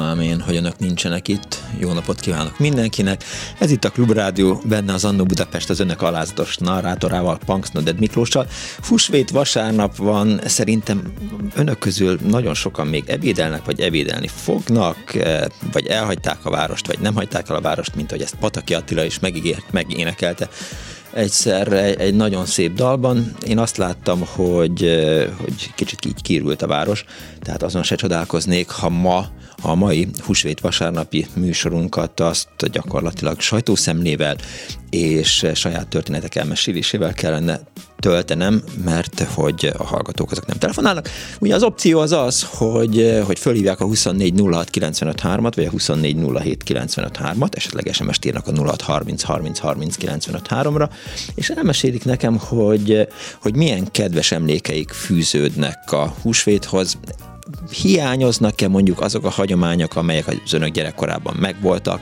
[0.00, 1.62] Ám én, hogy önök nincsenek itt.
[1.78, 3.24] Jó napot kívánok mindenkinek.
[3.58, 8.46] Ez itt a Klubrádió, benne az Annó Budapest az önök alázatos narrátorával, Punks Noded Miklóssal.
[8.80, 11.12] Fusvét vasárnap van, szerintem
[11.54, 16.98] önök közül nagyon sokan még ebédelnek, vagy ebédelni fognak, eh, vagy elhagyták a várost, vagy
[16.98, 20.48] nem hagyták el a várost, mint hogy ezt Pataki Attila is megígért, megénekelte
[21.12, 23.34] egyszer egy, nagyon szép dalban.
[23.46, 25.00] Én azt láttam, hogy,
[25.40, 27.04] hogy kicsit így kírült a város,
[27.40, 29.28] tehát azon se csodálkoznék, ha ma
[29.62, 34.36] a mai húsvét vasárnapi műsorunkat azt gyakorlatilag sajtószemlével
[34.90, 37.60] és saját történetek elmesélésével kellene
[38.00, 41.08] töltenem, mert hogy a hallgatók azok nem telefonálnak.
[41.40, 48.24] Ugye az opció az az, hogy, hogy fölhívják a 2406953-at, vagy a 2407953-at, esetleg SMS-t
[48.24, 50.90] írnak a 0630303953 ra
[51.34, 53.08] és elmesélik nekem, hogy,
[53.42, 56.98] hogy milyen kedves emlékeik fűződnek a húsvéthoz
[57.82, 62.00] hiányoznak-e mondjuk azok a hagyományok, amelyek az önök gyerekkorában megvoltak,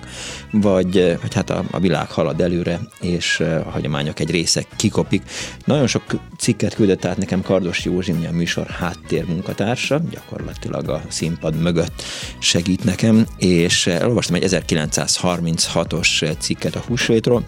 [0.51, 5.23] vagy, vagy hát a, a világ halad előre, és a hagyományok egy része kikopik.
[5.65, 6.03] Nagyon sok
[6.39, 12.03] cikket küldött át nekem Kardos Józsi, a műsor háttérmunkatársa, gyakorlatilag a színpad mögött
[12.39, 17.45] segít nekem, és elolvastam egy 1936-os cikket a húsvétról,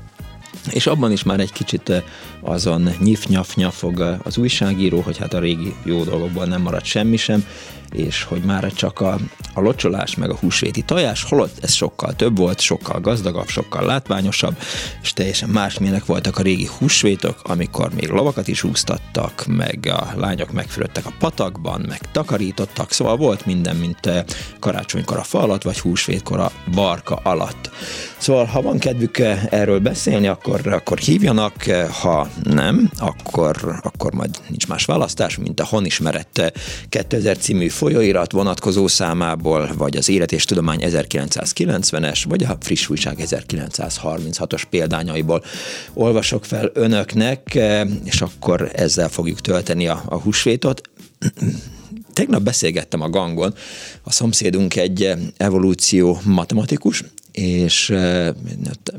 [0.71, 2.03] és abban is már egy kicsit
[2.41, 7.45] azon nyif-nyaf-nyafog az újságíró, hogy hát a régi jó dolgokból nem maradt semmi sem,
[7.93, 9.19] és hogy már csak a,
[9.55, 14.57] a locsolás meg a húsvéti tojás, holott ez sokkal több volt, sokkal gazdagabb, sokkal látványosabb,
[15.03, 20.53] és teljesen másmilyenek voltak a régi húsvétok, amikor még lovakat is úsztattak, meg a lányok
[20.53, 24.25] megfürödtek a patakban, meg takarítottak, szóval volt minden, mint eh,
[24.59, 27.71] karácsonykor a fa alatt, vagy húsvétkor a barka alatt.
[28.19, 34.13] Szóval, ha van kedvük eh, erről beszélni, akkor, akkor hívjanak, eh, ha nem, akkor, akkor
[34.13, 36.53] majd nincs más választás, mint a Honismerett
[36.89, 43.17] 2000 című folyóirat vonatkozó számából, vagy az Élet és Tudomány 1990-es, vagy a Friss Újság
[43.21, 45.45] 1936-os példányaiból
[45.93, 50.81] olvasok fel önöknek, eh, és akkor ezzel fogjuk tölteni a, a húsvétot.
[52.13, 53.55] Tegnap beszélgettem a gangon,
[54.03, 58.29] a szomszédunk egy evolúció matematikus, és eh,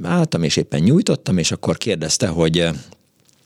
[0.03, 2.69] álltam, és éppen nyújtottam, és akkor kérdezte, hogy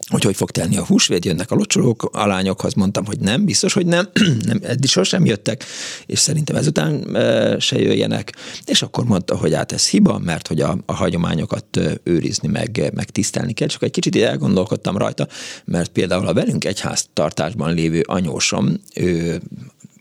[0.08, 3.74] hogy hogy fog telni a húsvét, jönnek a locsolók, a lányokhoz mondtam, hogy nem, biztos,
[3.74, 4.10] hogy nem,
[4.46, 5.64] nem eddig sosem jöttek,
[6.06, 8.36] és szerintem ezután e, se jöjjenek,
[8.66, 13.10] és akkor mondta, hogy hát ez hiba, mert hogy a, a hagyományokat őrizni, meg, meg
[13.10, 15.28] tisztelni kell, csak egy kicsit elgondolkodtam rajta,
[15.66, 19.42] mert például a velünk egyháztartásban lévő anyósom, ő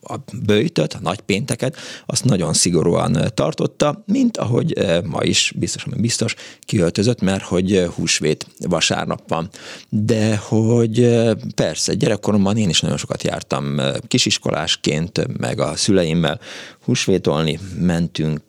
[0.09, 0.15] a
[0.47, 1.77] bőjtöt, a nagypénteket,
[2.07, 9.23] azt nagyon szigorúan tartotta, mint ahogy ma is biztos, biztos kiöltözött, mert hogy húsvét vasárnap
[9.29, 9.49] van.
[9.89, 11.19] De hogy
[11.55, 16.41] persze, gyerekkoromban én is nagyon sokat jártam kisiskolásként, meg a szüleimmel
[16.85, 18.43] húsvétolni, mentünk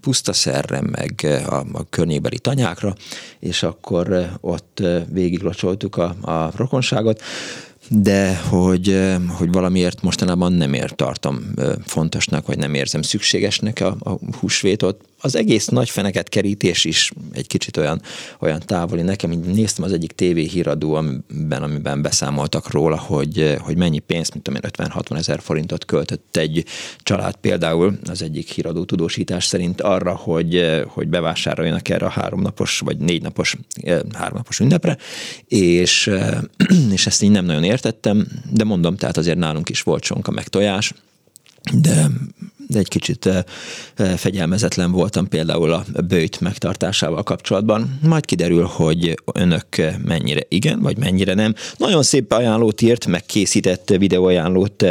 [0.00, 2.94] pusztaszerre, meg a, a környékbeli tanyákra,
[3.38, 7.22] és akkor ott végiglocsoltuk a, a rokonságot
[7.92, 14.18] de hogy, hogy valamiért mostanában nem ért tartom fontosnak, vagy nem érzem szükségesnek a, a
[14.38, 15.00] húsvétot.
[15.22, 18.02] Az egész nagy feneket kerítés is egy kicsit olyan,
[18.40, 19.02] olyan távoli.
[19.02, 24.32] Nekem így néztem az egyik TV híradó, amiben, amiben beszámoltak róla, hogy, hogy mennyi pénzt,
[24.32, 26.64] mint tudom 50-60 ezer forintot költött egy
[26.98, 32.98] család például az egyik híradó tudósítás szerint arra, hogy, hogy bevásároljanak erre a háromnapos vagy
[32.98, 33.56] négy napos,
[34.12, 34.96] háromnapos ünnepre,
[35.48, 36.10] és,
[36.92, 40.48] és ezt így nem nagyon értettem, de mondom, tehát azért nálunk is volt sonka meg
[40.48, 40.94] tojás,
[41.72, 42.06] de
[42.70, 43.28] de egy kicsit
[44.16, 47.98] fegyelmezetlen voltam például a bőjt megtartásával kapcsolatban.
[48.02, 49.66] Majd kiderül, hogy önök
[50.04, 51.54] mennyire igen, vagy mennyire nem.
[51.76, 54.84] Nagyon szép ajánlót írt, megkészített videóajánlót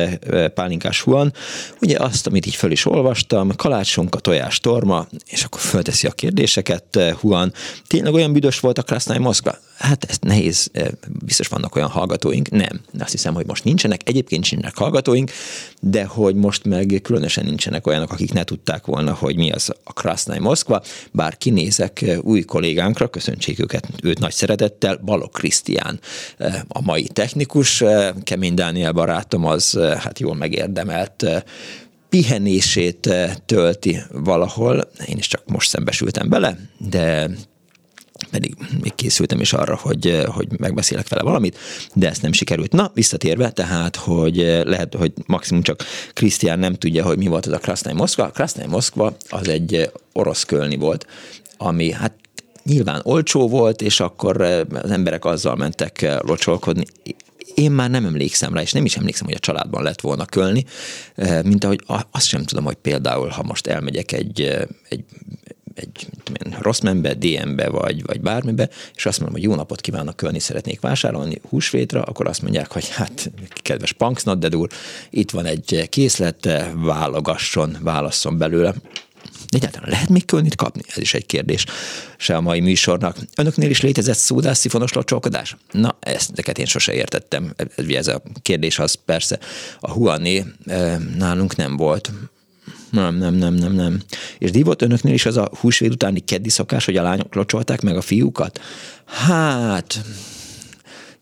[0.53, 1.33] Pálinkás Huan.
[1.81, 6.99] Ugye azt, amit így föl is olvastam, kalácsonka, tojás, torma, és akkor fölteszi a kérdéseket
[7.19, 7.53] Huan.
[7.87, 9.57] Tényleg olyan büdös volt a Krasznai Moszkva?
[9.77, 10.71] Hát ez nehéz,
[11.25, 12.79] biztos vannak olyan hallgatóink, nem.
[12.99, 15.31] Azt hiszem, hogy most nincsenek, egyébként nincsenek hallgatóink,
[15.81, 19.93] de hogy most meg különösen nincsenek olyanok, akik ne tudták volna, hogy mi az a
[19.93, 20.81] Krasznai Moszkva,
[21.11, 25.99] bár kinézek új kollégánkra, köszöntsék őket, őt nagy szeretettel, Balok Krisztián,
[26.67, 27.83] a mai technikus,
[28.23, 31.25] Kemény Dániel barátom az hát jól megérdemelt
[32.09, 33.09] pihenését
[33.45, 34.91] tölti valahol.
[35.07, 37.29] Én is csak most szembesültem bele, de
[38.31, 41.57] pedig még készültem is arra, hogy, hogy megbeszélek vele valamit,
[41.93, 42.71] de ezt nem sikerült.
[42.71, 45.83] Na, visszatérve, tehát, hogy lehet, hogy maximum csak
[46.13, 48.29] Krisztián nem tudja, hogy mi volt az a Krasznai Moszkva.
[48.29, 51.05] Krasznai Moszkva az egy orosz kölni volt,
[51.57, 52.13] ami hát
[52.63, 54.41] nyilván olcsó volt, és akkor
[54.71, 56.85] az emberek azzal mentek locsolkodni
[57.59, 60.65] én már nem emlékszem rá, és nem is emlékszem, hogy a családban lett volna kölni,
[61.43, 64.41] mint ahogy azt sem tudom, hogy például, ha most elmegyek egy,
[64.89, 65.03] egy
[65.79, 66.07] egy
[66.43, 70.39] én, rossz membe, DM-be vagy, vagy bármibe, és azt mondom, hogy jó napot kívánok, kölni
[70.39, 73.31] szeretnék vásárolni húsvétra, akkor azt mondják, hogy hát
[73.61, 74.69] kedves Punksnod úr,
[75.09, 78.73] itt van egy készlet, válogasson, válasszon belőle.
[79.49, 80.81] Egyáltalán lehet még kölnit kapni?
[80.87, 81.65] Ez is egy kérdés
[82.17, 83.17] se a mai műsornak.
[83.35, 85.57] Önöknél is létezett szódás, szifonos locsolkodás?
[85.71, 87.53] Na, ezt én sose értettem.
[87.87, 89.39] Ez a kérdés az persze
[89.79, 92.11] a Huané eh, nálunk nem volt.
[92.91, 94.01] Nem, nem, nem, nem, nem.
[94.37, 97.97] És divott önöknél is az a húsvét utáni keddi szokás, hogy a lányok locsolták meg
[97.97, 98.61] a fiúkat?
[99.05, 100.01] Hát,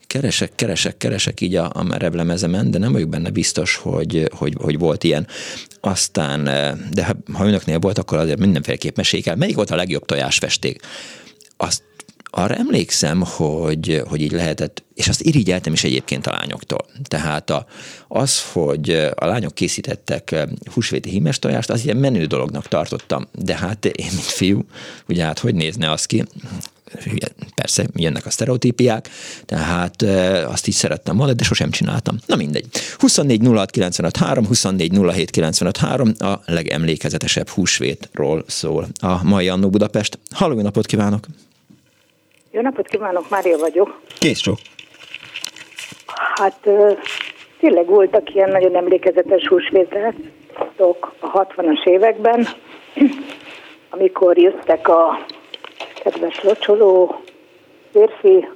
[0.08, 4.56] keresek, keresek, keresek így a, a merev lemezemen, de nem vagyok benne biztos, hogy, hogy,
[4.62, 5.28] hogy volt ilyen.
[5.80, 6.44] Aztán,
[6.92, 9.36] de ha, ha önöknél volt, akkor azért mindenféleképp mesék el.
[9.36, 10.82] Melyik volt a legjobb tojásfesték?
[11.58, 11.84] Azt
[12.30, 16.86] arra emlékszem, hogy, hogy így lehetett, és azt irigyeltem is egyébként a lányoktól.
[17.04, 17.66] Tehát a,
[18.08, 23.28] az, hogy a lányok készítettek húsvéti hímes tojást, az ilyen menő dolognak tartottam.
[23.32, 24.66] De hát én, mint fiú,
[25.08, 26.24] ugye hát hogy nézne az ki?
[27.56, 29.10] Persze, jönnek a sztereotípiák,
[29.46, 30.02] tehát
[30.48, 32.18] azt így szerettem volna, de sosem csináltam.
[32.26, 32.66] Na mindegy.
[32.98, 33.48] 24
[34.18, 34.98] 06 24
[36.18, 40.20] a legemlékezetesebb húsvétról szól a mai Annó Budapest.
[40.30, 41.28] Halló, napot kívánok!
[42.58, 44.00] Jó napot kívánok, Mária vagyok.
[44.20, 44.58] Kész sok.
[46.36, 46.70] Hát
[47.60, 52.48] tényleg voltak ilyen nagyon emlékezetes húsvételtok a 60-as években,
[53.96, 55.26] amikor jöttek a
[56.04, 57.22] kedves locsoló
[57.92, 58.48] férfi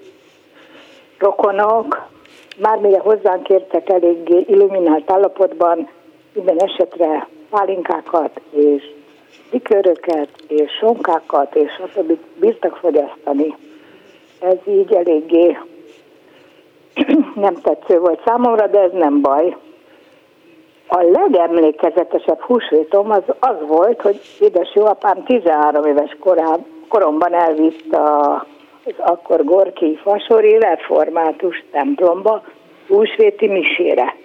[1.17, 2.09] rokonok,
[2.57, 5.89] már mire hozzánk értek eléggé illuminált állapotban,
[6.33, 8.83] minden esetre pálinkákat és
[9.51, 12.05] liköröket és sonkákat és azt
[12.39, 13.55] bírtak fogyasztani
[14.41, 15.57] ez így eléggé
[17.35, 19.55] nem tetsző volt számomra, de ez nem baj.
[20.87, 28.33] A legemlékezetesebb húsvétom az, az volt, hogy édes apám 13 éves korán, koromban elvitt a,
[28.85, 32.43] az akkor Gorki Fasori református templomba
[32.87, 34.15] húsvéti misére.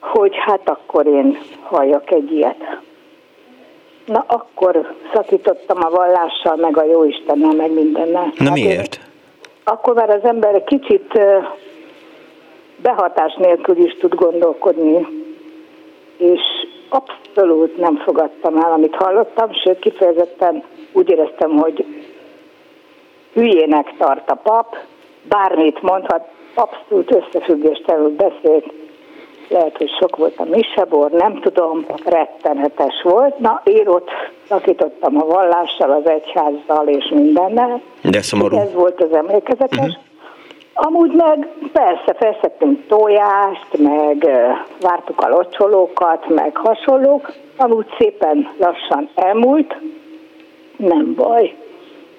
[0.00, 2.80] Hogy hát akkor én halljak egy ilyet.
[4.06, 8.32] Na akkor szakítottam a vallással, meg a jóistennel, meg mindennel.
[8.36, 8.94] Na hát miért?
[8.94, 9.00] Én,
[9.64, 11.20] akkor már az ember kicsit
[12.76, 15.06] behatás nélkül is tud gondolkodni,
[16.16, 16.40] és
[16.88, 20.62] abszolút nem fogadtam el, amit hallottam, sőt kifejezetten
[20.92, 21.84] úgy éreztem, hogy
[23.32, 24.76] hülyének tart a pap,
[25.28, 28.81] bármit mondhat, abszolút összefüggéstelenül beszélt
[29.52, 33.38] lehet, hogy sok volt a misebor, nem tudom, rettenetes volt.
[33.38, 34.10] Na, én ott
[34.48, 37.80] szakítottam a vallással, az egyházzal és mindennel.
[38.02, 38.56] De szomorú.
[38.56, 39.78] Ez volt az emlékezetes.
[39.78, 39.94] Uh-huh.
[40.74, 44.28] Amúgy meg persze feszettünk tojást, meg
[44.80, 47.32] vártuk a locsolókat, meg hasonlók.
[47.56, 49.76] Amúgy szépen lassan elmúlt,
[50.76, 51.54] nem baj.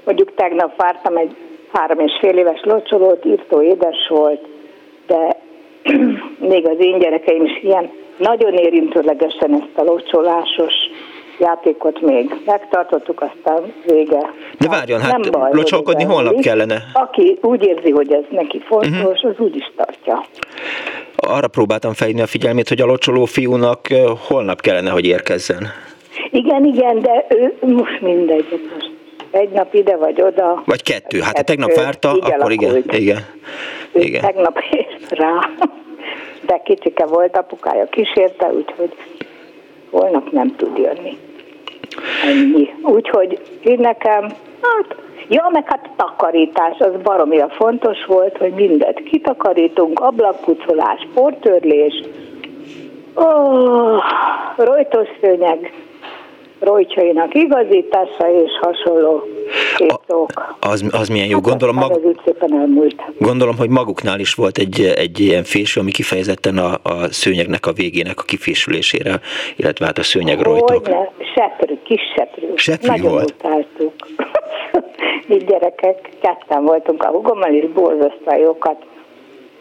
[0.05, 1.35] Mondjuk tegnap vártam egy
[1.73, 4.47] három és fél éves locsolót, írtó édes volt,
[5.07, 5.37] de
[6.37, 10.73] még az én gyerekeim is ilyen nagyon érintőlegesen ezt a locsolásos
[11.39, 14.33] játékot még megtartottuk, aztán vége.
[14.59, 16.83] De várjon, hát nem baj, locsolkodni holnap kellene.
[16.93, 19.29] Aki úgy érzi, hogy ez neki fontos, uh-huh.
[19.29, 20.25] az úgy is tartja.
[21.15, 23.87] Arra próbáltam felhívni a figyelmét, hogy a locsoló fiúnak
[24.27, 25.67] holnap kellene, hogy érkezzen.
[26.31, 28.45] Igen, igen, de ő most mindegy.
[28.73, 28.91] Most
[29.33, 30.63] egy nap ide vagy oda.
[30.65, 31.19] Vagy kettő.
[31.19, 32.83] Hát ha tegnap várta, akkor igen.
[32.89, 33.19] igen.
[33.93, 34.21] igen.
[34.21, 35.49] Tegnap ért rá.
[36.45, 38.93] De kicsike volt, apukája kísérte, úgyhogy
[39.89, 41.17] holnap nem tud jönni.
[42.25, 42.73] Ennyi.
[42.81, 44.21] Úgyhogy én nekem,
[44.61, 44.95] hát,
[45.27, 52.01] ja, meg hát takarítás, az baromira fontos volt, hogy mindent kitakarítunk, ablakpucolás, portörlés,
[53.13, 54.03] oh,
[54.55, 55.73] rojtosszőnyeg,
[56.63, 59.23] rojcsainak igazítása és hasonló
[59.77, 60.55] képzók.
[60.59, 61.39] Az, az milyen jó.
[61.39, 61.91] Gondolom, mag...
[61.91, 62.95] ez szépen elmúlt.
[63.19, 67.71] gondolom, hogy maguknál is volt egy, egy ilyen fésű, ami kifejezetten a, a szőnyegnek a
[67.71, 69.19] végének a kifésülésére,
[69.55, 70.69] illetve hát a szőnyeg rojtok.
[70.69, 72.47] Hogyne, seprű, kis seprű.
[72.55, 73.35] Seprű Nagyon volt.
[73.39, 73.93] utáltuk.
[75.27, 78.85] Mi gyerekek, ketten voltunk a hugommal, és borzasztóan jókat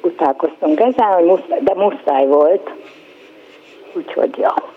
[0.03, 2.71] utálkoztunk ezen, de muszáj volt.
[3.95, 4.72] Úgyhogy, ja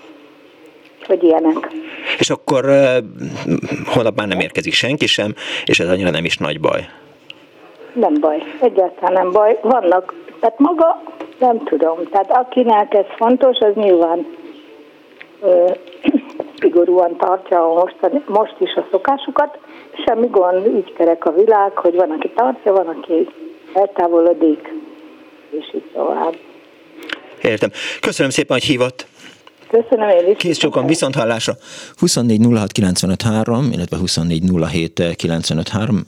[1.05, 1.71] hogy ilyenek.
[2.17, 2.97] És akkor uh,
[3.85, 5.33] holnap már nem érkezik senki sem,
[5.65, 6.88] és ez annyira nem is nagy baj.
[7.93, 9.59] Nem baj, egyáltalán nem baj.
[9.62, 11.01] Vannak, tehát maga
[11.39, 11.97] nem tudom.
[12.12, 14.25] Tehát akinek ez fontos, az nyilván
[15.41, 15.71] ö,
[16.59, 17.95] szigorúan tartja most,
[18.25, 19.57] most is a szokásukat.
[20.05, 23.27] Semmi gond, így kerek a világ, hogy van, aki tartja, van, aki
[23.74, 24.74] eltávolodik,
[25.50, 26.35] és így tovább.
[27.41, 27.69] Értem.
[28.01, 29.07] Köszönöm szépen, hogy hívott.
[29.67, 30.38] Köszönöm én is.
[30.38, 31.53] Kész sokan, viszont hallásra.
[31.98, 32.39] 24
[33.72, 34.43] illetve 24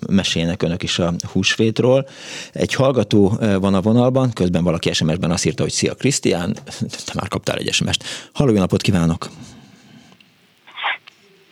[0.09, 2.07] meséljenek önök is a húsvétról.
[2.53, 6.53] Egy hallgató eh, van a vonalban, közben valaki SMS-ben azt írta, hogy szia Krisztián,
[7.05, 8.03] te már kaptál egy SMS-t.
[8.33, 9.27] Halló, jó napot kívánok!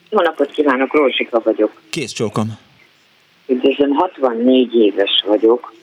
[0.10, 1.82] Jó napot kívánok, Rózsika vagyok.
[1.90, 2.58] Kész csókom.
[3.48, 5.74] Üdvözlöm, 64 éves vagyok,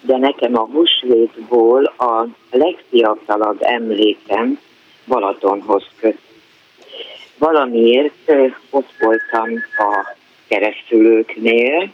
[0.00, 4.58] de nekem a húsvétból a legfiatalabb emlékem,
[5.06, 6.18] Balatonhoz köt.
[7.38, 8.32] Valamiért
[8.70, 10.16] ott voltam a
[10.48, 11.92] keresztülőknél,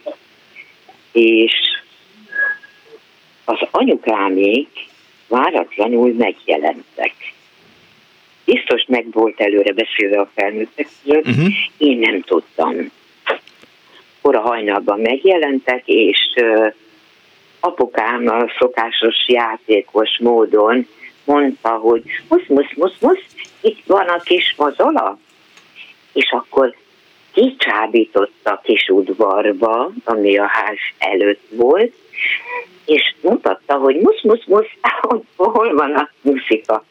[1.12, 1.52] és
[3.44, 4.68] az anyukámék
[5.28, 7.14] váratlanul megjelentek.
[8.44, 11.48] Biztos meg volt előre beszélve a felnőttek között, uh-huh.
[11.78, 12.90] én nem tudtam.
[14.20, 16.72] Kora hajnalban megjelentek, és uh,
[17.60, 20.86] apukám a szokásos játékos módon
[21.28, 23.25] mondta, hogy musz, musz, musz, musz,
[23.61, 25.18] itt van a kis mozola.
[26.12, 26.75] És akkor
[27.32, 31.92] kicsábított a kis udvarba, ami a ház előtt volt,
[32.87, 34.70] és mutatta, hogy musz, musz, musz,
[35.37, 36.85] hol van a muszika.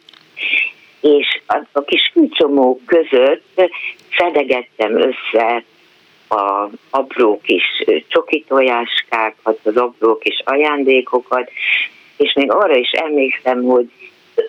[1.02, 3.62] És a, a kis fűcsomók között
[4.18, 5.64] szedegettem össze
[6.30, 11.52] a apró kis csokitojáskát, az apró kis ajándékokat,
[12.18, 13.90] és még arra is emlékszem, hogy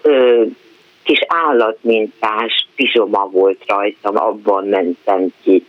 [0.03, 0.45] ö,
[1.03, 5.67] kis állatmintás pizsoma volt rajtam, abban mentem ki.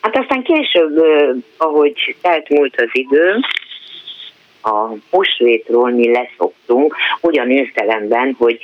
[0.00, 1.04] Hát aztán később,
[1.56, 3.40] ahogy telt múlt az idő,
[4.62, 8.58] a húsvétról mi leszoktunk, ugyan értelemben, hogy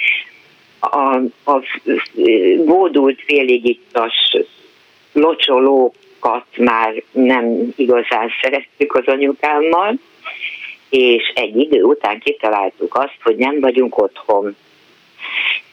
[0.81, 1.63] a, a
[2.65, 4.37] bódult félig ittas
[5.13, 9.95] locsolókat már nem igazán szerettük az anyukámmal,
[10.91, 14.57] és egy idő után kitaláltuk azt, hogy nem vagyunk otthon.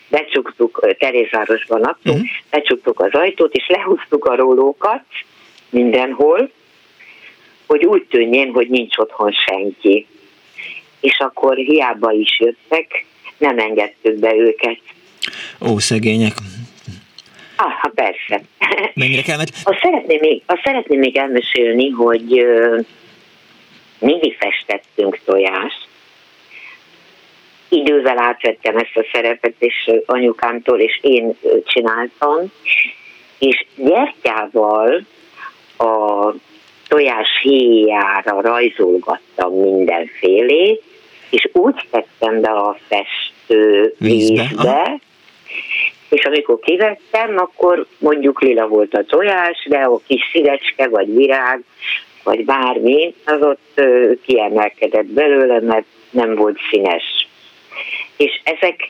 [0.09, 2.31] Becsuktuk, Terézvárosban laktunk, uh-huh.
[2.49, 5.03] becsuktuk az ajtót, és lehúztuk a rólókat
[5.69, 6.51] mindenhol,
[7.67, 10.07] hogy úgy tűnjén, hogy nincs otthon senki.
[10.99, 13.05] És akkor hiába is jöttek,
[13.37, 14.79] nem engedtük be őket.
[15.61, 16.33] Ó, szegények.
[17.55, 18.41] Ah, persze.
[18.93, 19.49] Mennyire kellett?
[19.63, 22.45] Azt szeretném még, azt szeretném még elmesélni, hogy
[23.99, 25.87] mindig festettünk tojást.
[27.69, 32.51] Idővel átvettem ezt a szerepet, és anyukámtól, és én csináltam,
[33.39, 35.05] és gyertyával
[35.77, 36.33] a
[36.87, 40.83] tojás héjára rajzolgattam mindenfélét,
[41.29, 44.99] és úgy tettem be a festő vízbe, vízbe.
[46.09, 51.63] és amikor kivettem, akkor mondjuk lila volt a tojás, de a kis szívecske vagy virág
[52.27, 53.81] vagy bármi, az ott
[54.25, 57.27] kiemelkedett belőle, mert nem volt színes.
[58.17, 58.89] És ezek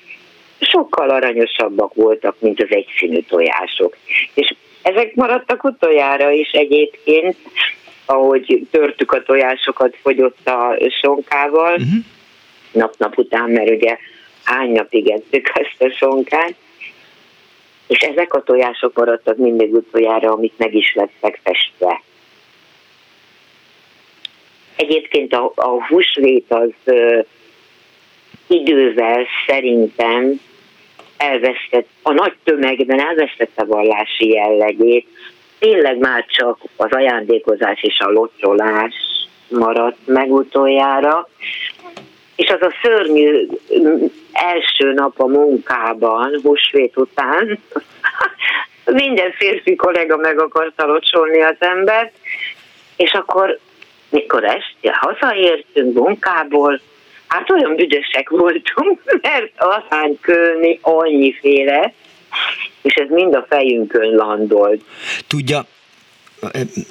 [0.60, 3.98] sokkal aranyosabbak voltak, mint az egyszínű tojások.
[4.34, 7.36] És ezek maradtak utoljára is egyébként,
[8.06, 12.03] ahogy törtük a tojásokat, fogyott a sonkával, uh-huh.
[12.72, 13.98] nap-nap után, mert ugye
[14.44, 16.56] hány napig ettük ezt a sonkát,
[17.88, 22.01] és ezek a tojások maradtak mindig utoljára, amik meg is lettek festve.
[24.77, 27.19] Egyébként a, a húsvét az ö,
[28.48, 30.39] idővel szerintem
[31.17, 35.07] elvesztett, a nagy tömegben elvesztette vallási jellegét,
[35.60, 38.93] tényleg már csak az ajándékozás és a locsolás
[39.50, 41.29] maradt meg utoljára,
[42.36, 43.48] és az a szörnyű
[44.31, 47.60] első nap a munkában, húsvét után,
[48.86, 52.13] minden férfi kollega meg akarta locsolni az embert,
[52.96, 53.60] és akkor,
[54.10, 56.80] mikor este hazaértünk munkából,
[57.28, 59.52] hát olyan büdösek voltunk, mert
[60.22, 61.94] kölni annyiféle,
[62.82, 64.82] és ez mind a fejünkön landolt.
[65.28, 65.66] Tudja,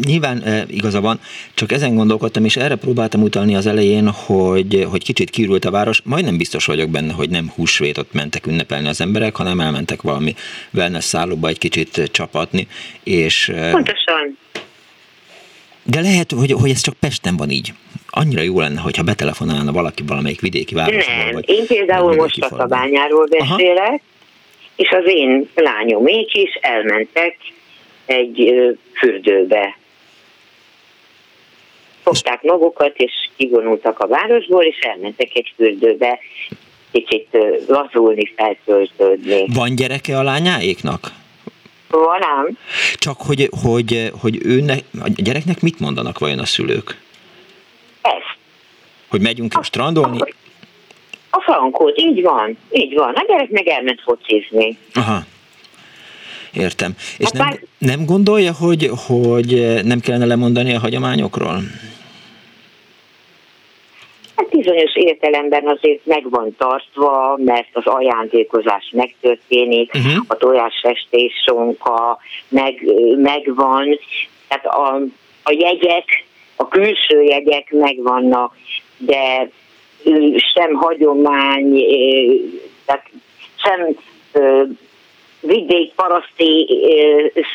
[0.04, 1.20] Nyilván igaza van,
[1.54, 6.00] csak ezen gondolkodtam, és erre próbáltam utalni az elején, hogy, hogy kicsit kiürült a város.
[6.04, 10.34] Majdnem biztos vagyok benne, hogy nem húsvétot mentek ünnepelni az emberek, hanem elmentek valami
[10.74, 12.66] wellness szállóba egy kicsit csapatni.
[13.02, 14.38] És, Pontosan.
[15.86, 17.72] De lehet, hogy, hogy ez csak Pesten van így.
[18.10, 21.14] Annyira jó lenne, hogyha betelefonálna valaki valamelyik vidéki városból.
[21.16, 24.00] Nem, vagy én például most a Szabányáról beszélek, Aha.
[24.76, 27.36] és az én lányomék is elmentek
[28.06, 28.54] egy
[28.94, 29.76] fürdőbe.
[32.02, 36.18] Fogták magukat, és kivonultak a városból, és elmentek egy fürdőbe
[36.90, 37.28] kicsit
[37.66, 39.44] lazulni, feltöltődni.
[39.54, 41.12] Van gyereke a lányáéknak?
[42.04, 42.58] Van ám.
[42.94, 47.00] Csak hogy, hogy, hogy őnek, a gyereknek mit mondanak vajon a szülők?
[48.02, 48.36] Ezt.
[49.08, 50.20] Hogy megyünk a, strandolni?
[50.20, 50.28] A,
[51.30, 53.14] a frankót, így van, így van.
[53.14, 54.78] A gyerek meg elment focizni.
[54.94, 55.24] Aha.
[56.52, 56.94] Értem.
[57.18, 61.62] És hát nem, nem gondolja, hogy, hogy nem kellene lemondani a hagyományokról?
[64.36, 70.24] Hát bizonyos értelemben azért meg van tartva, mert az ajándékozás megtörténik, uh-huh.
[70.28, 72.82] a tojásfestés sonka meg,
[73.16, 73.98] megvan,
[74.48, 74.94] tehát a,
[75.42, 76.24] a jegyek,
[76.56, 78.56] a külső jegyek megvannak,
[78.96, 79.48] de
[80.54, 81.84] sem hagyomány,
[82.84, 83.10] tehát
[83.56, 83.96] sem
[85.40, 86.66] vidék paraszti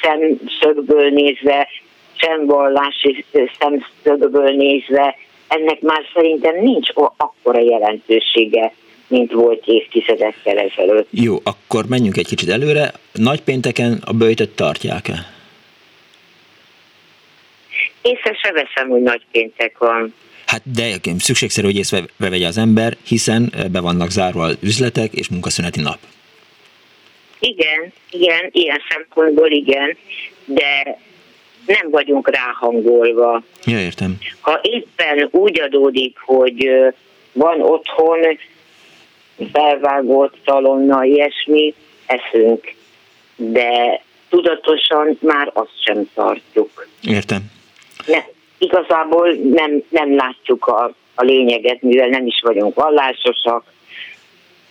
[0.01, 1.67] szemszögből nézve,
[2.15, 3.25] sem vallási
[3.59, 5.15] szemszögből nézve,
[5.51, 8.73] ennek már szerintem nincs akkora jelentősége,
[9.07, 11.07] mint volt évtizedekkel ezelőtt.
[11.09, 12.91] Jó, akkor menjünk egy kicsit előre.
[13.13, 15.13] Nagypénteken a bőjtöt tartják-e?
[18.01, 20.13] Észre se veszem, hogy nagypéntek van.
[20.45, 25.29] Hát de szükségszerű, hogy észre vegye az ember, hiszen be vannak zárva az üzletek és
[25.29, 25.97] munkaszüneti nap.
[27.39, 29.97] Igen, igen, ilyen szempontból igen,
[30.45, 30.97] de
[31.65, 33.41] nem vagyunk ráhangolva.
[33.65, 34.17] Ja, értem.
[34.41, 36.69] Ha éppen úgy adódik, hogy
[37.33, 38.19] van otthon
[39.51, 41.73] felvágott talonna, ilyesmi,
[42.05, 42.73] eszünk,
[43.35, 46.87] de tudatosan már azt sem tartjuk.
[47.01, 47.51] Értem.
[48.05, 48.19] Ne,
[48.57, 53.63] igazából nem, nem látjuk a, a lényeget, mivel nem is vagyunk vallásosak,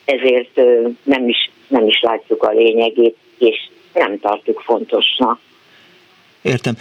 [0.05, 0.61] ezért
[1.03, 5.41] nem is nem is látjuk a lényegét, és nem tartjuk fontosnak.
[6.42, 6.76] Értem.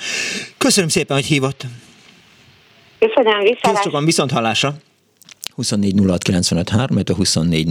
[0.57, 1.65] Köszönöm szépen, hogy hívott.
[2.99, 3.79] Köszönöm, viszont.
[3.79, 4.75] Kész viszont hallásra.
[5.59, 6.27] 24 06
[6.91, 7.67] illetve 24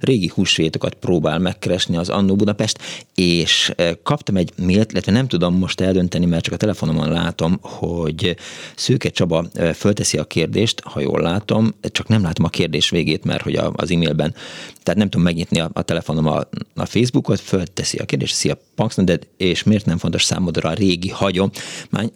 [0.00, 2.78] régi húsvétokat próbál megkeresni az Annó Budapest,
[3.14, 7.58] és e, kaptam egy mailt, illetve nem tudom most eldönteni, mert csak a telefonomon látom,
[7.62, 8.36] hogy
[8.76, 13.24] Szőke Csaba e, fölteszi a kérdést, ha jól látom, csak nem látom a kérdés végét,
[13.24, 14.34] mert hogy az e-mailben,
[14.82, 19.26] tehát nem tudom megnyitni a, a telefonom a, a Facebookot, fölteszi a kérdést, szia Punksnoded,
[19.36, 21.50] és miért nem fontos számodra a régi hagyom?
[21.90, 22.08] Már e,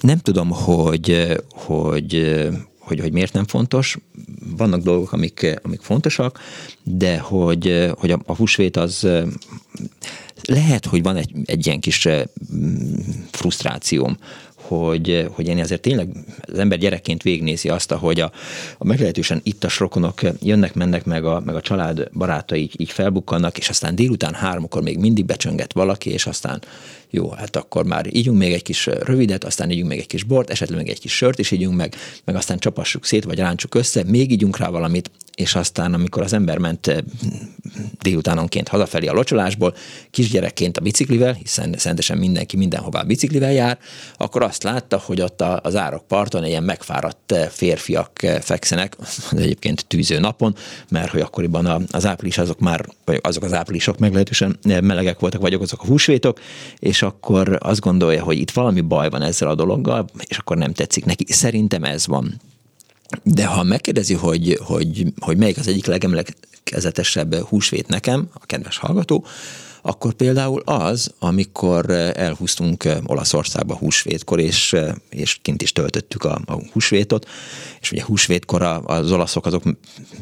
[0.00, 2.36] nem tudom, hogy, hogy
[2.86, 3.96] hogy, hogy miért nem fontos.
[4.56, 6.40] Vannak dolgok, amik, amik fontosak,
[6.82, 9.08] de hogy, hogy a, a húsvét az
[10.42, 12.08] lehet, hogy van egy, egy ilyen kis
[13.30, 14.16] frusztrációm,
[14.54, 16.08] hogy, hogy én azért tényleg
[16.40, 18.32] az ember gyerekként végnézi azt, hogy a,
[18.78, 23.58] a meglehetősen ittas rokonok jönnek, mennek, meg a, meg a család barátai így, így felbukkannak,
[23.58, 26.62] és aztán délután háromkor még mindig becsönget valaki, és aztán
[27.10, 30.50] jó, hát akkor már ígyunk még egy kis rövidet, aztán ígyunk még egy kis bort,
[30.50, 34.02] esetleg még egy kis sört is ígyunk meg, meg aztán csapassuk szét, vagy ráncsuk össze,
[34.06, 37.04] még ígyunk rá valamit, és aztán, amikor az ember ment
[38.02, 39.74] délutánonként hazafelé a locsolásból,
[40.10, 43.78] kisgyerekként a biciklivel, hiszen szentesen mindenki mindenhová biciklivel jár,
[44.16, 50.56] akkor azt látta, hogy ott az árokparton ilyen megfáradt férfiak fekszenek, az egyébként tűző napon,
[50.88, 55.54] mert hogy akkoriban az április azok már, vagy azok az áprilisok meglehetősen melegek voltak, vagy
[55.54, 56.40] azok a húsvétok,
[56.78, 60.72] és akkor azt gondolja, hogy itt valami baj van ezzel a dologgal, és akkor nem
[60.72, 61.32] tetszik neki.
[61.32, 62.40] Szerintem ez van.
[63.22, 69.24] De ha megkérdezi, hogy, hogy, hogy melyik az egyik legemlékezetesebb húsvét nekem, a kedves hallgató,
[69.86, 74.76] akkor például az, amikor elhúztunk Olaszországba húsvétkor, és,
[75.10, 77.28] és kint is töltöttük a, a húsvétot,
[77.80, 79.62] és ugye húsvétkor az olaszok azok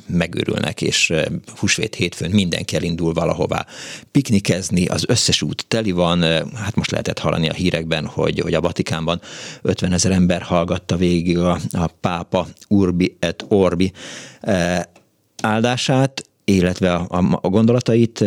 [0.07, 1.12] megőrülnek, és
[1.57, 3.66] húsvét hétfőn mindenki elindul valahová
[4.11, 6.22] piknikezni, az összes út teli van,
[6.55, 9.20] hát most lehetett hallani a hírekben, hogy, hogy a Vatikánban
[9.62, 13.92] 50 ezer ember hallgatta végig a, a pápa Urbi et Orbi
[15.42, 18.24] áldását, illetve a, a, a gondolatait,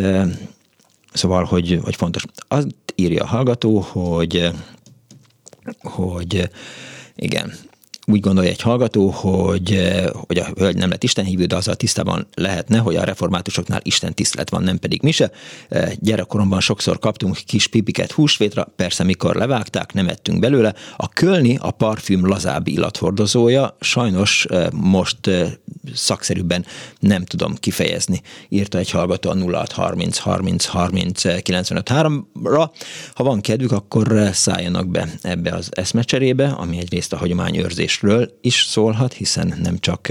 [1.18, 2.24] szóval, hogy, hogy fontos.
[2.48, 4.50] Azt írja a hallgató, hogy,
[5.80, 6.50] hogy
[7.16, 7.52] igen,
[8.10, 12.26] úgy gondolja egy hallgató, hogy, eh, hogy a hölgy nem lett istenhívő, de azzal tisztában
[12.34, 15.30] lehetne, hogy a reformátusoknál Isten tisztelet van, nem pedig mise.
[15.68, 20.74] Eh, gyerekkoromban sokszor kaptunk kis pipiket húsvétra, persze mikor levágták, nem ettünk belőle.
[20.96, 25.30] A kölni a parfüm lazábbi illatohordozója, sajnos eh, most
[25.94, 26.66] szakszerűbben
[26.98, 31.90] nem tudom kifejezni, írta egy hallgató a 0630 30 30 95
[32.42, 32.72] ra
[33.14, 38.64] Ha van kedvük, akkor szálljanak be ebbe az eszmecserébe, ami egyrészt a hagyományőrzés kötődésről is
[38.68, 40.08] szólhat, hiszen nem csak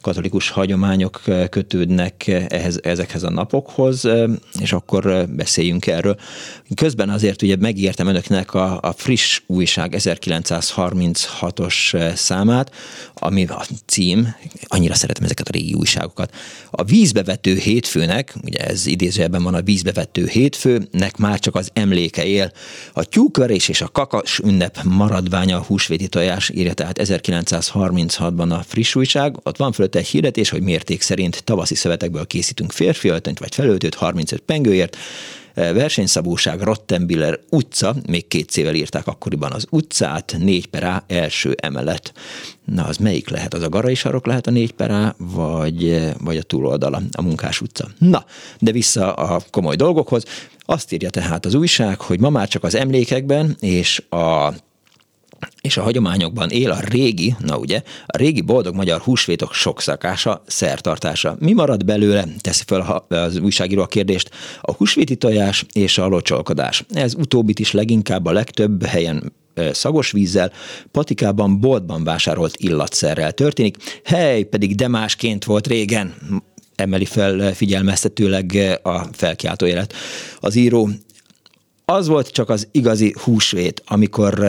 [0.00, 4.08] katolikus hagyományok kötődnek ehhez, ezekhez a napokhoz,
[4.60, 6.16] és akkor beszéljünk erről.
[6.74, 12.74] Közben azért ugye megírtam önöknek a, a friss újság 1936-os számát,
[13.14, 16.34] ami a cím, annyira szeretem ezeket a régi újságokat.
[16.70, 22.52] A vízbevető hétfőnek, ugye ez idézőjelben van a vízbevető hétfőnek már csak az emléke él.
[22.92, 28.94] A tyúkverés és a kakas ünnep maradványa a húsvéti tojás írja tehát 1936-ban a friss
[28.94, 33.54] újság, ott van fölött egy hirdetés, hogy mérték szerint tavaszi szövetekből készítünk férfi öltönyt vagy
[33.54, 34.96] felöltőt 35 pengőért,
[35.54, 42.12] e, versenyszabóság Rottenbiller utca, még két szével írták akkoriban az utcát, négy per első emelet.
[42.64, 43.54] Na, az melyik lehet?
[43.54, 47.88] Az a Garai sarok lehet a négy per vagy, vagy a túloldala, a munkás utca.
[47.98, 48.24] Na,
[48.58, 50.24] de vissza a komoly dolgokhoz.
[50.70, 54.52] Azt írja tehát az újság, hogy ma már csak az emlékekben és a
[55.60, 61.36] és a hagyományokban él a régi, na ugye, a régi boldog magyar húsvétok szakása, szertartása.
[61.38, 66.84] Mi marad belőle, teszi fel az újságíró a kérdést, a húsvéti tojás és a locsolkodás.
[66.90, 69.32] Ez utóbbit is leginkább a legtöbb helyen
[69.72, 70.52] szagos vízzel,
[70.90, 76.14] patikában boltban vásárolt illatszerrel történik, hely pedig de másként volt régen,
[76.74, 79.94] emeli fel figyelmeztetőleg a felkiáltó élet.
[80.40, 80.88] Az író
[81.90, 84.46] az volt csak az igazi húsvét, amikor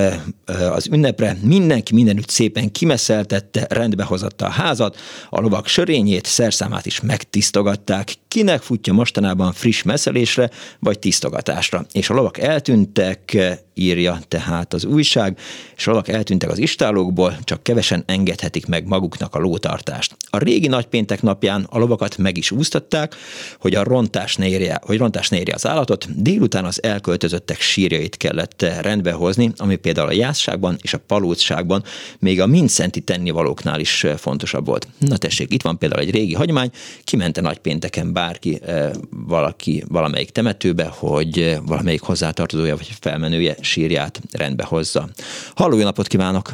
[0.71, 4.97] az ünnepre mindenki mindenütt szépen kimeszeltette, rendbe hozatta a házat,
[5.29, 8.13] a lovak sörényét, szerszámát is megtisztogatták.
[8.27, 10.49] Kinek futja mostanában friss meszelésre
[10.79, 11.85] vagy tisztogatásra?
[11.91, 13.37] És a lovak eltűntek,
[13.73, 15.39] írja tehát az újság,
[15.75, 20.15] és a lovak eltűntek az istálókból, csak kevesen engedhetik meg maguknak a lótartást.
[20.29, 23.15] A régi nagypéntek napján a lovakat meg is úsztatták,
[23.59, 26.83] hogy a rontás ne érje, hogy rontás ne érje az állatot, délután az
[27.33, 31.83] elköltözöttek sírjait kellett rendbe hozni, ami például a jászságban és a palócságban
[32.19, 34.87] még a mindszenti tennivalóknál is fontosabb volt.
[34.97, 36.71] Na tessék, itt van például egy régi hagyomány,
[37.03, 45.09] kimente nagypénteken bárki, eh, valaki valamelyik temetőbe, hogy valamelyik hozzátartozója vagy felmenője sírját rendbe hozza.
[45.55, 46.49] Halló, jó napot kívánok!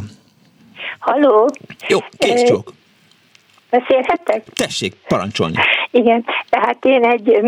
[0.99, 1.49] Halló!
[1.88, 2.73] Jó, kész csók!
[3.77, 4.43] Beszélhetek?
[4.53, 5.55] Tessék, parancsolni.
[5.91, 7.39] Igen, tehát én egy,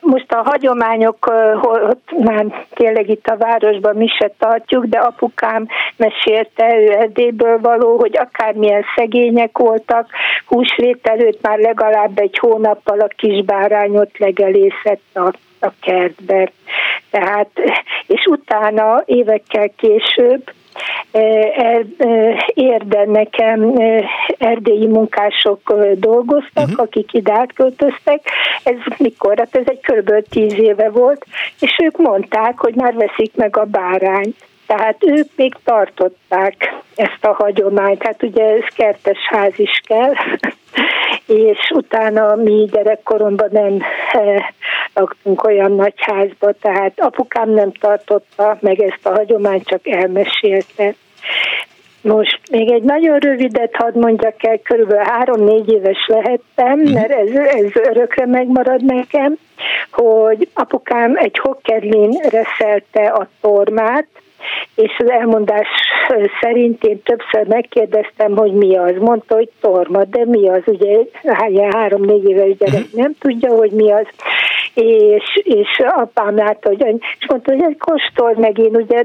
[0.00, 1.32] most a hagyományok,
[1.62, 7.98] ott már tényleg itt a városban mi se tartjuk, de apukám mesélte, ő Erdélyből való,
[7.98, 10.08] hogy akármilyen szegények voltak,
[10.46, 15.32] húsvét előtt már legalább egy hónappal a kisbárányot legelészett a
[15.64, 16.52] a kertbe.
[17.10, 17.48] Tehát,
[18.06, 20.52] és utána évekkel később
[22.54, 23.72] érden nekem
[24.38, 26.80] erdélyi munkások dolgoztak, uh-huh.
[26.80, 28.20] akik ide átköltöztek.
[28.62, 29.38] Ez mikor?
[29.38, 30.28] Hát ez egy kb.
[30.28, 31.26] tíz éve volt,
[31.60, 34.36] és ők mondták, hogy már veszik meg a bárányt.
[34.66, 40.12] Tehát ők még tartották ezt a hagyományt, hát ugye ez kertes ház is kell,
[41.46, 44.46] és utána mi gyerekkoromban nem eh,
[44.94, 50.94] laktunk olyan nagy házba, tehát apukám nem tartotta meg ezt a hagyományt, csak elmesélte.
[52.00, 56.92] Most még egy nagyon rövidet hadd mondjak el, körülbelül három-négy éves lehettem, mhm.
[56.92, 59.36] mert ez, ez örökre megmarad nekem,
[59.90, 64.06] hogy apukám egy hokkerlin reszelte a tormát,
[64.74, 65.68] és az elmondás
[66.40, 68.94] szerint én többször megkérdeztem, hogy mi az.
[68.98, 70.62] Mondta, hogy torma, de mi az?
[70.66, 70.98] Ugye
[71.70, 73.00] három-négy éves gyerek mhm.
[73.00, 74.06] nem tudja, hogy mi az.
[74.74, 76.82] És, és apám látta, hogy
[77.18, 79.04] és mondta, hogy egy kóstol meg én ugye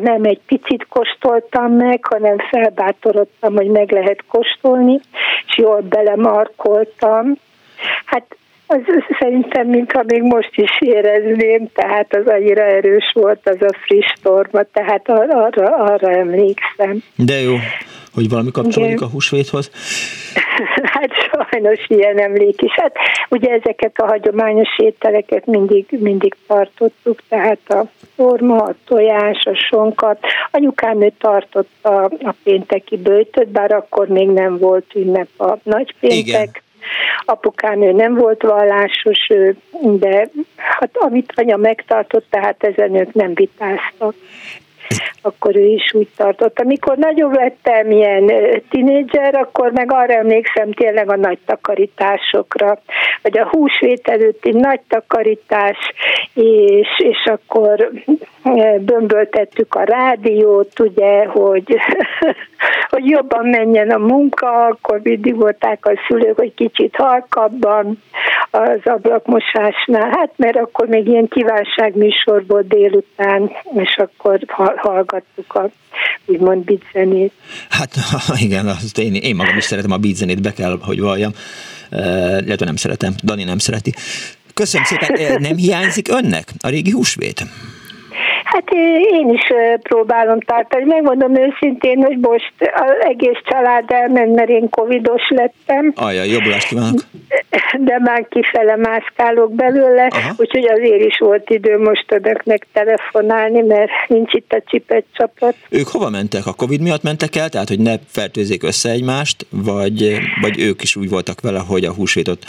[0.00, 5.00] nem egy picit kóstoltam meg, hanem felbátorodtam, hogy meg lehet kóstolni,
[5.46, 7.34] és jól belemarkoltam.
[8.04, 8.36] Hát
[8.72, 8.80] Az
[9.18, 14.62] szerintem, mintha még most is érezném, tehát az annyira erős volt az a friss forma,
[14.72, 17.02] tehát arra, arra emlékszem.
[17.16, 17.54] De jó,
[18.14, 19.08] hogy valami kapcsolódik Igen.
[19.08, 19.70] a húsvéthoz.
[20.82, 21.10] Hát
[21.50, 22.72] sajnos ilyen emlék is.
[22.72, 22.96] Hát
[23.28, 30.18] ugye ezeket a hagyományos ételeket mindig, mindig tartottuk, tehát a forma, a tojás, a sonkat.
[30.50, 36.18] Anyukám ő tartotta a pénteki bőtöt, bár akkor még nem volt ünnep a nagypéntek.
[36.18, 36.50] Igen.
[37.24, 39.26] Apukám ő nem volt vallásos,
[39.82, 44.14] de hát amit anya megtartott, tehát ezen ők nem vitáztak
[45.22, 46.58] akkor ő is úgy tartott.
[46.58, 48.32] Amikor nagyobb lettem, ilyen
[48.70, 52.78] tinédzser, akkor meg arra emlékszem tényleg a nagy takarításokra,
[53.22, 55.78] vagy a húsvét előtti nagy takarítás,
[56.34, 57.90] és, és akkor
[58.80, 61.76] bömböltettük a rádiót, ugye, hogy,
[62.90, 68.02] hogy jobban menjen a munka, akkor mindig volták a szülők, hogy kicsit halkabban
[68.50, 74.40] az ablakmosásnál, hát mert akkor még ilyen kívánságműsor volt délután, és akkor
[74.76, 75.70] hallgattuk a
[76.26, 77.32] úgymond beatzenét.
[77.68, 77.90] Hát
[78.46, 81.32] igen, azt én, én magam is szeretem a beatzenét, be kell, hogy valljam.
[81.90, 83.94] Lehet, nem szeretem, Dani nem szereti.
[84.54, 87.42] Köszönöm szépen, nem hiányzik önnek a régi húsvét?
[88.52, 88.70] Hát
[89.12, 90.84] én is próbálom tartani.
[90.84, 95.92] Megmondom őszintén, hogy most az egész család elment, mert én covidos lettem.
[95.96, 97.00] Ajaj, jobbulást kívánok.
[97.78, 100.32] De már kifele mászkálok belőle, Aha.
[100.36, 105.54] úgyhogy azért is volt idő most önöknek telefonálni, mert nincs itt a csipet csapat.
[105.70, 106.46] Ők hova mentek?
[106.46, 107.48] A Covid miatt mentek el?
[107.48, 109.46] Tehát, hogy ne fertőzzék össze egymást?
[109.50, 112.44] Vagy, vagy ők is úgy voltak vele, hogy a húsvétot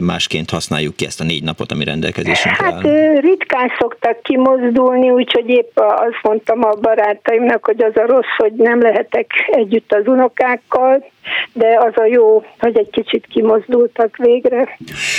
[0.00, 3.20] másként használjuk ki ezt a négy napot, ami rendelkezésünkre Hát áll?
[3.20, 8.52] ritkán szoktak kimozdulni, úgy úgyhogy épp azt mondtam a barátaimnak, hogy az a rossz, hogy
[8.52, 11.04] nem lehetek együtt az unokákkal,
[11.52, 14.76] de az a jó, hogy egy kicsit kimozdultak végre.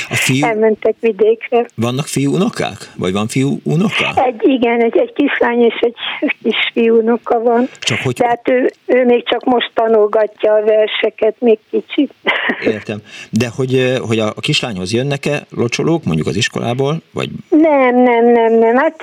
[0.10, 0.46] A fiú...
[0.46, 1.66] Elmentek vidékre.
[1.76, 2.78] Vannak fiú unokák?
[2.98, 4.24] Vagy van fiú unoka?
[4.26, 5.96] Egy, igen, egy, egy kislány és egy
[6.44, 7.68] kis fiú unoka van.
[7.80, 8.14] Csak hogy...
[8.14, 12.14] Tehát ő, ő még csak most tanulgatja a verseket, még kicsit.
[12.74, 12.98] Értem.
[13.30, 16.98] De hogy, hogy a kislányhoz jönnek-e locsolók, mondjuk az iskolából?
[17.14, 17.30] Vagy...
[17.50, 18.76] Nem, nem, nem, nem.
[18.76, 19.02] Hát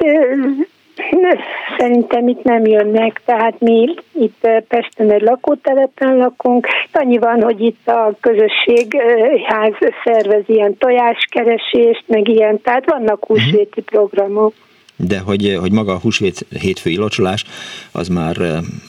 [1.79, 6.67] Szerintem itt nem jönnek, tehát mi itt Pesten egy lakótelepen lakunk.
[6.93, 9.73] Annyi van, hogy itt a közösségház
[10.05, 13.39] szervez ilyen tojáskeresést, meg ilyen, tehát vannak mhm.
[13.39, 14.53] húsvéti programok.
[14.97, 17.45] De hogy, hogy maga a húsvét hétfői locsolás,
[17.93, 18.37] az már...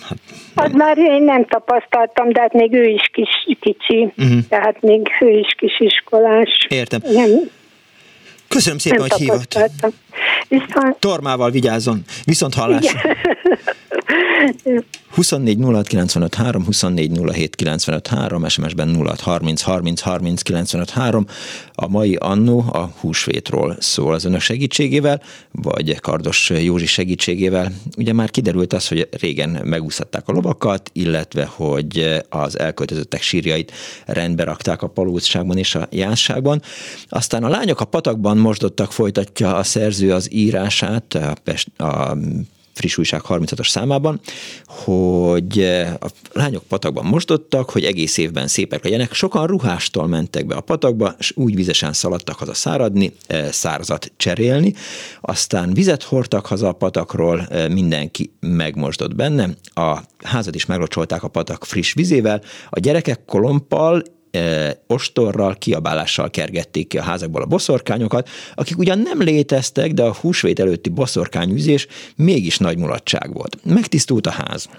[0.08, 0.18] Hát,
[0.56, 4.40] az már én nem tapasztaltam, de hát még ő is kis, kicsi, uh-huh.
[4.50, 6.68] tehát még ő is kisiskolás.
[6.70, 7.00] Értem.
[7.04, 7.30] Nem,
[8.52, 9.60] Köszönöm szépen, nem hogy hívott.
[10.48, 11.00] Viszont...
[11.00, 12.04] Tormával vigyázzon.
[12.24, 12.96] Viszont hallás.
[15.12, 21.26] 24 06 95 3, 24 07 95 3, SMS-ben 06 30 30 30 95 3.
[21.74, 27.72] A mai annó a húsvétról szól az önök segítségével, vagy Kardos Józsi segítségével.
[27.98, 33.72] Ugye már kiderült az, hogy régen megúszhatták a lovakat, illetve hogy az elköltözöttek sírjait
[34.06, 36.62] rendbe rakták a palócságban és a jásságban.
[37.10, 42.18] Aztán a lányok a patakban mosdottak, folytatja a szerző az írását, a, Pest, a
[42.74, 44.20] friss újság 36-os számában,
[44.66, 49.14] hogy eh, a lányok patakban mosdottak, hogy egész évben szépek legyenek.
[49.14, 54.74] Sokan ruhástól mentek be a patakba, és úgy vizesen szaladtak haza száradni, eh, szárazat cserélni,
[55.22, 61.28] aztán vizet hordtak haza a patakról, eh, mindenki megmosdott benne, a házat is meglocsolták a
[61.28, 64.04] patak friss vizével, a gyerekek kolompal
[64.88, 70.60] ostorral, kiabálással kergették ki a házakból a boszorkányokat, akik ugyan nem léteztek, de a húsvét
[70.60, 73.58] előtti boszorkányűzés mégis nagy mulatság volt.
[73.64, 74.70] Megtisztult a ház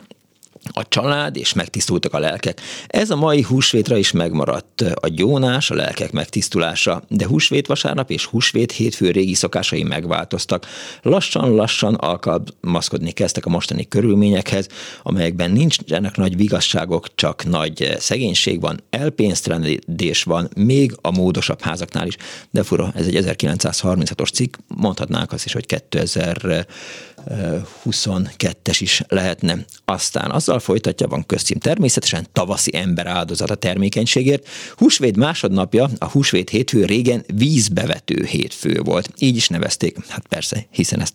[0.70, 2.60] a család, és megtisztultak a lelkek.
[2.86, 8.24] Ez a mai húsvétra is megmaradt a gyónás, a lelkek megtisztulása, de húsvét vasárnap és
[8.24, 10.66] húsvét hétfő régi szokásai megváltoztak.
[11.02, 14.68] Lassan-lassan alkalmazkodni kezdtek a mostani körülményekhez,
[15.02, 22.16] amelyekben nincsenek nagy vigasságok, csak nagy szegénység van, elpénztelenedés van, még a módosabb házaknál is.
[22.50, 26.66] De fura, ez egy 1936-os cikk, mondhatnánk azt is, hogy 2000
[27.84, 29.64] 22-es is lehetne.
[29.84, 34.48] Aztán azzal folytatja, van közcím természetesen tavaszi ember áldozat a termékenységért.
[34.76, 39.10] Húsvét másodnapja, a húsvét hétfő régen vízbevető hétfő volt.
[39.18, 41.14] Így is nevezték, hát persze, hiszen ezt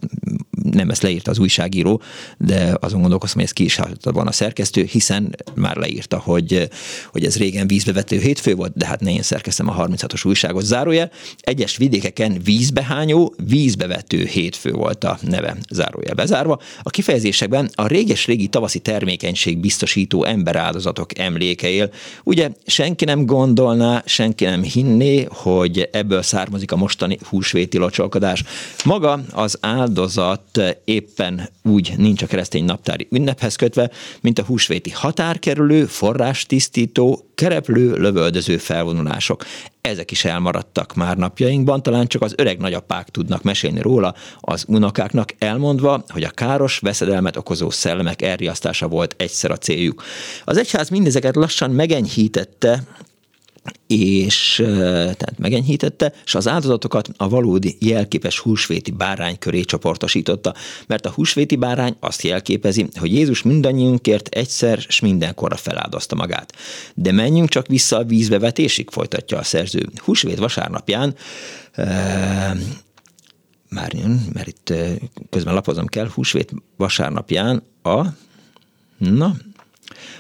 [0.71, 2.01] nem ezt leírta az újságíró,
[2.37, 6.69] de azon gondolkoztam, hogy ezt ki is van a szerkesztő, hiszen már leírta, hogy,
[7.11, 10.63] hogy ez régen vízbevető hétfő volt, de hát ne én szerkeztem a 36-os újságot.
[10.63, 16.59] Zárójel, egyes vidékeken vízbehányó, vízbevető hétfő volt a neve, zárójel bezárva.
[16.81, 21.89] A kifejezésekben a réges-régi tavaszi termékenység biztosító emberáldozatok emléke él.
[22.23, 28.43] Ugye senki nem gondolná, senki nem hinné, hogy ebből származik a mostani húsvéti locsolkodás.
[28.83, 33.91] Maga az áldozat éppen úgy nincs a keresztény naptári ünnephez kötve,
[34.21, 39.45] mint a húsvéti határkerülő, forrástisztító, kereplő, lövöldöző felvonulások.
[39.81, 45.33] Ezek is elmaradtak már napjainkban, talán csak az öreg nagyapák tudnak mesélni róla, az unokáknak
[45.37, 50.03] elmondva, hogy a káros veszedelmet okozó szellemek elriasztása volt egyszer a céljuk.
[50.43, 52.83] Az egyház mindezeket lassan megenyhítette,
[53.87, 60.53] és tehát megenyhítette, és az áldozatokat a valódi jelképes húsvéti bárány köré csoportosította,
[60.87, 66.53] mert a húsvéti bárány azt jelképezi, hogy Jézus mindannyiunkért egyszer és mindenkorra feláldozta magát.
[66.93, 69.89] De menjünk csak vissza a vízbevetésig, folytatja a szerző.
[69.95, 71.15] Húsvét vasárnapján
[71.71, 71.85] e,
[73.69, 74.73] már jön, mert itt
[75.29, 78.05] közben lapozom kell, húsvét vasárnapján a
[78.97, 79.35] Na,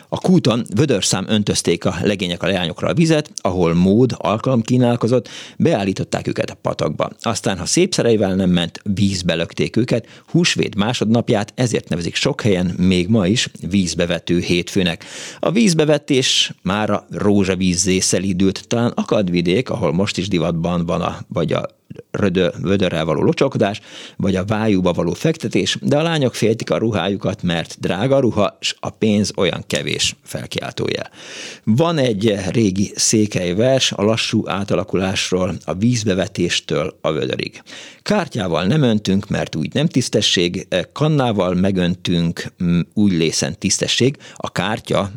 [0.09, 6.27] a kúton vödörszám öntözték a legények a leányokra a vizet, ahol mód, alkalom kínálkozott, beállították
[6.27, 7.09] őket a patakba.
[7.21, 12.65] Aztán, ha szép szereivel nem ment, vízbe lökték őket, húsvét másodnapját ezért nevezik sok helyen,
[12.65, 15.05] még ma is vízbevető hétfőnek.
[15.39, 21.17] A vízbevetés már a rózsavízzé szelídült, talán akad vidék, ahol most is divatban van a,
[21.27, 21.76] vagy a
[22.11, 23.81] rödö, vödörrel való locsokodás,
[24.17, 28.75] vagy a vájúba való fektetés, de a lányok féltik a ruhájukat, mert drága ruha, és
[28.79, 31.09] a pénz olyan kevés felkiáltójel.
[31.63, 37.61] Van egy régi székely vers a lassú átalakulásról, a vízbevetéstől a vödörig.
[38.01, 42.53] Kártyával nem öntünk, mert úgy nem tisztesség, kannával megöntünk,
[42.93, 44.17] úgy lészen tisztesség.
[44.35, 45.11] A kártya,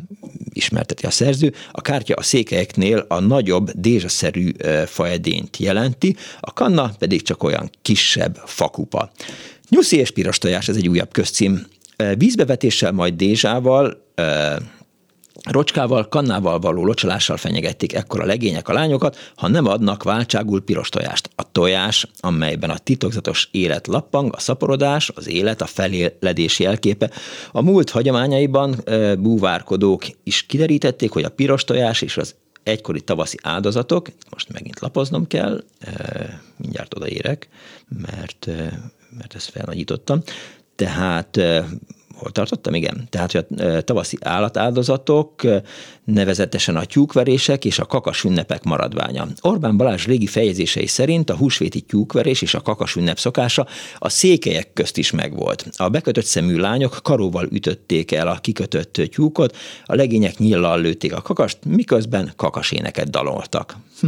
[0.53, 4.51] ismerteti a szerző, a kártya a székelyeknél a nagyobb, dézsaszerű
[4.85, 9.11] faedényt jelenti, a kanna pedig csak olyan kisebb fakupa.
[9.69, 11.65] Nyuszi és piros tojás, ez egy újabb közcím.
[12.17, 14.05] Vízbevetéssel, majd dézsával,
[15.49, 20.89] Rocskával, kannával való locsolással fenyegették ekkor a legények a lányokat, ha nem adnak váltságul piros
[20.89, 21.29] tojást.
[21.35, 27.11] A tojás, amelyben a titokzatos élet lappang, a szaporodás, az élet, a feléledés jelképe.
[27.51, 28.83] A múlt hagyományaiban
[29.19, 35.27] búvárkodók is kiderítették, hogy a piros tojás és az egykori tavaszi áldozatok, most megint lapoznom
[35.27, 35.63] kell,
[36.57, 37.47] mindjárt odaérek,
[38.01, 38.45] mert,
[39.17, 40.21] mert ezt felnagyítottam,
[40.75, 41.39] tehát
[42.21, 42.73] hol tartottam?
[42.73, 43.07] Igen.
[43.09, 45.41] Tehát, hogy a tavaszi állatáldozatok,
[46.03, 49.27] nevezetesen a tyúkverések és a kakas ünnepek maradványa.
[49.41, 54.73] Orbán Balázs régi fejezései szerint a húsvéti tyúkverés és a kakas ünnep szokása a székelyek
[54.73, 55.65] közt is megvolt.
[55.77, 59.55] A bekötött szemű lányok karóval ütötték el a kikötött tyúkot,
[59.85, 63.75] a legények nyillal lőtték a kakast, miközben kakaséneket daloltak.
[63.99, 64.07] Hm.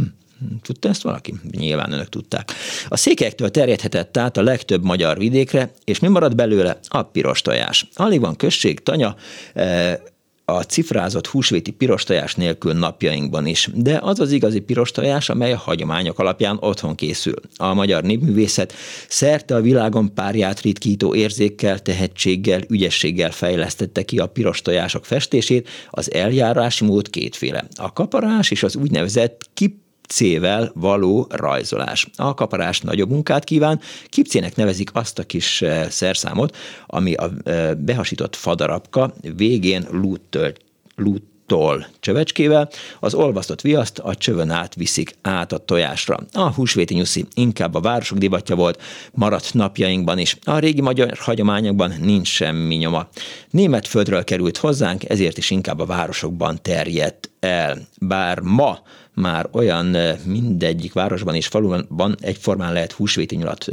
[0.62, 1.34] Tudta ezt valaki?
[1.50, 2.52] Nyilván önök tudták.
[2.88, 6.78] A székektől terjedhetett át a legtöbb magyar vidékre, és mi marad belőle?
[6.88, 7.88] A piros tojás.
[7.94, 9.16] Alig van község, tanya,
[9.54, 9.96] eh,
[10.44, 15.52] a cifrázott húsvéti piros tojás nélkül napjainkban is, de az az igazi piros tojás, amely
[15.52, 17.34] a hagyományok alapján otthon készül.
[17.56, 18.74] A magyar népművészet
[19.08, 26.12] szerte a világon párját ritkító érzékkel, tehetséggel, ügyességgel fejlesztette ki a piros tojások festését, az
[26.12, 27.66] eljárási mód kétféle.
[27.74, 32.08] A kaparás és az úgynevezett kip kipcével való rajzolás.
[32.16, 37.74] A kaparás nagyobb munkát kíván, kipcének nevezik azt a kis eh, szerszámot, ami a eh,
[37.74, 40.52] behasított fadarabka végén lúttől,
[40.96, 46.18] lút tól csövecskével, az olvasztott viaszt a csövön át viszik át a tojásra.
[46.32, 50.36] A húsvéti nyuszi inkább a városok divatja volt, maradt napjainkban is.
[50.44, 53.08] A régi magyar hagyományokban nincs semmi nyoma.
[53.50, 57.78] Német földről került hozzánk, ezért is inkább a városokban terjedt el.
[58.00, 58.78] Bár ma
[59.14, 63.66] már olyan mindegyik városban és faluban egyformán lehet húsvéti nyilat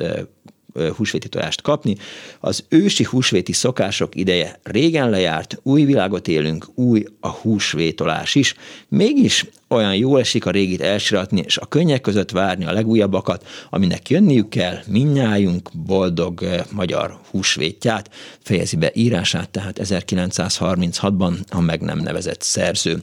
[0.95, 1.95] húsvéti tojást kapni.
[2.39, 8.55] Az ősi húsvéti szokások ideje régen lejárt, új világot élünk, új a húsvétolás is.
[8.87, 14.09] Mégis olyan jól esik a régit elsiratni, és a könnyek között várni a legújabbakat, aminek
[14.09, 22.41] jönniük kell, minnyájunk boldog magyar húsvétját, fejezi be írását, tehát 1936-ban a meg nem nevezett
[22.41, 23.01] szerző.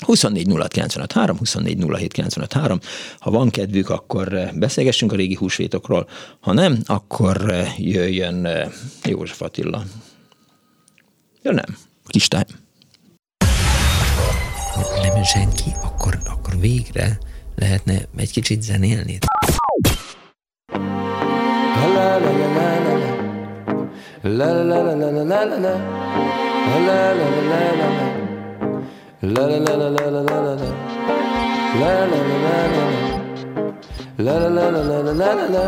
[0.00, 0.46] 24
[1.38, 2.80] 24
[3.18, 6.08] Ha van kedvük, akkor eh, beszélgessünk a régi húsvétokról.
[6.40, 8.70] Ha nem, akkor eh, jöjjön eh,
[9.04, 9.84] József Attila.
[11.42, 12.46] Ja nem, kis time.
[15.02, 17.18] Nem senki, akkor, akkor végre
[17.56, 19.18] lehetne egy kicsit zenélni.
[21.94, 23.28] La la la la la la
[24.22, 25.58] La la la la la la la
[26.86, 28.17] la la la la
[29.20, 30.96] la la la la la la la la la la
[31.78, 32.86] la la la la la
[34.16, 35.64] La la la la la la la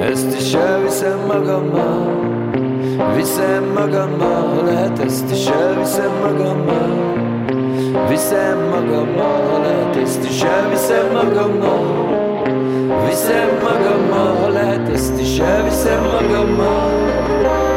[0.00, 2.22] Ezt is elviszem magammal
[3.16, 7.14] Viszem magammal, lehet ezt is elviszem magammal
[8.08, 12.08] Viszem magammal, lehet ezt is elviszem magammal
[13.06, 17.73] Viszem magammal, lehet ezt is elviszem magammal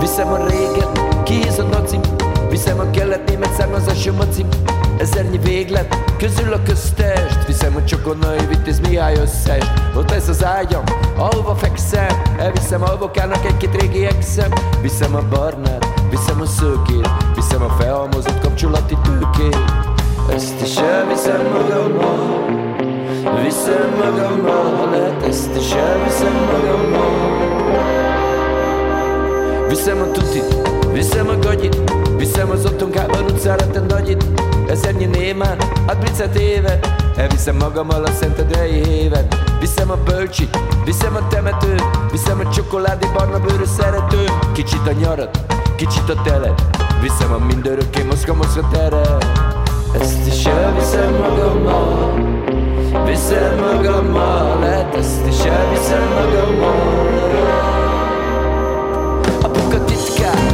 [0.00, 2.00] Viszem a réget, kéz a nacim
[2.50, 4.48] Viszem a kelet-német származású macim
[4.98, 7.46] Ezernyi véglet, közül a köztest.
[7.46, 9.64] Viszem a csokonai vitéz Mihály összes
[9.96, 10.82] Ott ez az ágyam,
[11.16, 12.22] alva fekszem.
[12.38, 14.50] Elviszem alvokának egy-két régi exem.
[14.82, 17.08] Viszem a barnát, viszem a szőkét.
[17.34, 19.58] Viszem a felhalmozott kapcsolati tőkét.
[20.34, 22.44] Ezt is elviszem magammal.
[23.42, 27.19] Viszem magammal, ha lehet ezt is elviszem magammal
[29.70, 31.76] Viszem a tutit, viszem a gagyit
[32.16, 34.24] Viszem az otthonkában utcára te nagyit.
[34.68, 36.78] Ezernyi némán, hát bricet éve
[37.16, 43.38] Elviszem magammal a szentedrei hévet Viszem a bölcsit, viszem a temetőt Viszem a csokoládé barna
[43.38, 44.24] bőrű szerető.
[44.52, 45.38] Kicsit a nyarat,
[45.76, 46.62] kicsit a telet
[47.02, 49.24] Viszem a mindörökké moszka-moszka teret
[50.00, 52.12] Ezt is elviszem magammal
[53.06, 57.79] Viszem magammal, lehet ezt is elviszem magammal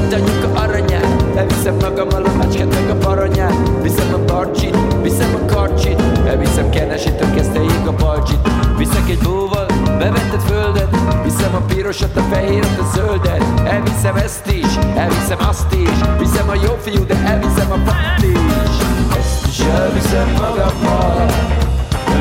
[0.08, 1.24] titkát, anyuka aranyát.
[1.36, 3.54] Elviszem magammal a macskát meg a paranyát.
[3.82, 6.02] Viszem a barcsit, viszem a karcsit.
[6.26, 8.38] Elviszem kenesítől kezdteig a balcsit.
[8.76, 9.66] Viszek egy bóval,
[9.98, 10.96] bevetett földet.
[11.24, 13.44] Viszem a pirosat, a fehéret, a zöldet.
[13.64, 15.98] Elviszem ezt is, elviszem azt is.
[16.18, 18.74] Viszem a jó fiú, de elviszem a fát is.
[19.18, 21.26] Ezt is elviszem magammal.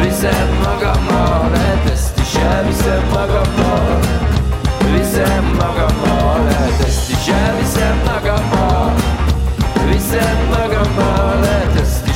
[0.03, 3.99] Viszem magammal, lehet ezt is elviszem magammal.
[4.97, 6.14] Viszem magammal,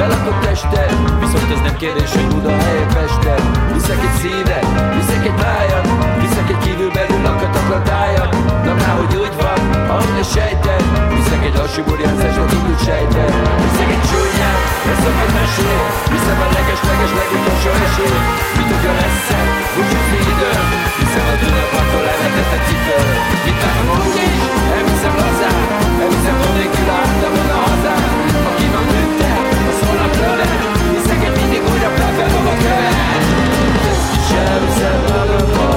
[0.00, 0.92] lelakott testet
[1.22, 3.44] Viszont ez nem kérdés, hogy Buda helye Pestet
[3.74, 5.86] Viszek egy szívet, viszek egy májat
[6.22, 8.30] Viszek egy kívülbelül lakatatlan tájat
[8.66, 9.60] Na már, hogy úgy van,
[9.92, 10.84] ahogy a sejted
[11.14, 13.32] Viszek egy lassú burjánzás, vagy úgy sejted
[13.64, 14.60] Viszek egy csúnyát,
[14.92, 15.82] ez a mesél
[16.12, 18.20] Viszem a leges-leges legutolsó esély
[18.56, 19.38] Mi tudja lesz-e,
[19.74, 20.66] búcsúzni időm
[21.00, 22.98] Viszem a Dunapartól elvetett a cipő.
[23.44, 24.42] Mit várom úgy is,
[24.76, 25.60] elviszem lazán
[26.02, 28.39] Elviszem mondékül átlam a hazám
[34.50, 35.69] September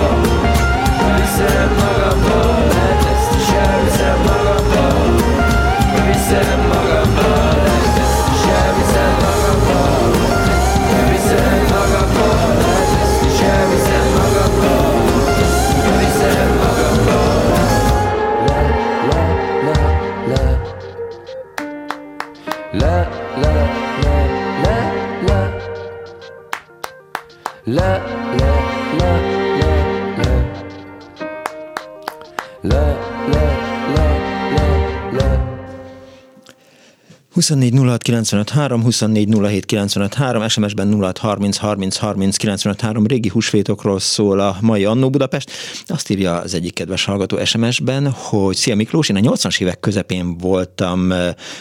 [37.44, 43.06] 24 06 95 3, 24 07 95 3, SMS-ben 06 30 30 30 95 3,
[43.06, 45.52] régi húsvétokról szól a mai Annó Budapest.
[45.86, 50.38] Azt írja az egyik kedves hallgató SMS-ben, hogy Szia Miklós, én a 80-as évek közepén
[50.38, 51.14] voltam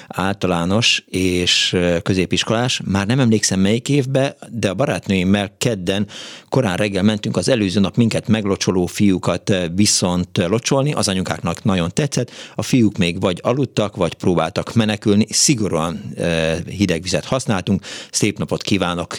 [0.09, 6.07] általános és középiskolás, már nem emlékszem melyik évbe, de a barátnőimmel kedden
[6.49, 12.31] korán reggel mentünk az előző nap minket meglocsoló fiúkat viszont locsolni, az anyukáknak nagyon tetszett,
[12.55, 15.27] a fiúk még vagy aludtak, vagy próbáltak menekülni,
[15.73, 16.15] szigorúan
[16.67, 17.85] hideg vizet használtunk.
[18.11, 19.17] Szép napot kívánok,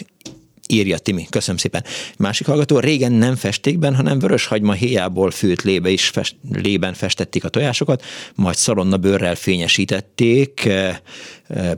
[0.68, 1.26] írja Timi.
[1.30, 1.84] Köszönöm szépen.
[2.18, 7.44] Másik hallgató, régen nem festékben, hanem vörös hagyma héjából fült lébe is fest, lében festették
[7.44, 8.02] a tojásokat,
[8.34, 10.68] majd szalonna bőrrel fényesítették,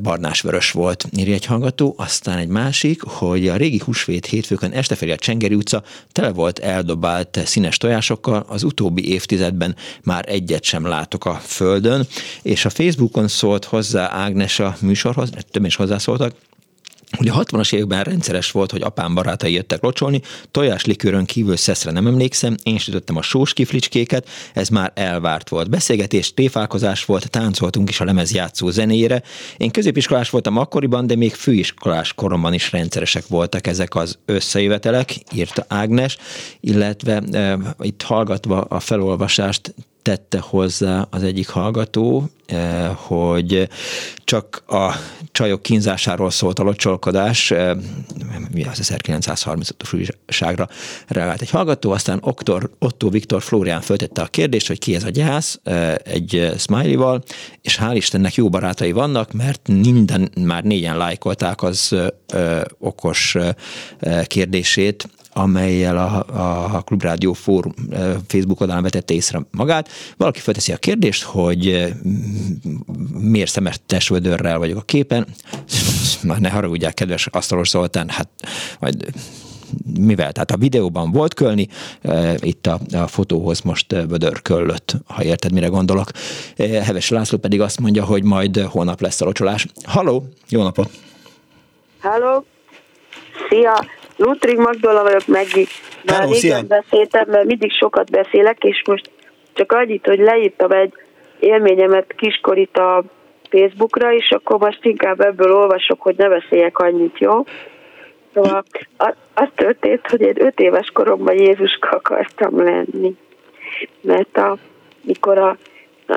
[0.03, 1.95] barnás vörös volt, írja egy hallgató.
[1.99, 5.82] Aztán egy másik, hogy a régi húsvét hétfőkön este felé a Csengeri utca
[6.12, 12.07] tele volt eldobált színes tojásokkal, az utóbbi évtizedben már egyet sem látok a földön,
[12.43, 16.34] és a Facebookon szólt hozzá Ágnes a műsorhoz, több is hozzászóltak,
[17.11, 20.21] hogy a 60-as években rendszeres volt, hogy apám barátai jöttek locsolni,
[20.85, 25.71] likőrön kívül szeszre nem emlékszem, én sütöttem a sós kiflicskéket, ez már elvárt volt.
[25.71, 29.23] Beszélgetés, téfálkozás volt, táncoltunk is a lemezjátszó zenéjére.
[29.57, 35.65] Én középiskolás voltam akkoriban, de még főiskolás koromban is rendszeresek voltak ezek az összejövetelek, írta
[35.69, 36.17] Ágnes,
[36.61, 39.75] illetve e, itt hallgatva a felolvasást
[40.07, 43.69] tette hozzá az egyik hallgató, eh, hogy
[44.25, 44.95] csak a
[45.33, 47.77] csajok kínzásáról szólt a locsolkodás, eh,
[48.53, 49.93] mi az 1935-os
[50.27, 50.69] újságra
[51.07, 55.11] reagált egy hallgató, aztán Oktor, Otto Viktor Flórián föltette a kérdést, hogy ki ez a
[55.11, 57.23] gyász, eh, egy smiley-val,
[57.63, 61.97] és hál' Istennek jó barátai vannak, mert minden, már négyen lájkolták az
[62.79, 63.37] okos
[64.27, 66.24] kérdését, amelyel a,
[66.76, 67.72] a Klubrádió Fórum
[68.26, 69.89] Facebook oldalán vetette észre magát.
[70.16, 71.95] Valaki felteszi a kérdést, hogy
[73.18, 75.26] miért szemetes vödörrel vagyok a képen.
[76.22, 78.28] Már ne haragudják, kedves Asztalos Zoltán, hát
[78.80, 79.05] majd
[79.99, 80.32] mivel?
[80.32, 81.68] Tehát a videóban volt kölni,
[82.39, 86.11] itt a, a fotóhoz most vödör köllött, ha érted, mire gondolok.
[86.57, 89.66] Heves László pedig azt mondja, hogy majd holnap lesz a locsolás.
[89.84, 90.91] Halló, jó napot!
[92.01, 92.45] Halló,
[93.49, 94.05] szia!
[94.17, 95.67] Lutrig Magdola vagyok, Meggi.
[96.05, 99.11] Már Hello, régen beszéltem, mert mindig sokat beszélek, és most
[99.53, 100.93] csak annyit, hogy leírtam egy
[101.39, 103.05] élményemet kiskorit a
[103.51, 107.45] Facebookra, és akkor most inkább ebből olvasok, hogy ne beszéljek annyit, jó?
[108.35, 108.64] Szóval
[109.35, 113.17] az történt, hogy én öt éves koromban Jézuska akartam lenni.
[114.01, 114.57] Mert a,
[115.03, 115.57] mikor a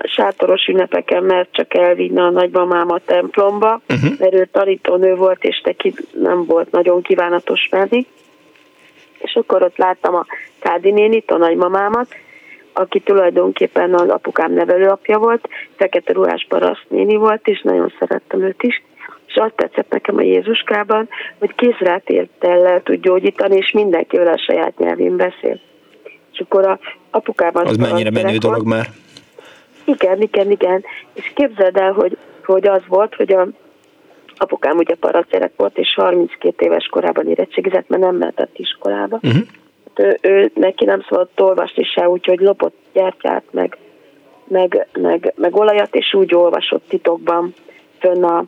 [0.03, 4.19] sátoros ünnepeken mert csak elvinni a nagymamám a templomba, uh-huh.
[4.19, 8.05] mert ő tanítónő volt, és neki nem volt nagyon kívánatos menni.
[9.17, 10.25] És akkor ott láttam a
[10.59, 12.07] Kádi nénit, a nagymamámat,
[12.73, 18.63] aki tulajdonképpen az apukám nevelőapja volt, fekete ruhás paraszt néni volt, és nagyon szerettem őt
[18.63, 18.83] is.
[19.27, 21.09] És azt tetszett nekem a Jézuskában,
[21.39, 25.59] hogy kézrátértel le tud gyógyítani, és mindenkivel a saját nyelvén beszél.
[26.31, 26.79] És akkor a
[27.09, 27.65] apukában...
[27.65, 28.87] Az mennyire menő dolog már?
[29.89, 30.83] Igen, igen, igen.
[31.13, 33.47] És képzeld el, hogy, hogy az volt, hogy a
[34.37, 39.19] apukám ugye paraszterek volt, és 32 éves korában érettségizett, mert nem mehetett iskolába.
[39.21, 39.41] Uh-huh.
[39.95, 43.77] ő, ő, neki nem szabad olvasni se, úgyhogy lopott gyertyát, meg,
[44.47, 47.53] meg, meg, meg olajat, és úgy olvasott titokban
[47.99, 48.43] fönn a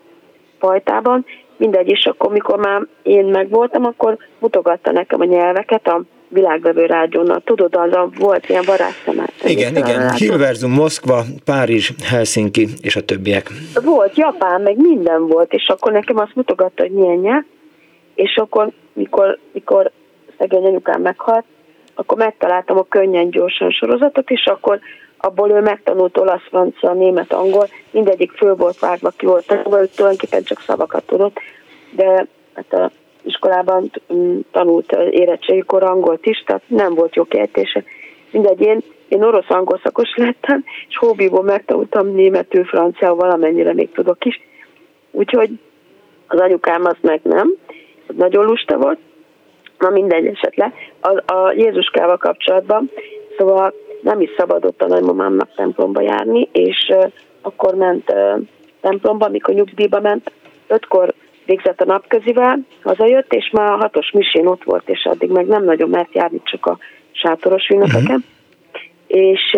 [0.59, 1.25] pajtában.
[1.57, 6.01] Mindegy, és akkor, mikor már én megvoltam, akkor mutogatta nekem a nyelveket, a
[6.31, 7.43] világvevő rádiónak.
[7.43, 9.33] Tudod, az a, volt ilyen varázsszemát.
[9.43, 10.13] Igen, igen.
[10.13, 13.51] Hilverzum, Moszkva, Párizs, Helsinki és a többiek.
[13.83, 17.43] Volt Japán, meg minden volt, és akkor nekem azt mutogatta, hogy milyen nyelv,
[18.15, 19.91] és akkor, mikor, mikor
[20.37, 21.45] szegény anyukám meghalt,
[21.95, 24.79] akkor megtaláltam a könnyen gyorsan sorozatot, és akkor
[25.17, 30.61] abból ő megtanult olasz, francia, német, angol, mindegyik föl volt vágva, ki volt, tulajdonképpen csak
[30.61, 31.39] szavakat tudott,
[31.91, 32.91] de hát a
[33.23, 37.83] iskolában mm, tanult érettségikor angolt is, tehát nem volt jó kiejtése.
[38.31, 44.41] Mindegy, én, én orosz-angol szakos lettem, és hobbiból megtanultam németül, franciául, valamennyire még tudok is.
[45.11, 45.49] Úgyhogy
[46.27, 47.55] az anyukám az meg nem,
[48.07, 48.99] az nagyon lusta volt.
[49.77, 50.73] Na mindegy esetre.
[50.99, 52.91] A, a Jézuskával kapcsolatban,
[53.37, 57.11] szóval nem is szabadott a nagymamámnak templomba járni, és uh,
[57.41, 58.41] akkor ment uh,
[58.81, 60.31] templomba, amikor nyugdíjba ment,
[60.67, 61.13] ötkor
[61.45, 65.63] végzett a napközivel, hazajött, és már a hatos misén ott volt, és addig meg nem
[65.63, 66.77] nagyon mert járni, csak a
[67.11, 68.03] sátoros ünnepeken.
[68.03, 68.23] Uh-huh.
[69.07, 69.57] És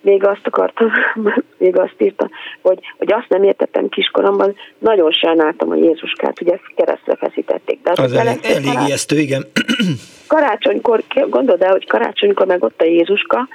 [0.00, 0.90] még azt akartam,
[1.58, 2.30] még azt írta,
[2.62, 7.78] hogy, hogy azt nem értettem kiskoromban, nagyon sajnáltam a Jézuskát, ugye keresztre feszítették.
[7.82, 9.46] De az, az elég, elég ijesztő, igen.
[10.26, 13.48] Karácsonykor, gondold el, hogy karácsonykor meg ott a Jézuska,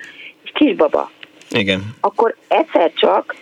[0.43, 1.11] és kisbaba.
[1.49, 1.95] Igen.
[2.01, 3.36] Akkor egyszer csak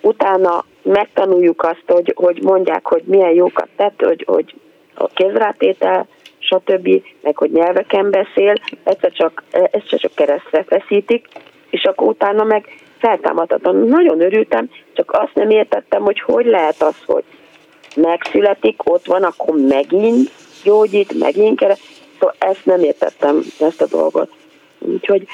[0.00, 4.54] utána megtanuljuk azt, hogy, hogy mondják, hogy milyen jókat tett, hogy, hogy
[4.94, 6.06] a kézrátétel,
[6.38, 8.54] stb., meg hogy nyelveken beszél,
[8.84, 11.26] egyszer csak, egyszer csak keresztre feszítik,
[11.70, 12.66] és akkor utána meg
[12.98, 13.76] feltámadhatom.
[13.76, 17.24] Nagyon örültem, csak azt nem értettem, hogy hogy lehet az, hogy
[17.96, 20.30] megszületik, ott van, akkor megint
[20.64, 21.80] gyógyít, megint keres.
[22.12, 24.30] Szóval ezt nem értettem, ezt a dolgot.
[24.84, 25.26] Úgyhogy,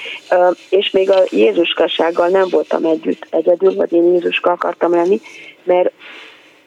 [0.71, 5.21] és még a Jézuskassággal nem voltam együtt egyedül, vagy én Jézuska akartam lenni,
[5.65, 5.93] mert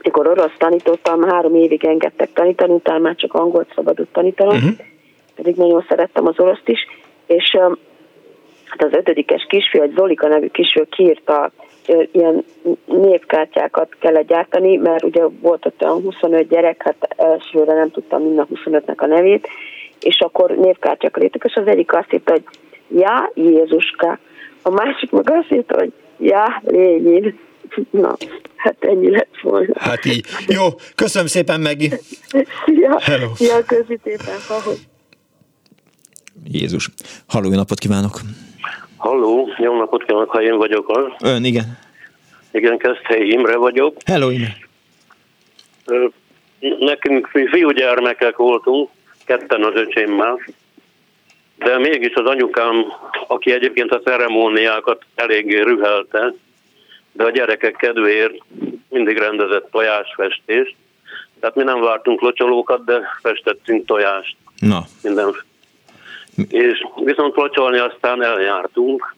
[0.04, 4.72] mikor orosz tanítottam, három évig engedtek tanítani, utána már csak angolt szabadott tanítanom, uh-huh.
[5.36, 6.88] pedig nagyon szerettem az oroszt is,
[7.26, 7.58] és
[8.66, 11.52] hát az ötödikes kisfiú, egy Zolika nevű kisfiú kiírta,
[12.12, 12.46] ilyen
[12.86, 18.40] névkártyákat kellett gyártani, mert ugye volt ott olyan 25 gyerek, hát elsőre nem tudtam mind
[18.40, 19.48] a 25-nek a nevét,
[20.00, 22.44] és akkor névkártyákat írtak, és az egyik azt írta, hogy
[22.96, 24.20] Ja, Jézuska.
[24.62, 27.40] A másik meg azt írta, hogy Ja, Lénin.
[27.90, 28.16] Na,
[28.56, 29.74] hát ennyi lett volna.
[29.80, 30.26] Hát így.
[30.48, 31.90] Jó, köszönöm szépen, Megi.
[32.66, 33.36] Szia, Hello.
[33.36, 34.80] szia közi szépen, ahogy.
[36.52, 36.90] Jézus.
[37.28, 38.20] Halló, jó napot kívánok.
[38.98, 41.30] Halló, jó napot kívánok, ha én vagyok az.
[41.30, 41.78] Ön, igen.
[42.52, 43.96] Igen, Keszthely Imre vagyok.
[44.06, 44.58] Hello, Imre.
[46.80, 48.90] Nekünk mi fiúgyermekek voltunk,
[49.26, 50.40] ketten az öcsémmel,
[51.64, 52.86] de mégis az anyukám,
[53.28, 56.34] aki egyébként a ceremóniákat eléggé rühelte,
[57.12, 58.36] de a gyerekek kedvéért
[58.90, 60.76] mindig rendezett tojásfestést.
[61.40, 64.36] Tehát mi nem vártunk locsolókat, de festettünk tojást.
[64.60, 65.36] Na, Minden.
[66.50, 69.16] És viszont locsolni aztán eljártunk.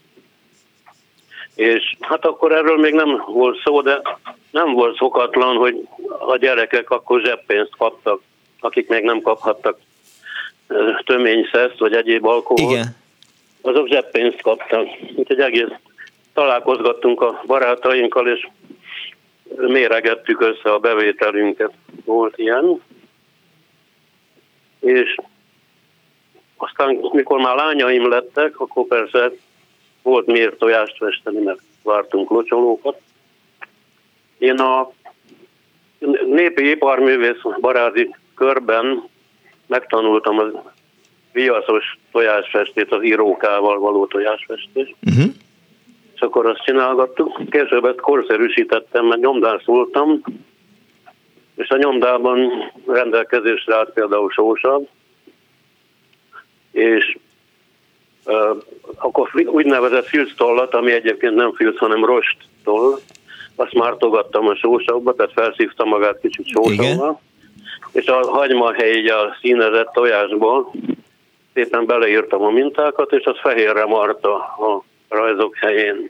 [1.55, 4.01] És hát akkor erről még nem volt szó, de
[4.51, 5.87] nem volt szokatlan, hogy
[6.27, 8.21] a gyerekek akkor zseppénzt kaptak,
[8.59, 9.77] akik még nem kaphattak
[11.03, 12.71] töményszeszt vagy egyéb alkoholt.
[12.71, 12.95] igen.
[13.61, 14.87] Azok zseppénzt kaptak.
[15.15, 15.71] Úgyhogy egész
[16.33, 18.47] találkozgattunk a barátainkkal, és
[19.57, 21.71] méregettük össze a bevételünket.
[22.05, 22.81] Volt ilyen.
[24.79, 25.15] És
[26.57, 29.31] aztán, mikor már lányaim lettek, akkor persze
[30.01, 33.01] volt miért tojást festeni, mert vártunk locsolókat.
[34.37, 34.91] Én a
[36.25, 39.09] népi iparművész baráti körben
[39.67, 40.51] megtanultam az
[41.31, 45.33] viaszos tojásfestést, az írókával való tojásfestést, Uh-huh.
[46.15, 47.41] és akkor azt csinálgattuk.
[47.49, 50.21] Később ezt korszerűsítettem, mert nyomdász voltam,
[51.55, 52.51] és a nyomdában
[52.87, 54.81] rendelkezésre állt például sósav,
[56.71, 57.17] és
[58.25, 58.57] uh,
[58.95, 62.99] akkor úgynevezett filctollat, ami egyébként nem filc, hanem rost toll,
[63.55, 67.21] azt mártogattam a sósavba, tehát felszívta magát kicsit sósavval,
[67.93, 70.73] és a hagymahelyivel színezett tojásból
[71.53, 76.09] szépen beleírtam a mintákat, és az fehérre marta a rajzok helyén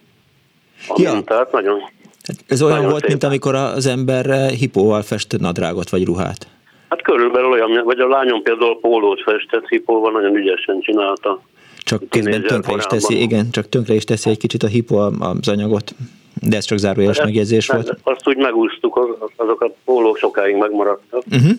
[0.87, 1.11] a Ja.
[1.13, 1.51] mintát.
[1.51, 1.79] Nagyon
[2.27, 3.09] Hát ez olyan Nagyon volt, szép.
[3.09, 6.47] mint amikor az ember hipóval festett nadrágot vagy ruhát.
[6.89, 11.41] Hát körülbelül olyan, vagy a lányom például pólót festett, hipóval nagyon ügyesen csinálta.
[11.77, 13.23] Csak közben tönkre is teszi, korában.
[13.29, 15.93] igen, csak tönkre is teszi egy kicsit a hipó az anyagot.
[16.41, 17.97] De ez csak zárójeles Hát, megjegyzés volt.
[18.03, 21.23] Azt úgy megúsztuk, az- azok a pólók sokáig megmaradtak.
[21.31, 21.51] Uh-huh.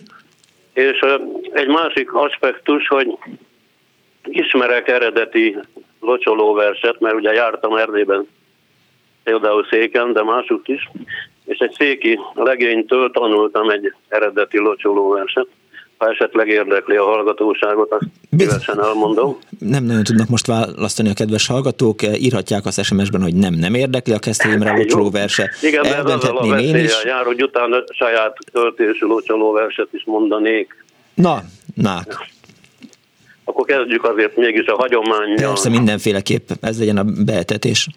[0.75, 0.99] És
[1.51, 3.17] egy másik aspektus, hogy
[4.23, 5.57] ismerek eredeti
[5.99, 8.27] locsolóverset, mert ugye jártam Erdélyben,
[9.23, 10.89] például széken, de másutt is,
[11.45, 15.47] és egy széki legénytől tanultam egy eredeti locsolóverset.
[15.97, 19.37] Ha esetleg érdekli a hallgatóságot, azt Biz- szívesen elmondom.
[19.59, 24.13] Nem nagyon tudnak most választani a kedves hallgatók, írhatják azt SMS-ben, hogy nem, nem érdekli
[24.13, 24.19] a
[24.73, 24.75] Jó.
[24.77, 25.49] locsoló verse.
[25.61, 27.03] Igen, de ez azzal a én is.
[27.03, 30.83] jár, hogy utána saját töltésű locsolóverset is mondanék.
[31.13, 31.41] Na,
[31.75, 31.99] na,
[33.43, 35.35] Akkor kezdjük azért mégis a hagyományjal.
[35.49, 37.87] persze mindenféleképp, ez legyen a beetetés.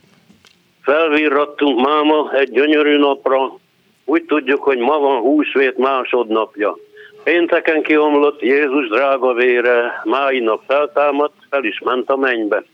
[0.82, 3.58] Felvirrattunk máma egy gyönyörű napra,
[4.04, 6.76] úgy tudjuk, hogy ma van húsvét másodnapja.
[7.28, 12.64] Pénteken kiomlott Jézus drága vére, mái nap feltámadt, fel is ment a mennybe.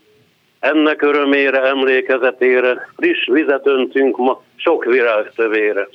[0.59, 5.87] Ennek örömére, emlékezetére friss vizet öntünk ma sok virág tövére.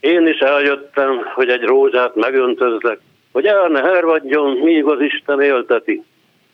[0.00, 2.98] Én is eljöttem, hogy egy rózsát megöntözlek,
[3.32, 6.02] hogy el ne hervadjon, míg az Isten élteti.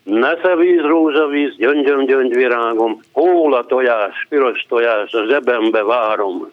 [0.03, 6.53] Nesze víz, rózsavíz, gyöngyöm, gyöngyvirágom, hóla tojás, piros tojás, a zsebembe várom.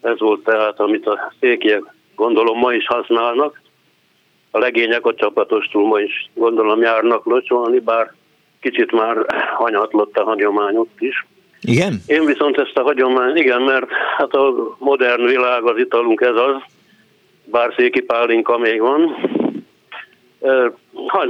[0.00, 1.82] Ez volt tehát, amit a székiek
[2.14, 3.61] gondolom ma is használnak.
[4.54, 8.12] A legények a csapatostul ma is gondolom járnak locsolni, bár
[8.60, 9.16] kicsit már
[9.54, 11.26] hanyatlott a hagyomány ott is.
[11.60, 12.02] Igen?
[12.06, 13.86] Én viszont ezt a hagyományt, igen, mert
[14.16, 16.56] hát a modern világ, az italunk ez az,
[17.44, 19.16] bár széki pálinka még van.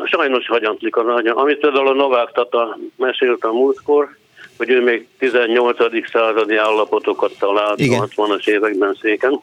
[0.04, 1.34] Sajnos hagyantlik az agya.
[1.34, 4.16] Amit például a Novák Tata mesélt a múltkor,
[4.56, 6.08] hogy ő még 18.
[6.10, 8.00] századi állapotokat talált Igen.
[8.00, 9.40] a 60-as években széken.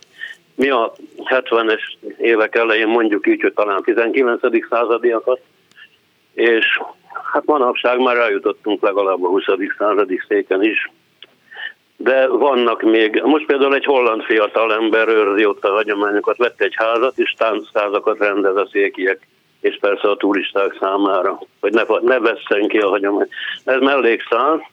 [0.59, 1.81] Mi a 70-es
[2.17, 4.41] évek elején mondjuk így, hogy talán 19.
[4.69, 5.39] századiakat,
[6.33, 6.79] és
[7.31, 9.43] hát manapság már eljutottunk legalább a 20.
[9.77, 10.91] századi széken is.
[11.97, 16.73] De vannak még, most például egy holland fiatal ember őrzi ott a hagyományokat, vett egy
[16.75, 19.27] házat, és táncházakat rendez a székiek,
[19.61, 23.29] és persze a turisták számára, hogy ne, ne vesszen ki a hagyomány.
[23.63, 24.69] Ez mellékszál,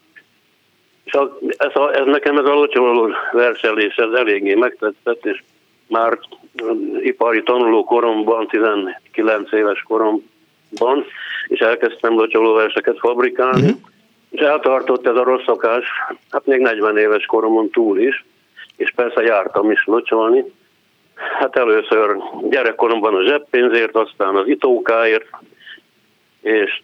[1.04, 5.42] és a, ez, a, ez nekem ez a locsoló verselés, ez eléggé megtetszett, és
[5.88, 6.18] már
[6.62, 11.04] um, ipari tanuló koromban, 19 éves koromban,
[11.46, 13.80] és elkezdtem locsoló verseket fabrikálni, uh-huh.
[14.30, 15.84] és eltartott ez a rossz szokás,
[16.30, 18.24] hát még 40 éves koromon túl is,
[18.76, 20.44] és persze jártam is locsolni.
[21.14, 22.16] Hát először
[22.50, 25.28] gyerekkoromban a zseppénzért, aztán az itókáért,
[26.40, 26.82] és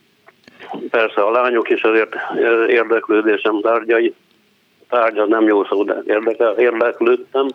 [0.91, 2.17] persze a lányok is azért
[2.69, 4.15] érdeklődésem tárgyai.
[4.89, 7.49] tárgya nem jó szó, de érdekel, érdeklődtem.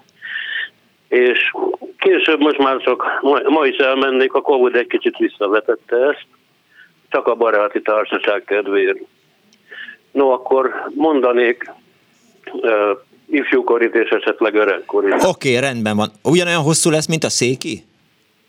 [1.07, 1.51] És
[1.97, 6.25] később most már csak, ma, ma is elmennék, a Covid egy kicsit visszavetette ezt,
[7.09, 8.99] csak a baráti társaság kedvéért.
[10.11, 11.71] No, akkor mondanék
[12.51, 12.71] uh,
[13.29, 15.13] ifjúkorit és esetleg öregkorit.
[15.13, 16.09] Oké, okay, rendben van.
[16.23, 17.83] Ugyanolyan hosszú lesz, mint a széki?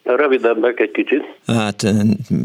[0.02, 1.24] Rövidebbek egy kicsit.
[1.46, 1.82] Hát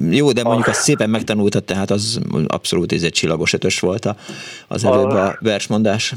[0.10, 4.06] jó, de mondjuk azt szépen megtanultad, tehát az abszolút ez egy csillagos ötös volt
[4.68, 6.14] az előbb a versmondás.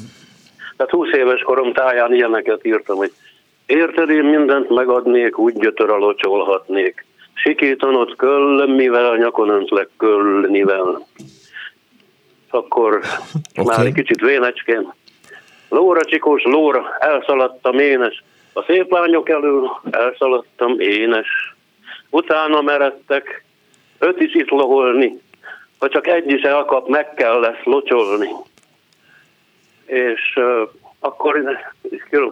[0.76, 3.12] Tehát 20 éves korom táján ilyeneket írtam, hogy
[3.66, 7.04] érted, én mindent megadnék, úgy gyötör alocsolhatnék.
[7.34, 11.06] Sikítanod köll, mivel nyakon öntlek köllnivel.
[12.50, 12.94] Akkor
[13.56, 13.76] okay.
[13.76, 14.92] már egy kicsit vénecskén.
[15.68, 21.56] Lóra csikós, lóra, elszaladtam énes, a szép lányok elől elszaladtam énes.
[22.10, 23.44] Utána meredtek,
[23.98, 25.20] öt is itt loholni,
[25.78, 28.28] ha csak egy is elkap, meg kell lesz locsolni.
[29.86, 30.38] És
[31.00, 31.58] akkor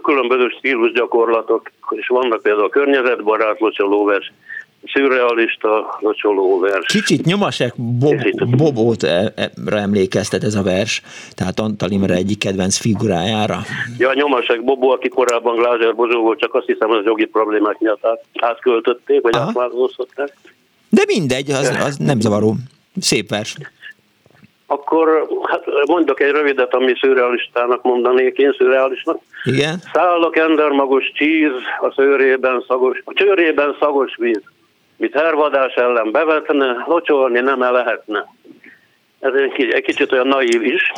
[0.02, 4.32] különböző stílusgyakorlatok, és vannak például a környezetbarát locsolóvers,
[4.92, 5.98] szürrealista
[6.60, 6.86] vers.
[6.86, 9.06] Kicsit nyomasek Bob, Bobót
[9.66, 11.02] emlékeztet ez a vers,
[11.34, 13.60] tehát Antal Imre egyik kedvenc figurájára.
[13.98, 17.78] Ja, nyomasek Bobó, aki korábban Glázer Bozó volt, csak azt hiszem, hogy az jogi problémák
[17.78, 20.36] miatt át, átköltötték, vagy átváltoztatták.
[20.88, 22.54] De mindegy, az, az nem zavaró.
[23.00, 23.56] Szép vers.
[24.66, 29.18] Akkor hát mondok egy rövidet, ami szürrealistának mondanék, én szürrealisnak.
[29.44, 29.78] Igen.
[29.92, 34.42] Szállok endermagos csíz, a szőrében szagos, a csőrében szagos víz
[34.96, 38.34] mit hervadás ellen bevetne, locsolni nem -e lehetne.
[39.20, 40.92] Ez egy, egy kicsit olyan naív is,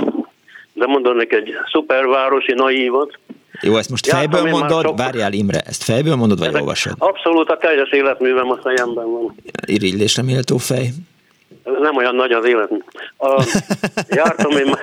[0.72, 3.18] de mondanék egy szupervárosi naívat.
[3.60, 4.84] Jó, ezt most fejből Jártam mondod?
[4.84, 4.98] Sok...
[4.98, 6.92] Várjál Imre, ezt fejből mondod, vagy Ezek olvasod?
[6.98, 9.34] Abszolút a teljes életművem a fejemben van.
[9.66, 10.88] Irigylésre méltó fej.
[11.78, 12.70] Nem olyan nagy az élet.
[13.18, 13.44] A,
[14.20, 14.74] jártam, én,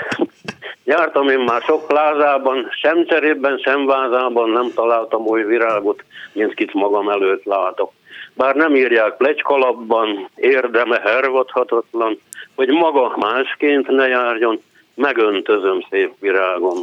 [0.84, 6.04] jártam én már sok plázában, sem cserében, sem vázában nem találtam oly virágot,
[6.34, 7.92] mint kit magam előtt látok
[8.34, 12.20] bár nem írják plecskalapban, érdeme hervadhatatlan,
[12.56, 14.62] hogy maga másként ne járjon,
[14.96, 16.78] megöntözöm szép virágom.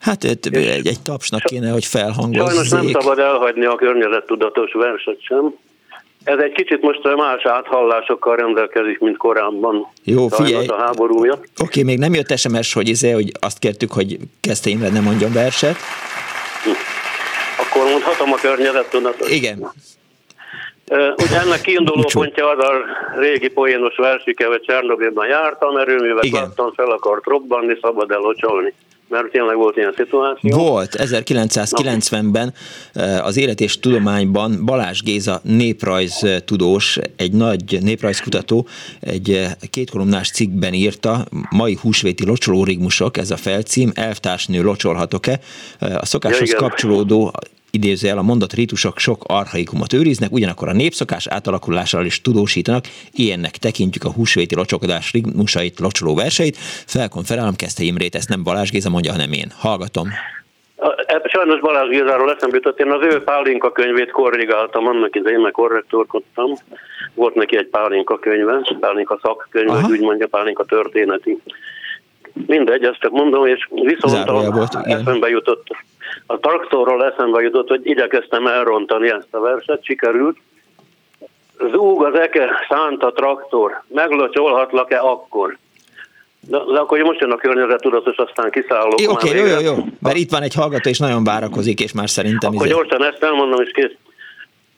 [0.00, 2.48] Hát egy, egy tapsnak kéne, hogy felhangozzék.
[2.48, 5.54] Sajnos nem szabad elhagyni a környezettudatos verset sem.
[6.28, 9.86] Ez egy kicsit most más áthallásokkal rendelkezik, mint korábban.
[10.04, 10.66] Jó, figyelj.
[10.66, 11.40] A háborúja.
[11.62, 15.32] Oké, még nem jött SMS, hogy, izé, hogy azt kértük, hogy kezdte Imre ne mondjon
[15.32, 15.76] verset.
[17.58, 19.30] Akkor mondhatom a környezettudatos.
[19.30, 19.72] Igen.
[21.16, 22.72] Ugye ennek kiinduló pontja az a
[23.18, 28.74] régi poénos versike, hogy Csernobilban jártam, erőművet láttam, fel akart robbanni, szabad elocsolni.
[29.08, 30.58] Mert tényleg volt ilyen szituáció?
[30.58, 30.96] Volt.
[30.98, 32.54] 1990-ben
[33.22, 38.66] az Élet és Tudományban Balázs Géza néprajz tudós, egy nagy néprajzkutató,
[39.00, 45.40] egy kétkolumnás cikkben írta, mai húsvéti locsolórigmusok, ez a felcím, elvtársnő locsolhatok-e?
[45.78, 47.32] A szokáshoz ja, kapcsolódó
[47.70, 54.04] idézőjel a mondat ritusok sok arhaikumot őriznek, ugyanakkor a népszokás átalakulással is tudósítanak, ilyennek tekintjük
[54.04, 56.56] a húsvéti locsokodás ritmusait, locsoló verseit.
[56.86, 59.52] Felkon felállom, kezdte Imrét, ezt nem Balázs Géza mondja, hanem én.
[59.58, 60.08] Hallgatom.
[61.24, 66.52] Sajnos Balázs Gézáról eszembe jutott, én az ő Pálinka könyvét korrigáltam, annak idején meg korrektorkodtam.
[67.14, 71.38] Volt neki egy Pálinka könyve, Pálinka szakkönyve, úgy mondja, Pálinka történeti.
[72.46, 75.66] Mindegy, ezt csak mondom, és viszont a, volt, eszembe jutott
[76.26, 80.36] a traktorról eszembe jutott, hogy igyekeztem elrontani ezt a verset, sikerült.
[81.72, 85.56] Zúg az eke, szánt a traktor, meglocsolhatlak-e akkor?
[86.40, 88.92] De, de akkor most jön a környezettudatos, aztán kiszállok.
[88.92, 92.08] Oké, okay, jó, jó, jó, mert itt van egy hallgató, és nagyon várakozik, és már
[92.08, 92.50] szerintem...
[92.54, 92.74] Akkor izé...
[92.74, 93.96] gyorsan ezt elmondom, és kész.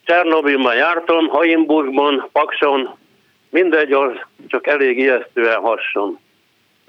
[0.05, 2.97] Csernobilban jártam, Haimburgban, Pakson,
[3.51, 4.13] mindegy, az
[4.49, 6.19] csak elég ijesztően hasson.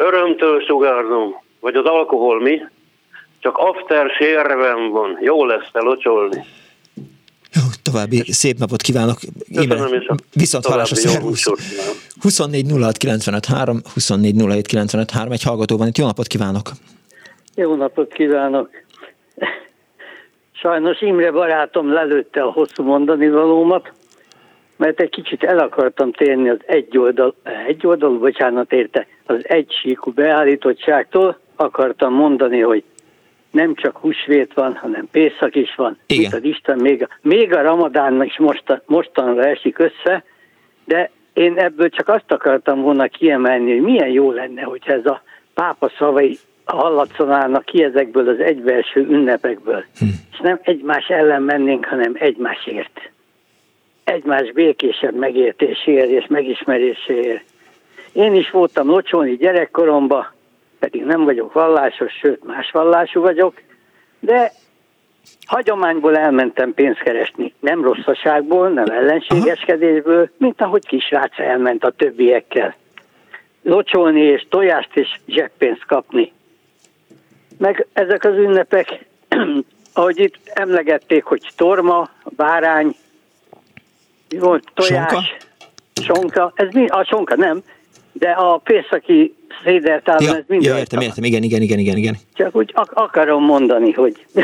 [0.01, 2.61] Örömtől sugárzom, vagy az alkohol mi?
[3.41, 5.17] csak after sérven van.
[5.21, 6.45] Jó lesz felocsolni.
[7.53, 9.17] Jó, további szép napot kívánok.
[9.55, 11.51] Köszönöm, Viszont hallásra, szervusz.
[12.21, 15.97] 24 06 95 3, 24 07 95 3, egy hallgató van itt.
[15.97, 16.69] Jó napot kívánok.
[17.55, 18.69] Jó napot kívánok.
[20.51, 23.91] Sajnos Imre barátom lelőtte a hosszú mondani valómat,
[24.81, 27.35] mert egy kicsit el akartam térni az egy oldal,
[27.67, 32.83] egy oldal, bocsánat érte, az egysíkú beállítottságtól, akartam mondani, hogy
[33.51, 35.97] nem csak húsvét van, hanem Pészak is van.
[36.05, 36.23] Igen.
[36.23, 40.23] Itt az Isten még a, még a Ramadán is most, mostanra esik össze,
[40.85, 45.21] de én ebből csak azt akartam volna kiemelni, hogy milyen jó lenne, hogy ez a
[45.53, 49.83] pápa szavai hallatszanának ki ezekből az egybelső ünnepekből.
[49.99, 50.05] Hm.
[50.31, 53.11] És nem egymás ellen mennénk, hanem egymásért.
[54.11, 57.43] Egymás békésebb megértéséért és megismeréséért.
[58.13, 60.27] Én is voltam locsolni gyerekkoromban,
[60.79, 63.61] pedig nem vagyok vallásos, sőt más vallású vagyok,
[64.19, 64.51] de
[65.45, 67.53] hagyományból elmentem pénzt keresni.
[67.59, 72.75] Nem rosszaságból, nem ellenségeskedésből, mint ahogy kisrác elment a többiekkel.
[73.63, 76.31] Locsolni és tojást és zseppénzt kapni.
[77.57, 79.05] Meg ezek az ünnepek,
[79.93, 82.95] ahogy itt emlegették, hogy torma, bárány,
[84.39, 86.85] volt tojás, sonka, sonka ez mi?
[86.87, 87.63] A sonka nem,
[88.11, 92.15] de a pészaki szédertálon Ja, ez mind ja, értem, értem, igen, igen, igen, igen, igen.
[92.33, 94.25] Csak úgy ak- akarom mondani, hogy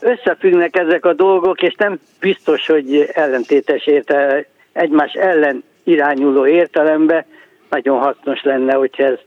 [0.00, 7.26] összefüggnek ezek a dolgok, és nem biztos, hogy ellentétes érte, egymás ellen irányuló értelembe
[7.70, 9.18] nagyon hasznos lenne, hogyha ez,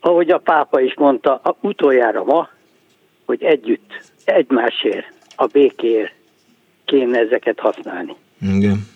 [0.00, 2.48] ahogy a pápa is mondta, a utoljára ma,
[3.24, 3.92] hogy együtt,
[4.24, 6.12] egymásért, a békéért
[6.84, 8.16] kéne ezeket használni.
[8.40, 8.86] Igen.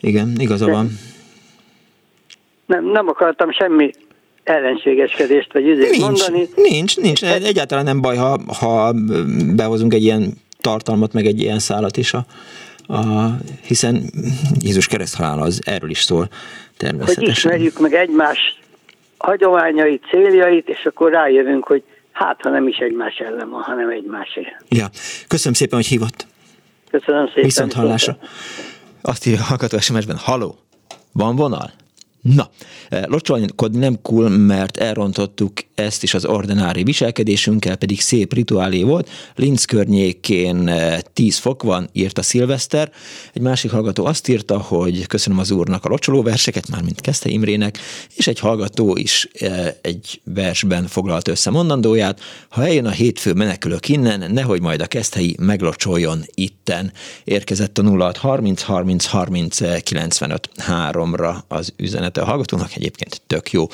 [0.00, 0.90] Igen, igaza van.
[2.66, 3.90] Nem, nem akartam semmi
[4.42, 6.48] ellenségeskedést vagy üzét Nincs, mondani.
[6.56, 7.24] nincs, nincs.
[7.24, 8.92] Egyáltalán nem baj, ha, ha
[9.54, 12.24] behozunk egy ilyen tartalmat, meg egy ilyen szálat is, a,
[12.86, 13.28] a,
[13.62, 14.02] hiszen
[14.60, 16.28] Jézus kereszthalála az erről is szól hogy
[16.76, 17.30] természetesen.
[17.30, 18.58] ismerjük meg egymás
[19.18, 21.82] hagyományait, céljait, és akkor rájövünk, hogy
[22.12, 24.64] hát, ha nem is egymás ellen van, hanem egymásért.
[24.68, 24.86] Ja.
[25.28, 26.26] Köszönöm szépen, hogy hívott.
[26.90, 27.44] Köszönöm szépen.
[27.44, 28.16] Viszont hallásra.
[29.02, 30.58] Azt írja a hallgató SMS-ben, haló,
[31.12, 31.70] van vonal?
[32.20, 32.48] Na,
[32.88, 39.10] eh, locsolkodni nem cool, mert elrontottuk ezt is az ordinári viselkedésünkkel, pedig szép rituálé volt.
[39.34, 42.92] Linz környékén eh, 10 fok van, írta Szilveszter.
[43.32, 47.78] Egy másik hallgató azt írta, hogy köszönöm az úrnak a locsoló verseket, mármint Keszte Imrének,
[48.14, 52.20] és egy hallgató is eh, egy versben foglalt össze mondandóját.
[52.48, 56.92] Ha eljön a hétfő, menekülök innen, nehogy majd a keszthelyi meglocsoljon itten.
[57.24, 63.66] Érkezett a 06 30 30 30 95 3-ra az üzenete a hallgatónak, egyébként tök jó.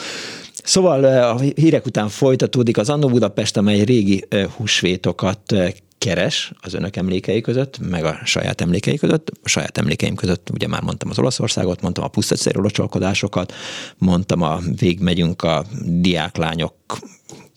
[0.67, 4.25] Szóval a hírek után folytatódik az Annó Budapest, amely régi
[4.57, 5.55] húsvétokat
[5.99, 9.31] keres az önök emlékei között, meg a saját emlékei között.
[9.43, 13.53] A saját emlékeim között ugye már mondtam az Olaszországot, mondtam a pusztaszerű locsolkodásokat,
[13.99, 16.75] mondtam a végmegyünk a diáklányok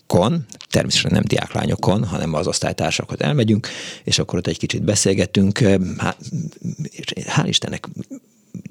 [0.07, 3.67] kon, természetesen nem diáklányokon, hanem az osztálytársakhoz elmegyünk,
[4.03, 5.57] és akkor ott egy kicsit beszélgetünk.
[5.97, 6.15] Há,
[7.15, 7.87] hál' Istennek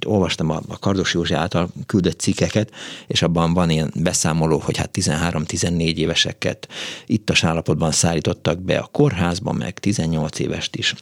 [0.07, 2.73] olvastam a, a Kardos Józsi által küldött cikkeket,
[3.07, 6.69] és abban van ilyen beszámoló, hogy hát 13-14 éveseket
[7.07, 10.95] ittas állapotban szállítottak be a kórházba, meg 18 évest is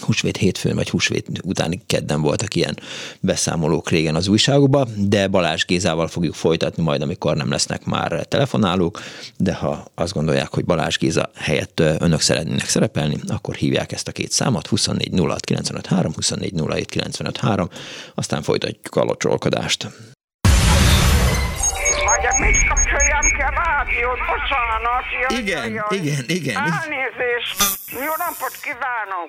[0.00, 2.78] húsvét hétfőn, vagy húsvét utáni kedden voltak ilyen
[3.20, 9.00] beszámolók régen az újságokban, de Balázs Gézával fogjuk folytatni majd, amikor nem lesznek már telefonálók,
[9.36, 14.12] de ha azt gondolják, hogy Balázs Géza helyett önök szeretnének szerepelni, akkor hívják ezt a
[14.12, 17.68] két számot, 24 06 953, 24 07 953,
[18.14, 19.88] aztán folytatjuk a locsolkodást.
[22.38, 24.18] Mit kapcsoljam ki a rádiót?
[24.18, 25.04] Bocsánat.
[25.20, 25.98] Jaj, Igen, jaj.
[25.98, 26.56] igen, igen.
[26.56, 27.56] Elnézést.
[27.92, 29.28] Jó napot kívánok.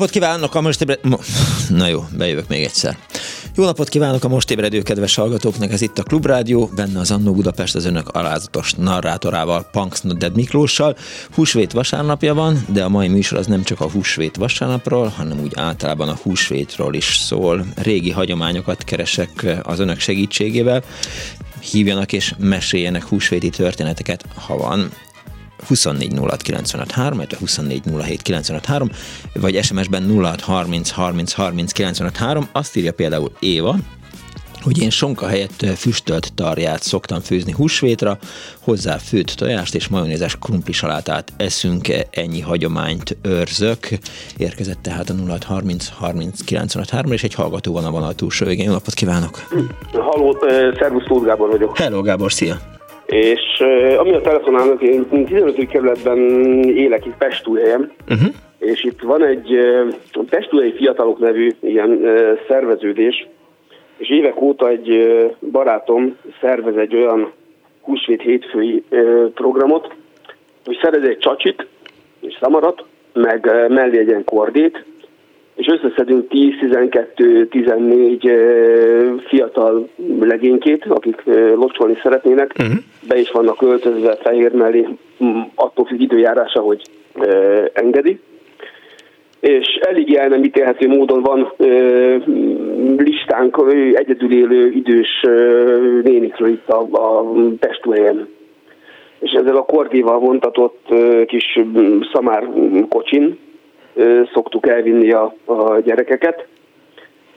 [0.00, 0.98] Napot kívánok a most ébred...
[1.02, 1.24] Mo-
[1.68, 2.98] Na jó, bejövök még egyszer.
[3.56, 7.32] Jó napot kívánok a most ébredő kedves hallgatóknak, ez itt a Klubrádió, benne az Annó
[7.32, 10.96] Budapest az önök alázatos narrátorával, Punks Nodded Miklóssal.
[11.34, 15.52] Húsvét vasárnapja van, de a mai műsor az nem csak a húsvét vasárnapról, hanem úgy
[15.54, 17.66] általában a húsvétról is szól.
[17.76, 20.82] Régi hagyományokat keresek az önök segítségével.
[21.60, 24.90] Hívjanak és meséljenek húsvéti történeteket, ha van
[25.66, 28.90] 24 06 95 3, illetve 24 07 95 3,
[29.34, 32.48] vagy SMS-ben 06 30 30 30 95 3.
[32.52, 33.76] Azt írja például Éva,
[34.62, 38.18] hogy én sonka helyett füstölt tarját szoktam főzni húsvétra,
[38.60, 43.88] hozzá főtt tojást és majonézes krumplisalátát eszünk, ennyi hagyományt őrzök.
[44.36, 48.46] Érkezett tehát a 06 30 30 95 3 és egy hallgató van a vonal túlsó
[48.46, 48.64] végén.
[48.64, 49.48] Jó napot kívánok!
[49.92, 51.78] Halló, eh, szervusz, Tóth Gábor vagyok.
[51.78, 52.79] Hello Gábor, szia!
[53.10, 53.60] És
[53.96, 55.68] ami a telefonálnak, én 15.
[55.68, 56.18] kerületben
[56.62, 58.28] élek itt Pestúhelyen, Uh-huh.
[58.58, 59.58] és itt van egy
[60.28, 62.00] Pestúhelyi Fiatalok nevű ilyen
[62.48, 63.26] szerveződés,
[63.96, 65.16] és évek óta egy
[65.50, 67.32] barátom szervez egy olyan
[67.80, 68.84] húsvét hétfői
[69.34, 69.94] programot,
[70.64, 71.66] hogy szerez egy csacsit
[72.20, 74.84] és szamarat, meg mellé egy ilyen kordét,
[75.60, 79.88] és összeszedünk 10-12-14 fiatal
[80.20, 81.22] legénykét, akik
[81.54, 82.54] locsolni szeretnének.
[82.58, 82.76] Uh-huh.
[83.08, 84.88] Be is vannak öltözve fehér mellé,
[85.54, 86.82] attól függ időjárása, hogy
[87.72, 88.20] engedi.
[89.40, 92.16] És elég el nem ítélhető módon van ö,
[92.96, 98.28] listánk egyedül élő idős ö, nénikről itt a, a testúhelyen.
[99.18, 101.58] És ezzel a kordéval vontatott ö, kis
[102.12, 102.48] szamár
[102.88, 103.38] kocsin
[104.32, 106.46] szoktuk elvinni a, a gyerekeket.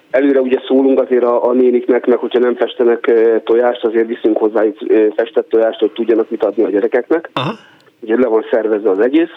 [0.10, 3.12] Előre ugye szólunk azért a, a néniknek, meg hogyha nem festenek
[3.44, 4.78] tojást, azért viszünk hozzájuk
[5.16, 7.30] festett tojást, hogy tudjanak mit adni a gyerekeknek.
[7.34, 7.54] Aha.
[8.00, 9.32] Ugye le van szervezve az egész,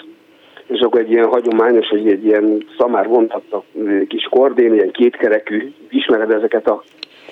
[0.67, 3.64] és akkor egy ilyen hagyományos, hogy egy ilyen szamár vontatta
[4.09, 6.83] kis kordén, ilyen kétkerekű, ismered ezeket a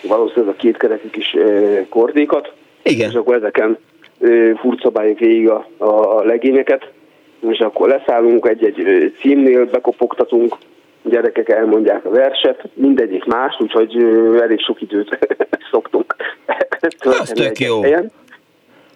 [0.09, 1.37] valószínűleg a kétkerekű kis
[1.89, 3.09] kordékat, Igen.
[3.09, 3.79] és akkor ezeken
[4.57, 6.91] furcabáljuk végig a, a, a legényeket,
[7.51, 10.55] és akkor leszállunk egy-egy címnél, bekopogtatunk,
[11.03, 13.97] gyerekek elmondják a verset, mindegyik más, úgyhogy
[14.41, 15.19] elég sok időt
[15.71, 16.15] szoktunk
[16.99, 17.83] tölteni tök jó.
[17.83, 18.11] helyen.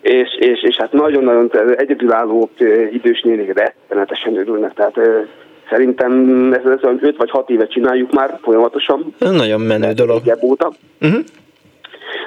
[0.01, 2.51] És, és, és hát nagyon-nagyon egyedülálló
[2.92, 5.01] idős nénik rettenetesen örülnek, tehát
[5.70, 10.22] szerintem ez, ez 5 vagy 6 éve csináljuk már folyamatosan, Nagyon menő dolog.
[10.42, 10.72] óta.
[11.01, 11.20] Uh-huh.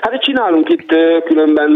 [0.01, 1.75] Hát csinálunk itt különben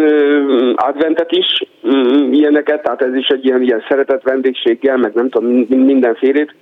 [0.76, 5.50] adventet is, mm, ilyeneket, tehát ez is egy ilyen, ilyen szeretett vendégséggel, meg nem tudom,
[5.50, 6.56] min- mindenfélét.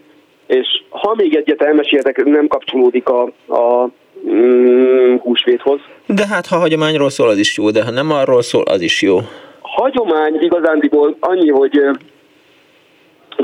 [0.47, 3.89] És ha még egyet elmeséltek, nem kapcsolódik a, a
[4.29, 5.79] mm, húsvéthoz.
[6.05, 9.01] De hát, ha hagyományról szól, az is jó, de ha nem arról szól, az is
[9.01, 9.17] jó.
[9.61, 11.81] Hagyomány igazándiból annyi, hogy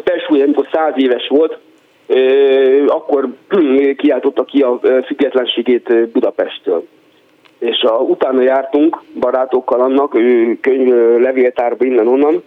[0.04, 1.58] Pesúly, amikor száz éves volt,
[2.88, 3.30] akkor
[3.98, 6.88] kiáltotta ki a függetlenségét Budapesttől.
[7.60, 12.44] És a, utána jártunk barátokkal annak, ő könyv levéltárba innen-onnan,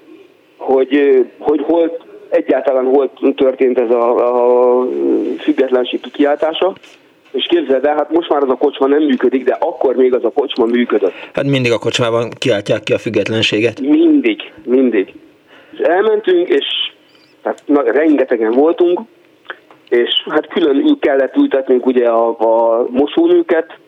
[0.57, 1.99] hogy, hogy hol
[2.29, 4.87] egyáltalán hol történt ez a, a
[5.39, 6.73] függetlenség kiáltása,
[7.33, 10.25] és képzeld el, hát most már az a kocsma nem működik, de akkor még az
[10.25, 11.13] a kocsma működött.
[11.33, 13.81] Hát mindig a kocsmában kiáltják ki a függetlenséget.
[13.81, 15.15] Mindig, mindig.
[15.73, 16.65] És elmentünk, és
[17.43, 19.01] hát, na, rengetegen voltunk,
[19.89, 23.79] és hát külön ül- kellett ültetnünk ugye a, a mosónőket,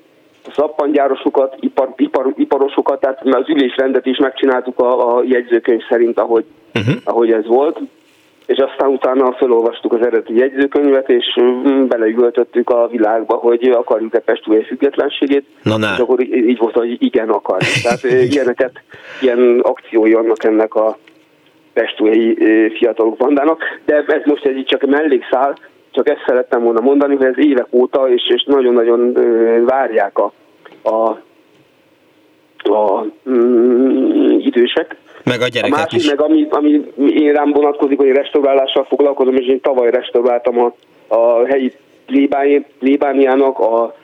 [0.52, 6.94] szappangyárosokat, ipar, ipar, iparosokat, tehát az ülésrendet is megcsináltuk a, a jegyzőkönyv szerint, ahogy, uh-huh.
[7.04, 7.78] ahogy ez volt,
[8.46, 14.62] és aztán utána felolvastuk az eredeti jegyzőkönyvet, és mm, beleüvöltöttük a világba, hogy akarjuk-e Pestújé
[14.62, 15.92] függetlenségét, Na, na.
[15.94, 17.72] és akkor így volt, hogy igen, akarjuk.
[17.82, 18.82] Tehát ilyeneket,
[19.20, 20.98] ilyen akciói vannak ennek a
[21.72, 22.36] pestújai
[22.76, 25.58] fiatalok bandának, de ez most egy csak mellékszál,
[25.94, 29.12] csak ezt szerettem volna mondani, hogy ez évek óta, és, és nagyon-nagyon
[29.66, 30.32] várják a,
[30.82, 31.20] a,
[32.72, 34.96] a mm, idősek.
[35.24, 36.06] Meg a A gyerekek másik is.
[36.06, 40.74] meg, ami, ami én rám vonatkozik, hogy restaurálással foglalkozom, és én tavaly restauráltam a,
[41.14, 41.72] a helyi
[42.06, 43.94] plébáni- plébániának a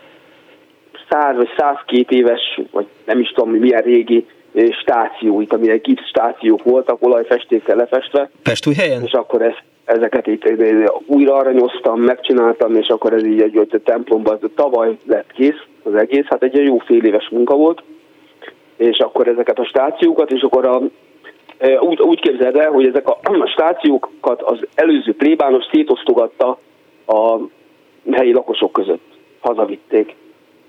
[1.10, 4.26] 100 vagy 102 éves, vagy nem is tudom milyen régi
[4.82, 9.02] stációit, amilyen gipsz stációk voltak, olajfestékkel lefestve, Pestúj helyen?
[9.02, 9.54] és akkor ez,
[9.84, 14.96] ezeket itt eh, újra aranyoztam, megcsináltam, és akkor ez így egy, a templomban, ez tavaly
[15.06, 17.82] lett kész az egész, hát egy jó fél éves munka volt,
[18.76, 20.82] és akkor ezeket a stációkat, és akkor a,
[21.58, 26.58] e, úgy, úgy képzeld el, hogy ezek a, a stációkat az előző plébános szétosztogatta
[27.06, 27.36] a
[28.10, 29.04] helyi lakosok között.
[29.40, 30.14] Hazavitték.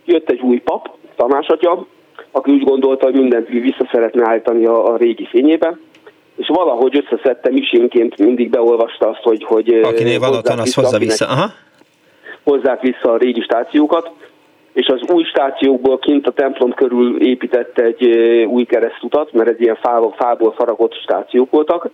[0.06, 1.86] Jött egy új pap, Tamás atya,
[2.32, 5.78] aki úgy gondolta, hogy mindent vissza szeretne állítani a, a régi fényébe,
[6.42, 11.26] és valahogy összeszedte misénként, mindig beolvasta azt, hogy, hogy Akinél van otthon, az akinek- vissza.
[11.28, 11.46] Aha.
[12.44, 14.12] hozzák vissza a régi stációkat,
[14.74, 18.06] és az új stációkból kint a templom körül épített egy
[18.48, 21.90] új keresztutat, mert ez ilyen fából, fából faragott stációk voltak,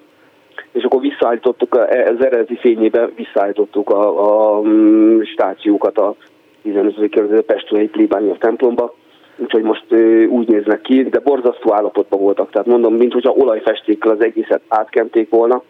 [0.72, 6.16] és akkor visszaállítottuk, a- e, az eredeti fényébe visszaállítottuk a, a mm, stációkat a
[6.64, 7.10] 15.
[7.10, 8.94] kerület Pestőhelyi plébánia templomba,
[9.38, 9.86] úgyhogy most
[10.30, 15.30] úgy néznek ki, de borzasztó állapotban voltak, tehát mondom, mint hogyha olajfestékkel az egészet átkenték
[15.30, 15.64] volna,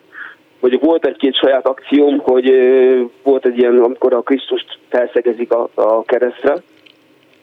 [0.59, 2.51] Mondjuk volt egy-két saját akcióm, hogy
[3.23, 6.55] volt egy ilyen, amikor a Krisztust felszegezik a, a keresztre,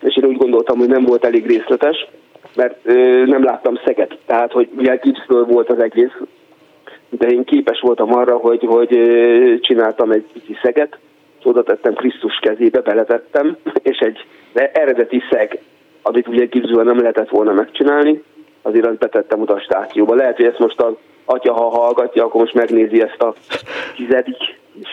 [0.00, 2.06] és én úgy gondoltam, hogy nem volt elég részletes,
[2.54, 2.84] mert
[3.26, 4.18] nem láttam szeget.
[4.26, 6.12] Tehát, hogy ugye gipszből volt az egész,
[7.08, 8.88] de én képes voltam arra, hogy, hogy
[9.60, 10.98] csináltam egy pici szeget,
[11.42, 14.24] oda tettem Krisztus kezébe, beletettem, és egy
[14.72, 15.58] eredeti szeg,
[16.06, 18.22] amit ugye gipszből nem lehetett volna megcsinálni,
[18.62, 20.14] azért azt betettem oda a stációba.
[20.14, 20.92] Lehet, hogy ezt most az
[21.24, 23.34] atya, ha hallgatja, akkor most megnézi ezt a
[23.96, 24.36] tizedik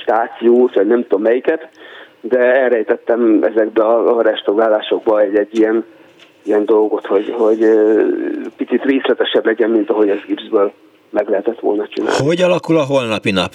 [0.01, 1.70] stációt, vagy nem tudom melyiket,
[2.22, 5.86] de elrejtettem ezekbe a, restaurálásokba egy, egy ilyen,
[6.43, 7.66] ilyen dolgot, hogy, hogy
[8.57, 10.72] picit részletesebb legyen, mint ahogy ez gipszből
[11.09, 12.26] meg lehetett volna csinálni.
[12.26, 13.51] Hogy alakul a holnapi nap?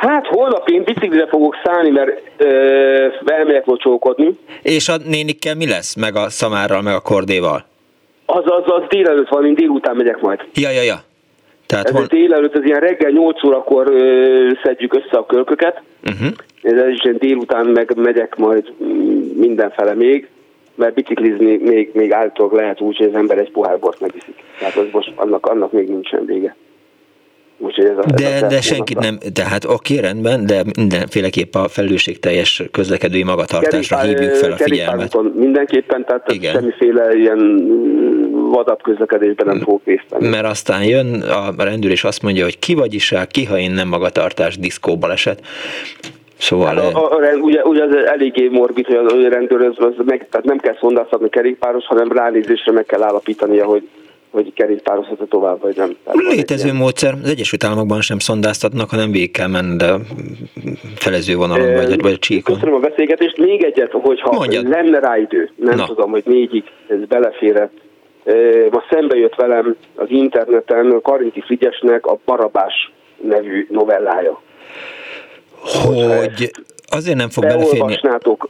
[0.00, 2.46] Hát holnap én biciklire fogok szállni, mert ö,
[3.24, 4.38] elmegyek locsókodni.
[4.62, 5.94] És a nénikkel mi lesz?
[5.94, 7.64] Meg a szamárral, meg a kordéval?
[8.26, 10.40] Az, az, az délelőtt van, én délután megyek majd.
[10.54, 11.02] Ja, ja, ja.
[11.66, 12.04] Tehát Ez hol...
[12.04, 15.82] délelőtt, ez ilyen reggel 8 órakor ö, szedjük össze a kölköket.
[16.04, 16.28] Uh-huh.
[16.62, 20.28] Ez is ilyen délután meg megyek majd mm, mindenfele még,
[20.74, 24.34] mert biciklizni még, még állítólag lehet úgy, hogy az ember egy pohár bort megiszik.
[24.58, 26.56] Tehát az most annak, annak még nincsen vége.
[27.62, 31.54] Úgyhogy ez a, ez a De, de terv senkit nem, tehát oké, rendben, de mindenféleképp
[31.54, 35.16] a felelősségteljes közlekedői magatartásra Kerékpár- hívjuk fel a figyelmet.
[35.34, 36.52] mindenképpen, tehát Igen.
[36.52, 40.28] semmiféle ilyen mm, vadabb közlekedésben nem fogok részt venni.
[40.28, 43.58] Mert aztán jön a rendőr és azt mondja, hogy ki vagy is rá, ki, ha
[43.58, 45.40] én nem magatartás, diszkóba esett.
[46.38, 46.78] Szóval...
[46.78, 50.04] A, a, a, rend- ugye, ugye az eléggé morbid, hogy a, a rendőr az, az
[50.04, 53.88] meg, tehát nem kell szondáztatni kerékpáros, hanem ránézésre meg kell állapítania, hogy,
[54.30, 55.96] hogy kerékpározhat tovább, vagy nem.
[56.04, 59.94] Tehát Létező ilyen- módszer, az Egyesült Államokban sem szondáztatnak, hanem végig kell menni, de
[60.94, 62.54] felező vonalon vagy, vagy a csíkon.
[62.54, 63.36] Köszönöm a beszélgetést.
[63.38, 64.68] Még egyet, hogyha Mondjad.
[64.68, 65.86] lenne rá idő, nem Na.
[65.86, 67.72] tudom, hogy négyig ez beleférett.
[68.24, 74.42] Ö, Ma szembe jött velem az interneten Karinti Frigyesnek a Barabás nevű novellája.
[75.62, 76.50] Hogy
[76.90, 77.98] azért nem fog beleférni.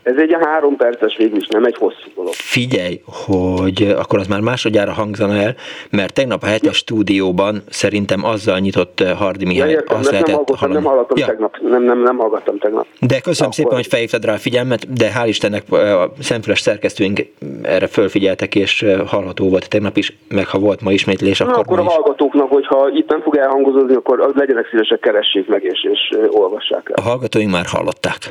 [0.02, 2.32] Ez egy három perces végül is, nem egy hosszú dolog.
[2.32, 5.54] figyelj, hogy akkor az már másodjára hangzana el,
[5.90, 10.22] mert tegnap a hetes stúdióban szerintem azzal nyitott eh, Hardi Ja, Mihály, értem, azt nem,
[10.22, 11.26] hallgattam, nem hallottam Ja.
[11.26, 11.56] tegnap.
[11.60, 12.86] Nem, nem, nem hallgattam tegnap.
[13.00, 16.60] De köszönöm Akkor- szépen, hogy felhívtad rá a figyelmet, de hál' Istennek eh, a szemfüles
[16.60, 17.20] szerkesztőink
[17.62, 21.58] erre fölfigyeltek, és eh, hallható volt tegnap is, meg ha volt ma ismétlés, Na, akkor,
[21.60, 25.62] akkor ma a hallgatóknak, hogyha itt nem fog elhangozni, akkor az legyenek szívesek, keressék meg
[25.64, 27.04] és, és olvassák el.
[27.04, 28.29] A hallgatóink már hallották.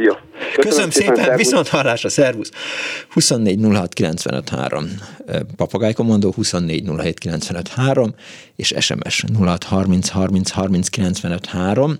[0.00, 0.12] Jó.
[0.60, 1.36] Köszönöm szépen, szervusz.
[1.36, 2.50] viszont hallásra, szervusz!
[3.10, 4.88] 24 06 95 3,
[5.56, 8.14] papagájkomondó 24 07 95 3,
[8.56, 11.98] és SMS 06 30 30 30 95 3.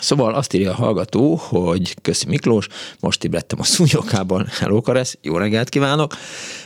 [0.00, 2.66] Szóval azt írja a hallgató, hogy köszi Miklós,
[3.00, 6.14] most ébredtem a szúnyokából, hello Karesz, jó reggelt kívánok.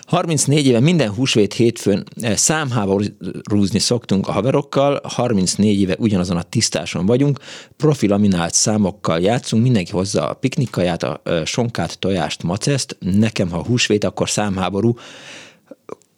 [0.07, 7.07] 34 éve minden húsvét hétfőn eh, számháborúzni szoktunk a haverokkal, 34 éve ugyanazon a tisztáson
[7.07, 7.39] vagyunk,
[7.77, 13.65] profi laminált számokkal játszunk, mindenki hozza a piknikkaját, a ö, sonkát, tojást, maceszt, nekem ha
[13.65, 14.95] húsvét, akkor számháború,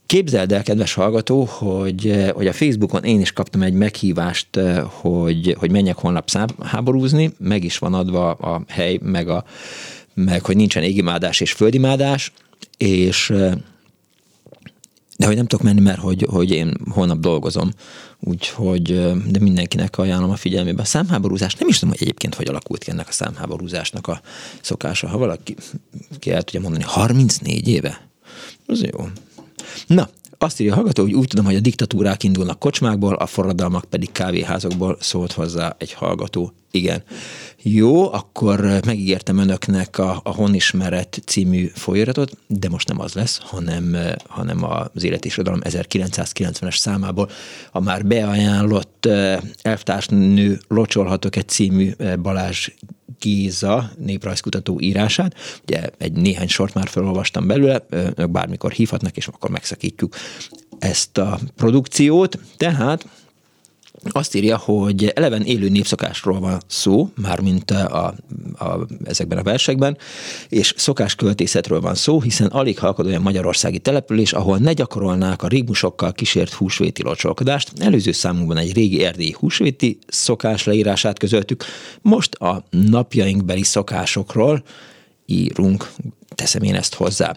[0.09, 4.83] Képzeld el, kedves hallgató, hogy, eh, hogy a Facebookon én is kaptam egy meghívást, eh,
[4.89, 6.31] hogy, hogy menjek holnap
[6.63, 9.45] háborúzni, meg is van adva a hely, meg, a,
[10.15, 12.33] meg hogy nincsen égimádás és földimádás,
[12.77, 13.53] és eh,
[15.17, 17.71] de hogy nem tudok menni, mert hogy, hogy én holnap dolgozom,
[18.21, 18.83] úgyhogy
[19.31, 20.83] de mindenkinek ajánlom a figyelmébe.
[20.83, 24.21] A számháborúzás, nem is tudom, hogy egyébként hogy alakult ki ennek a számháborúzásnak a
[24.61, 25.09] szokása.
[25.09, 25.57] Ha valaki
[26.19, 28.09] ki el tudja mondani, 34 éve?
[28.67, 29.09] Az jó.
[29.87, 30.09] Na,
[30.39, 34.13] azt írja a hallgató, hogy úgy tudom, hogy a diktatúrák indulnak kocsmákból, a forradalmak pedig
[34.13, 36.53] kávéházakból szólt hozzá egy hallgató.
[36.71, 37.03] Igen.
[37.63, 43.97] Jó, akkor megígértem önöknek a, a Honismeret című folyóiratot, de most nem az lesz, hanem,
[44.27, 47.31] hanem az Élet és Irodalom 1990-es számából
[47.73, 52.69] a már beajánlott eh, elvtársnő Locsolhatok egy című eh, Balázs
[53.21, 55.35] Géza néprajzkutató írását.
[55.63, 60.15] Ugye egy néhány sort már felolvastam belőle, ők bármikor hívhatnak, és akkor megszakítjuk
[60.79, 62.39] ezt a produkciót.
[62.57, 63.07] Tehát
[64.13, 68.15] azt írja, hogy eleven élő népszokásról van szó, mármint a,
[68.59, 69.97] a, ezekben a versekben,
[70.49, 76.13] és szokásköltészetről van szó, hiszen alig halkod olyan magyarországi település, ahol ne gyakorolnák a rigmusokkal
[76.13, 77.73] kísért húsvéti locsolkodást.
[77.79, 81.65] Előző számunkban egy régi erdélyi húsvéti szokás leírását közöltük,
[82.03, 84.63] most a napjainkbeli szokásokról
[85.27, 85.91] írunk,
[86.35, 87.37] teszem én ezt hozzá.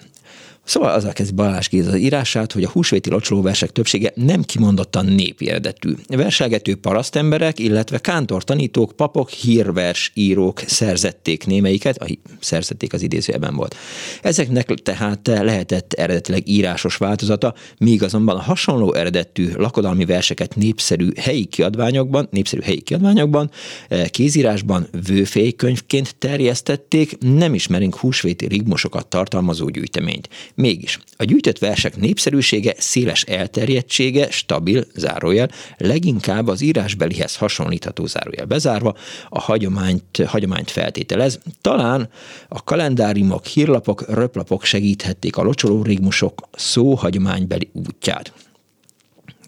[0.71, 5.93] Szóval azzal kezdi Balázs Géza írását, hogy a húsvéti locsolóversek többsége nem kimondottan népi eredetű.
[6.07, 13.75] Verselgető parasztemberek, illetve kántor tanítók, papok, hírvers írók szerzették némeiket, a szerzették az idézőjelben volt.
[14.21, 21.45] Ezeknek tehát lehetett eredetileg írásos változata, míg azonban a hasonló eredetű lakodalmi verseket népszerű helyi
[21.45, 23.51] kiadványokban, népszerű helyi kiadványokban,
[24.09, 30.29] kézírásban vőfélykönyvként terjesztették, nem ismerünk húsvéti rigmosokat tartalmazó gyűjteményt.
[30.61, 38.95] Mégis, a gyűjtött versek népszerűsége, széles elterjedtsége, stabil, zárójel, leginkább az írásbelihez hasonlítható zárójel bezárva,
[39.29, 41.39] a hagyományt, hagyományt feltételez.
[41.61, 42.09] Talán
[42.49, 48.33] a kalendáriumok, hírlapok, röplapok segíthették a locsoló rigmusok szó hagyománybeli útját.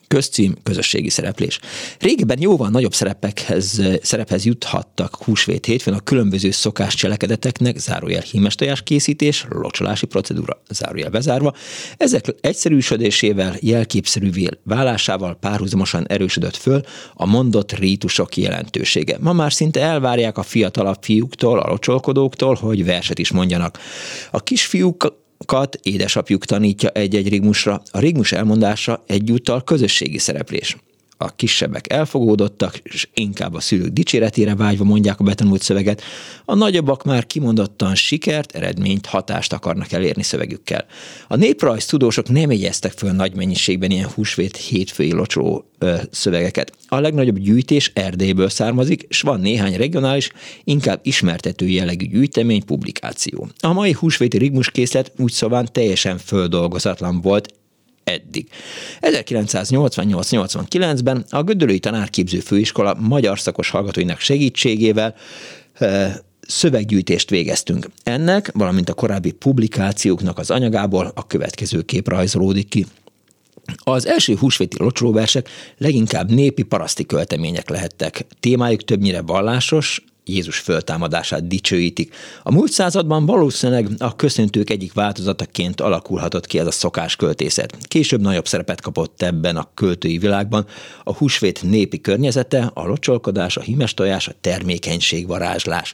[0.07, 1.59] Közcím, közösségi szereplés.
[1.99, 8.83] Régebben jóval nagyobb szerepekhez, szerephez juthattak húsvét hétfőn a különböző szokás cselekedeteknek, zárójel hímes tojás
[8.83, 11.53] készítés, locsolási procedúra, zárójel bezárva.
[11.97, 16.81] Ezek egyszerűsödésével, jelképszerűvé válásával párhuzamosan erősödött föl
[17.13, 19.17] a mondott rítusok jelentősége.
[19.19, 23.79] Ma már szinte elvárják a fiatalabb fiúktól, a locsolkodóktól, hogy verset is mondjanak.
[24.31, 30.77] A kisfiúk Kat édesapjuk tanítja egy-egy rigmusra, a rigmus elmondása egyúttal közösségi szereplés.
[31.23, 36.01] A kisebbek elfogódottak, és inkább a szülők dicséretére vágyva mondják a betanult szöveget,
[36.45, 40.85] a nagyobbak már kimondottan sikert, eredményt, hatást akarnak elérni szövegükkel.
[41.27, 46.71] A néprajz tudósok nem jegyeztek föl nagy mennyiségben ilyen húsvét hétfői locsoló ö, szövegeket.
[46.87, 50.31] A legnagyobb gyűjtés Erdélyből származik, és van néhány regionális,
[50.63, 53.47] inkább ismertető jellegű gyűjtemény, publikáció.
[53.59, 57.53] A mai húsvéti rigmuskészlet úgy szóval teljesen földolgozatlan volt,
[58.03, 58.47] eddig.
[59.01, 65.15] 1988-89-ben a Gödölői Tanárképző Főiskola magyar szakos hallgatóinak segítségével
[66.47, 67.89] szöveggyűjtést végeztünk.
[68.03, 72.85] Ennek, valamint a korábbi publikációknak az anyagából a következő kép rajzolódik ki.
[73.75, 78.25] Az első húsvéti locsolóversek leginkább népi paraszti költemények lehettek.
[78.39, 82.15] Témájuk többnyire vallásos, Jézus föltámadását dicsőítik.
[82.43, 87.77] A múlt században valószínűleg a köszöntők egyik változataként alakulhatott ki ez a szokásköltészet.
[87.81, 90.65] Később nagyobb szerepet kapott ebben a költői világban
[91.03, 95.93] a húsvét népi környezete, a locsolkodás, a hímes tojás, a termékenység, varázslás.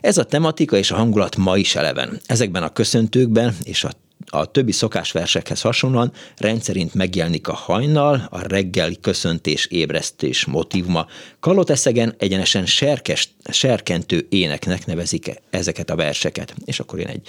[0.00, 2.20] Ez a tematika és a hangulat ma is eleven.
[2.26, 3.90] Ezekben a köszöntőkben és a
[4.26, 11.06] a többi szokásversekhez hasonlóan rendszerint megjelenik a hajnal, a reggeli köszöntés, ébresztés motivuma.
[11.40, 16.54] Kaloteszegen egyenesen serkes, serkentő éneknek nevezik ezeket a verseket.
[16.64, 17.28] És akkor én egy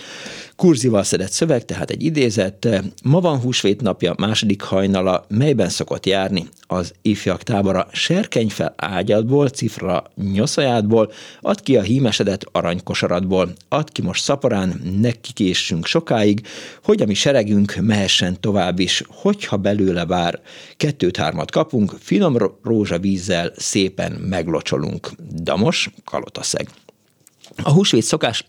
[0.55, 2.67] kurzival szedett szöveg, tehát egy idézet.
[3.03, 10.03] Ma van húsvét napja, második hajnala, melyben szokott járni az ifjak tábora serkenyfel ágyadból, cifra
[10.15, 11.11] nyoszajádból,
[11.41, 16.47] ad ki a hímesedet aranykosaradból, ad ki most szaporán, neki késünk sokáig,
[16.87, 20.41] hogy a mi seregünk mehessen tovább is, hogyha belőle bár
[20.77, 25.09] kettőt-hármat kapunk, finom rózsavízzel szépen meglocsolunk.
[25.33, 26.69] Damos, kalotaszeg.
[27.63, 28.45] A húsvét szokás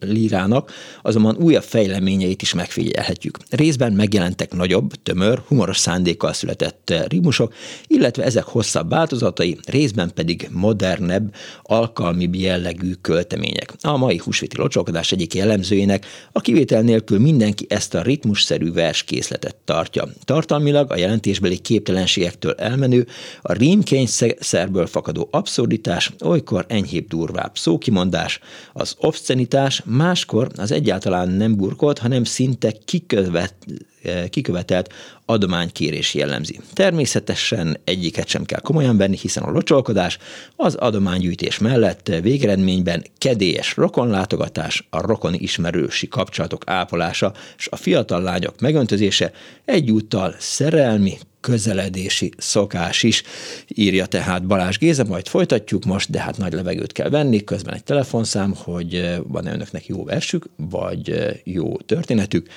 [0.00, 0.72] lírának,
[1.02, 3.38] azonban újabb fejleményeit is megfigyelhetjük.
[3.50, 7.54] Részben megjelentek nagyobb, tömör, humoros szándékkal született ritmusok,
[7.86, 13.72] illetve ezek hosszabb változatai, részben pedig modernebb, alkalmi jellegű költemények.
[13.80, 20.08] A mai húsvéti locsolkodás egyik jellemzőjének a kivétel nélkül mindenki ezt a ritmusszerű verskészletet tartja.
[20.24, 23.06] Tartalmilag a jelentésbeli képtelenségektől elmenő,
[23.42, 28.40] a rímkényszerből fakadó abszurditás, olykor enyhébb durvább szókimondás,
[28.72, 33.54] az obscenitás, burkolítás máskor az egyáltalán nem burkolt, hanem szinte kikövet,
[34.02, 34.92] eh, kikövetelt
[35.32, 36.60] adománykérés jellemzi.
[36.72, 40.18] Természetesen egyiket sem kell komolyan venni, hiszen a locsolkodás
[40.56, 48.60] az adománygyűjtés mellett végeredményben kedélyes rokonlátogatás, a rokon ismerősi kapcsolatok ápolása és a fiatal lányok
[48.60, 49.32] megöntözése
[49.64, 53.22] egyúttal szerelmi, közeledési szokás is,
[53.68, 57.84] írja tehát Balázs Géza, majd folytatjuk most, de hát nagy levegőt kell venni, közben egy
[57.84, 62.48] telefonszám, hogy van-e önöknek jó versük, vagy jó történetük.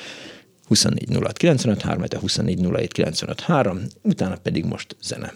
[0.68, 5.34] 24 06 95 3, 24 07 95 3, utána pedig most zene.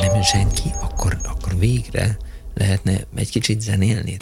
[0.00, 2.16] Nem senki, akkor, akkor végre
[2.54, 4.16] lehetne egy kicsit zenélni.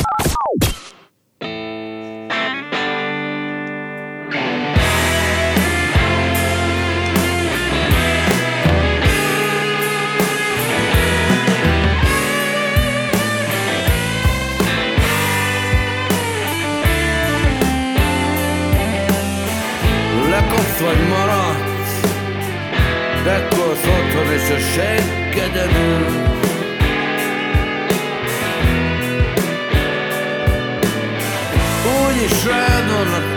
[20.81, 22.01] Vagy maradsz
[23.25, 26.23] Dekkolsz otthon és a seggeden ül
[32.07, 33.34] Úgyis rád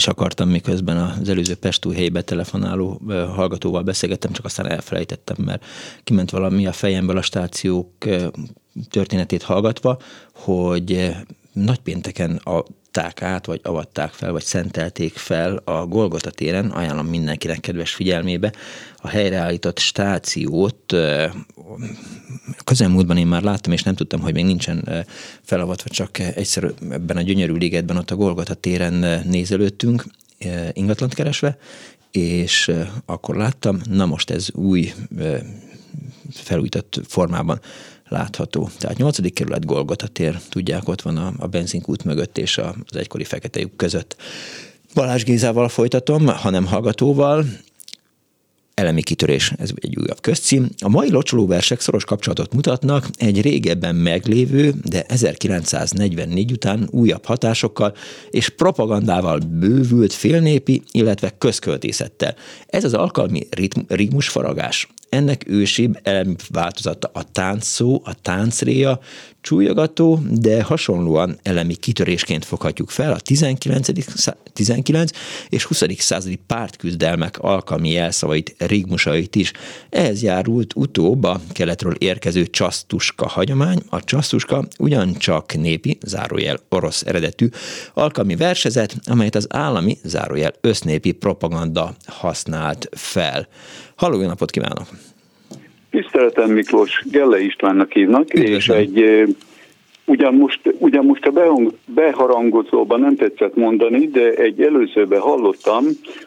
[0.00, 5.64] is akartam, miközben az előző Pestújhelybe telefonáló hallgatóval beszélgettem, csak aztán elfelejtettem, mert
[6.04, 7.88] kiment valami a fejemből a stációk
[8.90, 9.98] történetét hallgatva,
[10.34, 11.16] hogy
[11.60, 17.94] nagypénteken adták át, vagy avatták fel, vagy szentelték fel a Golgota téren, ajánlom mindenkinek kedves
[17.94, 18.52] figyelmébe,
[18.96, 20.94] a helyreállított stációt.
[22.64, 25.06] Közelmúltban én már láttam, és nem tudtam, hogy még nincsen
[25.42, 30.04] felavatva, csak egyszer ebben a gyönyörű ligetben ott a Golgota téren nézelődtünk,
[30.72, 31.58] ingatlant keresve,
[32.10, 32.72] és
[33.06, 34.92] akkor láttam, na most ez új
[36.32, 37.60] felújított formában
[38.10, 38.70] látható.
[38.78, 39.32] Tehát 8.
[39.32, 44.16] kerület Golgota tér, tudják, ott van a, a benzinkút mögött és az egykori fekete között.
[44.94, 47.44] Balázs Gézával folytatom, hanem hallgatóval,
[48.80, 50.68] Elemi kitörés, ez egy újabb közcím.
[50.78, 57.94] A mai locsolóversek szoros kapcsolatot mutatnak egy régebben meglévő, de 1944 után újabb hatásokkal
[58.30, 62.34] és propagandával bővült félnépi, illetve közköltészettel.
[62.66, 64.88] Ez az alkalmi ritm, ritmusfaragás.
[65.10, 69.00] Ennek ősibb elemi változata a táncszó, a táncréja,
[69.40, 73.88] csúlyogató, de hasonlóan elemi kitörésként foghatjuk fel a 19.
[74.52, 75.10] 19
[75.48, 75.82] és 20.
[75.98, 79.52] századi pártküzdelmek alkalmi jelszavait, rigmusait is.
[79.88, 83.78] Ehhez járult utóbb a keletről érkező csasztuska hagyomány.
[83.88, 87.48] A csasztuska ugyancsak népi, zárójel orosz eredetű
[87.94, 93.48] alkalmi versezet, amelyet az állami, zárójel össznépi propaganda használt fel.
[94.00, 94.86] Halló, jó napot kívánok!
[95.90, 98.54] Tiszteletem Miklós, Gelle Istvánnak hívnak, Üdvözlöm.
[98.56, 99.24] és egy
[100.04, 105.84] ugyan most, ugyan most a behang, beharangozóban nem tetszett mondani, de egy előzőben hallottam,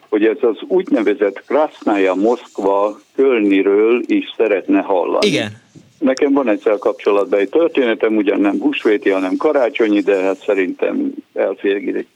[0.08, 5.26] hogy ez az úgynevezett Krasznaya Moszkva Kölniről is szeretne hallani.
[5.26, 5.62] Igen.
[5.98, 12.06] Nekem van ezzel kapcsolatban egy történetem, ugyan nem húsvéti, hanem karácsonyi, de hát szerintem elférgítik.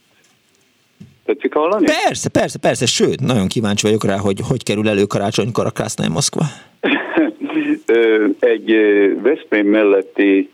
[1.29, 1.85] Tetszik hallani?
[2.05, 6.11] Persze, persze, persze, sőt, nagyon kíváncsi vagyok rá, hogy hogy kerül elő karácsonykor a Krasznaya
[6.11, 6.43] Moszkva.
[8.55, 8.77] Egy
[9.23, 10.51] Veszprém melletti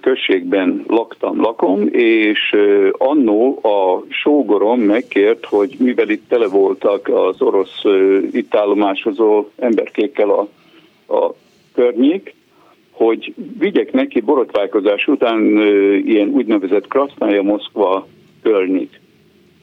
[0.00, 2.56] községben laktam, lakom, és
[2.92, 7.82] annó a sógorom megkért, hogy mivel itt tele voltak az orosz
[8.32, 10.48] itt állomásozó emberkékkel a,
[11.14, 11.34] a
[11.74, 12.34] környék,
[12.90, 15.40] hogy vigyek neki borotválkozás után
[16.04, 18.06] ilyen úgynevezett Krasznaya Moszkva
[18.42, 19.00] környék.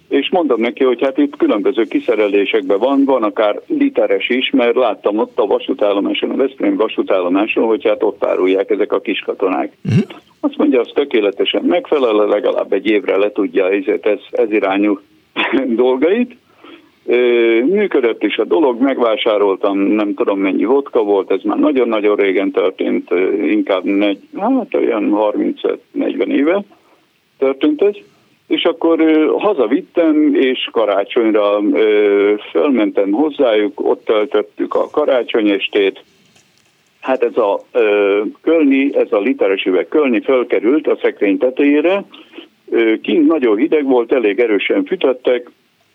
[0.07, 5.17] És mondom neki, hogy hát itt különböző kiszerelésekben van, van akár literes is, mert láttam
[5.17, 9.71] ott a vasútállomáson, a Veszprém vasútállomáson, hogy hát ott árulják ezek a kis katonák.
[9.81, 9.99] Mhm.
[10.39, 14.99] Azt mondja, az tökéletesen megfelel, legalább egy évre le tudja ezért ez, ez irányú
[15.83, 16.35] dolgait.
[17.65, 23.09] Működött is a dolog, megvásároltam, nem tudom mennyi vodka volt, ez már nagyon-nagyon régen történt,
[23.41, 26.63] inkább negy, hát olyan 35-40 éve
[27.37, 27.95] történt ez.
[28.47, 36.03] És akkor ö, hazavittem, és karácsonyra ö, fölmentem hozzájuk, ott töltöttük a karácsonyestét.
[37.01, 42.03] Hát ez a ö, kölni, ez a literes üveg kölni fölkerült a szekrény tetejére.
[42.69, 45.51] Ö, kint nagyon hideg volt, elég erősen fütöttek,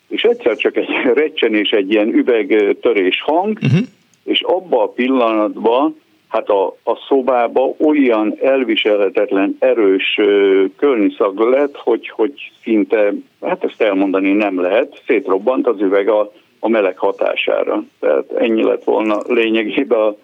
[0.08, 3.86] és egyszer csak egy recsenés, egy ilyen üvegtörés hang, uh-huh.
[4.24, 5.96] és abba a pillanatban
[6.32, 13.80] hát a, a szobába olyan elviselhetetlen erős ö, kölniszag lett, hogy, hogy szinte, hát ezt
[13.80, 17.84] elmondani nem lehet, szétrobbant az üveg a, a meleg hatására.
[18.00, 20.16] Tehát ennyi lett volna lényegében a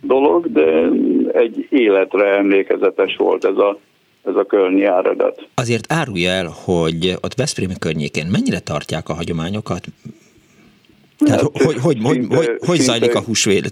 [0.00, 0.88] dolog, de
[1.32, 3.78] egy életre emlékezetes volt ez a,
[4.24, 5.48] ez a kölni áradat.
[5.54, 9.84] Azért árulja el, hogy ott Veszprém környékén mennyire tartják a hagyományokat?
[11.18, 13.70] Tehát Hát, hogy, hogy, hogy, hogy, hogy szinte- zajlik a húsvét?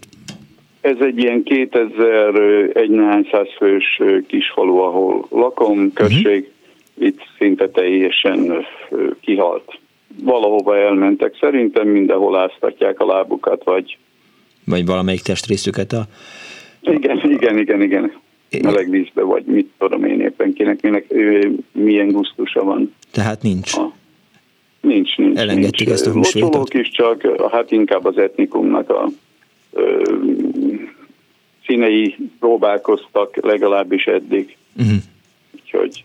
[0.83, 6.51] Ez egy ilyen 2000, ö, egy néhány száz fős ö, kisfalu, ahol lakom, község,
[6.99, 8.67] itt szinte teljesen
[9.21, 9.79] kihalt.
[10.23, 13.99] Valahova elmentek, szerintem mindenhol áztatják a lábukat, vagy
[14.65, 16.03] Vagy valamelyik testrészüket a...
[16.81, 18.13] igen, igen, igen, igen,
[18.63, 21.15] meleg vízbe, vagy mit tudom én éppen kinek, minek,
[21.73, 22.95] milyen gusztusa van.
[23.13, 23.73] Tehát nincs.
[24.81, 25.39] Nincs, nincs.
[25.39, 25.99] Elengedtük nincs.
[25.99, 26.75] ezt a húsvétot?
[26.75, 29.09] Is csak, hát inkább az etnikumnak a
[31.66, 34.57] színei próbálkoztak legalábbis eddig.
[34.77, 34.97] Uh-huh.
[35.55, 36.05] Úgyhogy,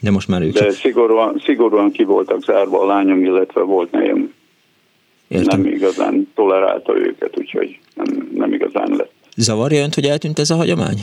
[0.00, 4.34] De most már ők de szigorúan, szigorúan ki voltak zárva a lányom, illetve volt nejem.
[5.28, 5.60] Értem.
[5.60, 9.12] nem igazán tolerálta őket, úgyhogy nem, nem igazán lett.
[9.36, 10.96] Zavarja önt, hogy eltűnt ez a hagyomány?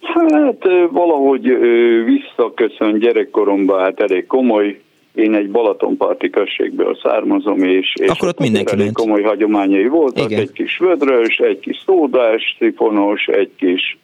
[0.00, 1.58] Hát valahogy
[2.04, 4.80] visszaköszön gyerekkoromban, hát elég komoly.
[5.18, 8.96] Én egy Balatonparti községből származom, és, és Akkor ott mindenki elég ment.
[8.96, 10.30] komoly hagyományai voltak.
[10.30, 10.40] Igen.
[10.40, 13.98] Egy kis vödrös, egy kis szódás, szifonos, egy kis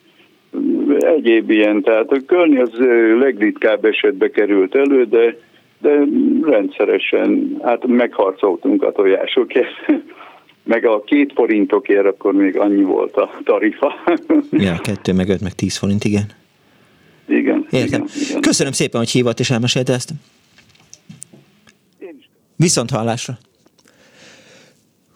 [0.56, 1.82] mm, egyéb ilyen.
[1.82, 2.70] Tehát a körni az
[3.18, 5.36] legritkább esetbe került elő, de,
[5.78, 5.98] de
[6.42, 9.86] rendszeresen hát megharcoltunk a tojásokért.
[10.64, 13.94] Meg a két forintokért akkor még annyi volt a tarifa.
[14.50, 16.26] Ja, kettő, meg öt, meg tíz forint, igen.
[17.28, 17.66] igen.
[17.70, 18.04] Értem.
[18.40, 20.10] Köszönöm szépen, hogy hívott és elmesélte ezt.
[22.56, 23.39] Viszont hallásra.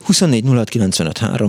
[0.09, 0.45] 24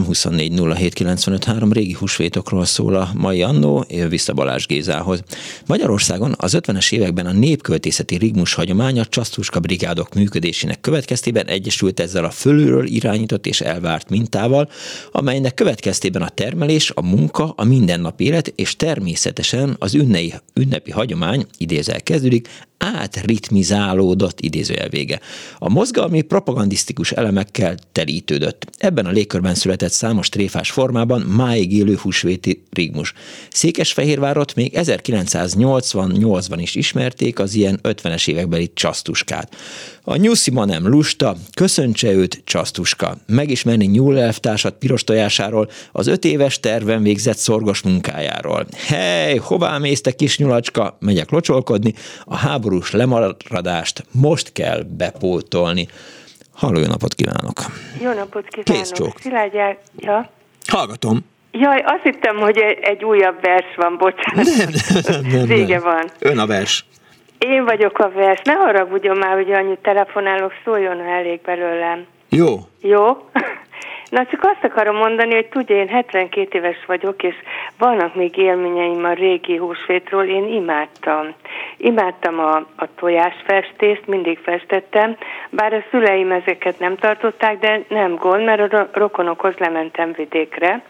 [0.05, 5.23] 24 régi húsvétokról szól a mai annó, vissza Balázs Gézához.
[5.65, 12.29] Magyarországon az 50-es években a népköltészeti rigmus hagyománya csasztuska brigádok működésének következtében egyesült ezzel a
[12.29, 14.69] fölülről irányított és elvárt mintával,
[15.11, 21.45] amelynek következtében a termelés, a munka, a mindennapi élet és természetesen az ünnei, ünnepi hagyomány,
[21.57, 22.47] idézel kezdődik,
[22.79, 25.19] átritmizálódott idézőjel vége.
[25.57, 28.48] A mozgalmi propagandisztikus elemekkel telítődött.
[28.77, 33.13] Ebben a légkörben született számos tréfás formában máig élő húsvéti rigmus.
[33.51, 39.55] Székesfehérvárot még 1988-ban is ismerték az ilyen 50-es évekbeli csasztuskát.
[40.03, 43.17] A nyuszi ma nem lusta, köszöntse őt csasztuska.
[43.27, 48.67] Megismerni nyúl elvtársat piros tojásáról, az öt éves terven végzett szorgos munkájáról.
[48.73, 50.97] Hely, hová mész te kis nyulacska?
[50.99, 51.93] Megyek locsolkodni,
[52.25, 55.87] a háborús lemaradást most kell bepótolni.
[56.59, 57.57] Halló, jó napot kívánok!
[58.01, 58.81] Jó napot kívánok!
[58.81, 59.19] Kész csók.
[59.19, 60.29] Szilágy El- ja.
[60.67, 61.17] Hallgatom.
[61.51, 64.45] Jaj, azt hittem, hogy egy, egy újabb vers van, bocsánat.
[64.45, 64.69] Nem,
[65.21, 65.83] nem, nem, Vége nem.
[65.83, 66.03] van.
[66.19, 66.85] Ön a vers.
[67.37, 68.41] Én vagyok a vers.
[68.43, 72.05] Ne haragudjon már, hogy annyit telefonálok, szóljon, ha elég belőlem.
[72.29, 72.59] Jó.
[72.81, 73.29] Jó?
[74.09, 77.35] Na csak azt akarom mondani, hogy tudja, én 72 éves vagyok, és
[77.77, 81.33] vannak még élményeim a régi húsvétról, én imádtam.
[81.77, 85.17] Imádtam a, a tojásfestést, mindig festettem,
[85.49, 90.81] bár a szüleim ezeket nem tartották, de nem gond, mert a ro- rokonokhoz lementem vidékre,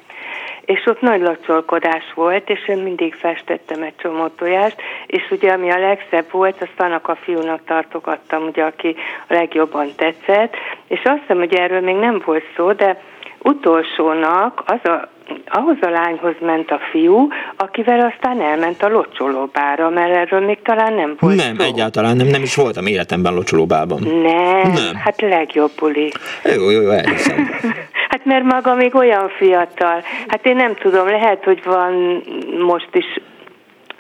[0.70, 4.76] és ott nagy locsolkodás volt, és én mindig festettem egy csomó tojást,
[5.06, 8.96] és ugye ami a legszebb volt, azt annak a fiúnak tartogattam, ugye, aki
[9.28, 10.56] a legjobban tetszett,
[10.88, 13.02] és azt hiszem, hogy erről még nem volt szó, de
[13.44, 15.10] utolsónak az a,
[15.46, 20.94] ahhoz a lányhoz ment a fiú, akivel aztán elment a locsolóbára, mert erről még talán
[20.94, 21.64] nem volt Nem, szó.
[21.64, 24.00] egyáltalán nem, nem is voltam életemben locsolóbában.
[24.02, 24.96] Nem, Nem.
[25.04, 26.12] hát legjobb buli.
[26.56, 27.50] Jó, jó, jó, elhiszem.
[28.10, 30.04] Hát mert maga még olyan fiatal.
[30.28, 32.24] Hát én nem tudom, lehet, hogy van
[32.60, 33.06] most is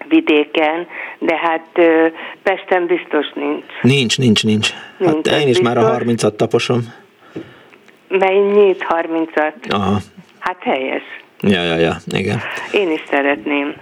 [0.07, 0.87] vidéken,
[1.19, 1.67] de hát
[2.43, 3.65] Pesten biztos nincs.
[3.81, 4.69] Nincs, nincs, nincs.
[4.99, 6.31] Hát Nincs, én ez is már a biztos.
[6.31, 6.93] 30-at taposom.
[8.07, 8.85] Mennyit?
[8.89, 9.53] 30-at?
[9.69, 9.97] Aha.
[10.39, 11.03] Hát helyes.
[11.41, 12.39] Ja, ja, ja, igen.
[12.71, 13.75] Én is szeretném.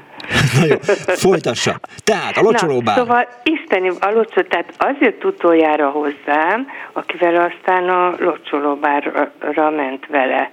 [0.59, 0.75] Na jó,
[1.15, 1.79] folytassa.
[2.03, 2.97] Tehát a locsolóbár.
[2.97, 10.05] Na, szóval isteni, a locsol, tehát az jött utoljára hozzám, akivel aztán a locsolóbárra ment
[10.07, 10.51] vele.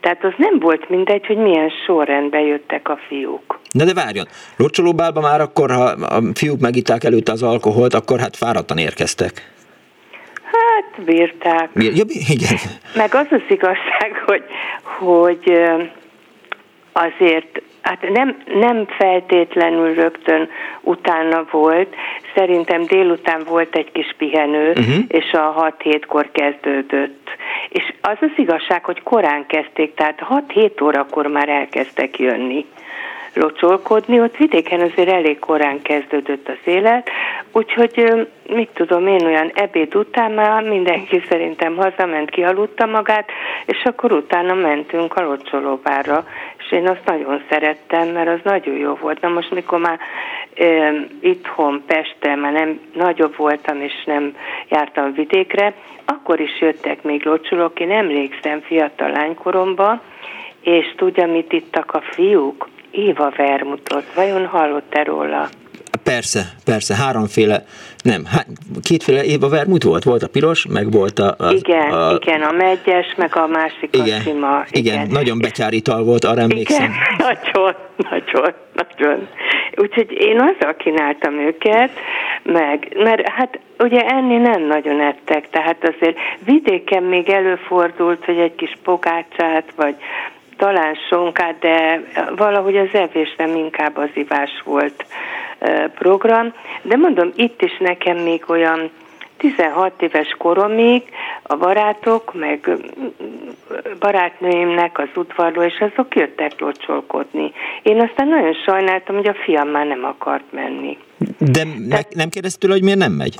[0.00, 3.60] Tehát az nem volt mindegy, hogy milyen sorrendben jöttek a fiúk.
[3.70, 4.26] Na de várjon,
[4.56, 9.52] locsolóbálba már akkor, ha a fiúk megitták előtte az alkoholt, akkor hát fáradtan érkeztek.
[10.42, 11.70] Hát bírták.
[11.74, 12.58] Ja, igen.
[12.94, 14.42] Meg az az igazság, hogy,
[14.98, 15.52] hogy
[16.92, 20.48] azért, hát nem, nem feltétlenül rögtön
[20.80, 21.94] utána volt,
[22.34, 25.00] szerintem délután volt egy kis pihenő, Mhm.
[25.08, 27.30] és a 6-7-kor kezdődött.
[27.68, 32.66] És az az igazság, hogy korán kezdték, tehát 6-7 órakor már elkezdtek jönni
[33.34, 37.10] locsolkodni, ott vidéken azért elég korán kezdődött az élet,
[37.52, 43.30] úgyhogy mit tudom én, olyan ebéd után már mindenki szerintem hazament, kialudta magát,
[43.66, 46.24] és akkor utána mentünk a locsolóbárra,
[46.58, 49.20] és én azt nagyon szerettem, mert az nagyon jó volt.
[49.20, 49.98] Na most, mikor már
[50.54, 50.88] ö,
[51.20, 54.36] itthon, Pesten, már nem nagyobb voltam, és nem
[54.68, 60.00] jártam vidékre, akkor is jöttek még locsolók, én emlékszem fiatal lánykoromban,
[60.62, 62.68] és tudja, mit ittak a fiúk?
[62.92, 64.04] Éva Vermutot.
[64.14, 65.48] Vajon hallott-e róla?
[66.02, 67.64] Persze, persze, háromféle,
[68.02, 68.44] nem, há,
[68.82, 71.34] kétféle Éva Vermut volt, volt a piros, meg volt a...
[71.38, 74.64] a igen, a, igen, a megyes, meg a másik igen, a sima.
[74.70, 76.82] igen, igen, nagyon betyár ital volt, arra emlékszem.
[76.82, 76.96] Igen,
[77.52, 79.28] nagyon, nagyon, nagyon.
[79.76, 81.90] Úgyhogy én azzal kínáltam őket,
[82.42, 88.54] meg, mert hát ugye enni nem nagyon ettek, tehát azért vidéken még előfordult, hogy egy
[88.54, 89.94] kis pogácsát, vagy
[90.62, 92.02] talán sonkát, de
[92.36, 95.04] valahogy az evés nem inkább az ivás volt
[95.94, 96.54] program.
[96.82, 98.90] De mondom, itt is nekem még olyan
[99.36, 101.02] 16 éves koromig
[101.42, 102.70] a barátok, meg
[103.98, 107.52] barátnőimnek az udvarról, és azok jöttek locsolkodni.
[107.82, 110.98] Én aztán nagyon sajnáltam, hogy a fiam már nem akart menni.
[111.38, 113.36] De ne, nem kérdezted tőle, hogy miért nem megy?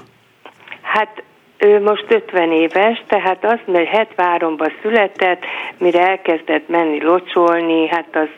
[0.82, 1.22] Hát
[1.62, 5.44] ő most 50 éves, tehát az, mert 73-ban született,
[5.78, 8.28] mire elkezdett menni locsolni, hát az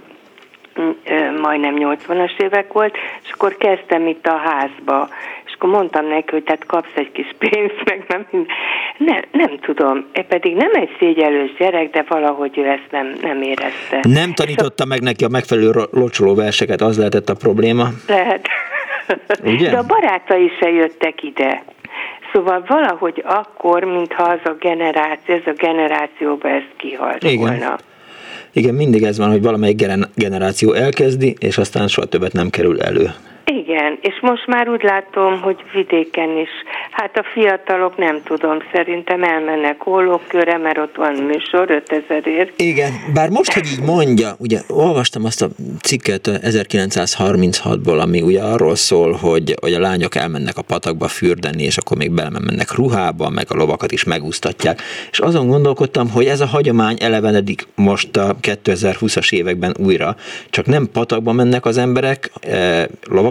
[0.81, 5.09] mm, majdnem 80-as évek volt, és akkor kezdtem itt a házba,
[5.47, 8.47] és akkor mondtam neki, hogy tehát kapsz egy kis pénzt, meg nem,
[8.97, 13.43] nem, nem tudom, e pedig nem egy szégyelős gyerek, de valahogy ő ezt nem, nem
[13.43, 14.01] érezte.
[14.03, 17.89] Nem tanította meg neki a megfelelő locsoló verseket, az lehetett a probléma?
[18.09, 18.49] Lehet.
[19.45, 19.71] Ugye?
[19.71, 21.63] De a barátai se jöttek ide.
[22.35, 27.37] Szóval valahogy akkor, mintha az a generáció, ez a generációba ez kihalt Igen.
[27.37, 27.79] volna.
[28.53, 33.11] Igen, mindig ez van, hogy valamelyik generáció elkezdi, és aztán soha többet nem kerül elő.
[33.45, 36.49] Igen, és most már úgy látom, hogy vidéken is.
[36.91, 42.53] Hát a fiatalok nem tudom, szerintem elmennek hollókörre, mert ott van műsor 5000 ér.
[42.57, 45.49] Igen, bár most, hogy így mondja, ugye olvastam azt a
[45.83, 51.77] cikket 1936-ból, ami ugye arról szól, hogy, hogy a lányok elmennek a patakba fürdeni, és
[51.77, 54.83] akkor még belemennek ruhába, meg a lovakat is megúsztatják.
[55.11, 60.17] És azon gondolkodtam, hogy ez a hagyomány elevenedik most a 2020-as években újra.
[60.51, 62.85] Csak nem patakba mennek az emberek, eh,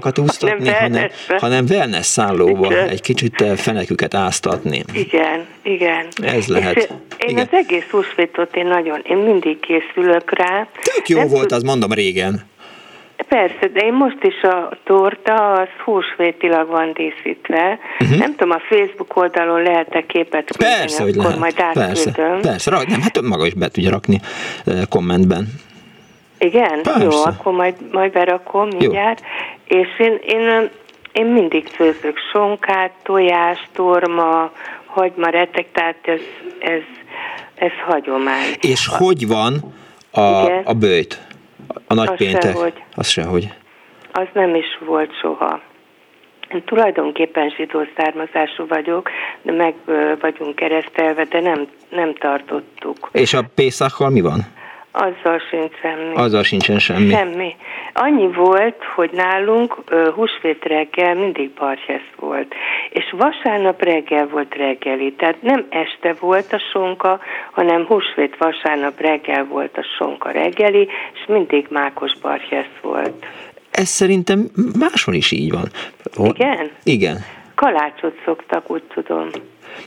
[0.04, 1.10] lovakat úsztatni, hanem, hanem,
[1.40, 2.90] hanem wellness szállóba igen.
[2.90, 4.84] egy kicsit eh, feneküket áztatni.
[4.94, 6.08] Igen, igen.
[6.24, 6.76] Ez lehet.
[6.76, 6.86] És
[7.18, 7.48] én igen.
[7.52, 10.68] az egész húsvétot én nagyon, én mindig készülök rá.
[10.96, 11.58] Tök jó Nem volt, tud...
[11.58, 12.52] az mondom régen.
[13.28, 17.80] Persze, de én most is a torta az húsvétilag van díszítve.
[18.00, 18.18] Uh-huh.
[18.18, 21.40] Nem tudom, a Facebook oldalon lehet-e képet küldeni, Persze, hogy lehet.
[21.40, 22.84] majd Persze, persze.
[22.88, 24.22] nem, hát maga is be tudja rakni
[24.66, 25.48] eh, kommentben.
[26.38, 26.82] Igen?
[26.82, 27.04] Persze.
[27.04, 29.22] Jó, akkor majd, majd berakom mindjárt.
[29.68, 29.80] Jó.
[29.80, 30.70] És én, én,
[31.12, 34.52] én mindig főzök sonkát, tojás, torma,
[34.86, 36.20] hagymaretek, tehát ez,
[36.60, 36.82] ez,
[37.56, 38.56] ez hagyomány.
[38.62, 39.54] És a, hogy van
[40.12, 41.22] a, a bőjt?
[41.88, 42.42] A nagy az péntek?
[42.42, 42.84] Sehogy.
[42.96, 43.54] Az sehogy.
[44.12, 45.62] Az nem is volt soha.
[46.54, 49.10] Én tulajdonképpen zsidó származású vagyok,
[49.42, 49.74] de meg
[50.20, 53.10] vagyunk keresztelve, de nem, nem tartottuk.
[53.12, 54.40] És a Pészakkal mi van?
[54.96, 56.14] Azzal sincs semmi.
[56.16, 57.10] Azzal sincsen semmi.
[57.10, 57.56] Semmi.
[57.94, 62.54] Annyi volt, hogy nálunk uh, húsvét reggel mindig barhesz volt.
[62.90, 65.14] És vasárnap reggel volt reggeli.
[65.14, 67.20] Tehát nem este volt a sonka,
[67.52, 73.26] hanem húsvét vasárnap reggel volt a sonka reggeli, és mindig mákos barhesz volt.
[73.72, 74.50] Ez szerintem
[74.80, 75.68] máshol is így van.
[76.24, 76.72] Igen?
[76.84, 77.18] Igen.
[77.56, 79.30] Kalácsot szoktak, úgy tudom.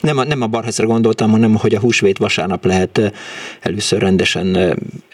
[0.06, 3.12] Nem a, nem a barheszre gondoltam, hanem hogy a húsvét vasárnap lehet
[3.60, 4.56] először rendesen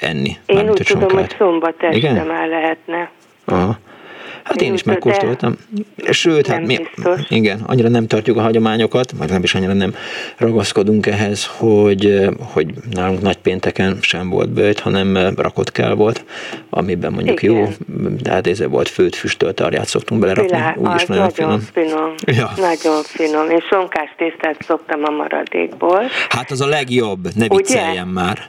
[0.00, 0.36] enni.
[0.46, 2.26] Én úgy tudom, hogy szombat este Igen?
[2.26, 3.10] már lehetne.
[3.44, 3.78] Aha.
[4.42, 5.56] Hát én, is megkóstoltam.
[6.10, 7.20] Sőt, hát mi, biztos.
[7.28, 9.94] igen, annyira nem tartjuk a hagyományokat, vagy nem is annyira nem
[10.36, 16.24] ragaszkodunk ehhez, hogy, hogy nálunk nagy pénteken sem volt bőjt, hanem rakott kell volt,
[16.70, 17.56] amiben mondjuk igen.
[17.56, 17.68] jó,
[18.22, 21.60] de hát ez volt főt, füstölt tarját szoktunk belerakni, Bilá, úgyis nagyon, nagyon finom.
[21.72, 22.14] finom.
[22.26, 22.50] Ja.
[22.56, 23.50] Nagyon finom.
[23.50, 26.02] Én sonkás tésztát szoktam a maradékból.
[26.28, 28.48] Hát az a legjobb, ne vicceljen már.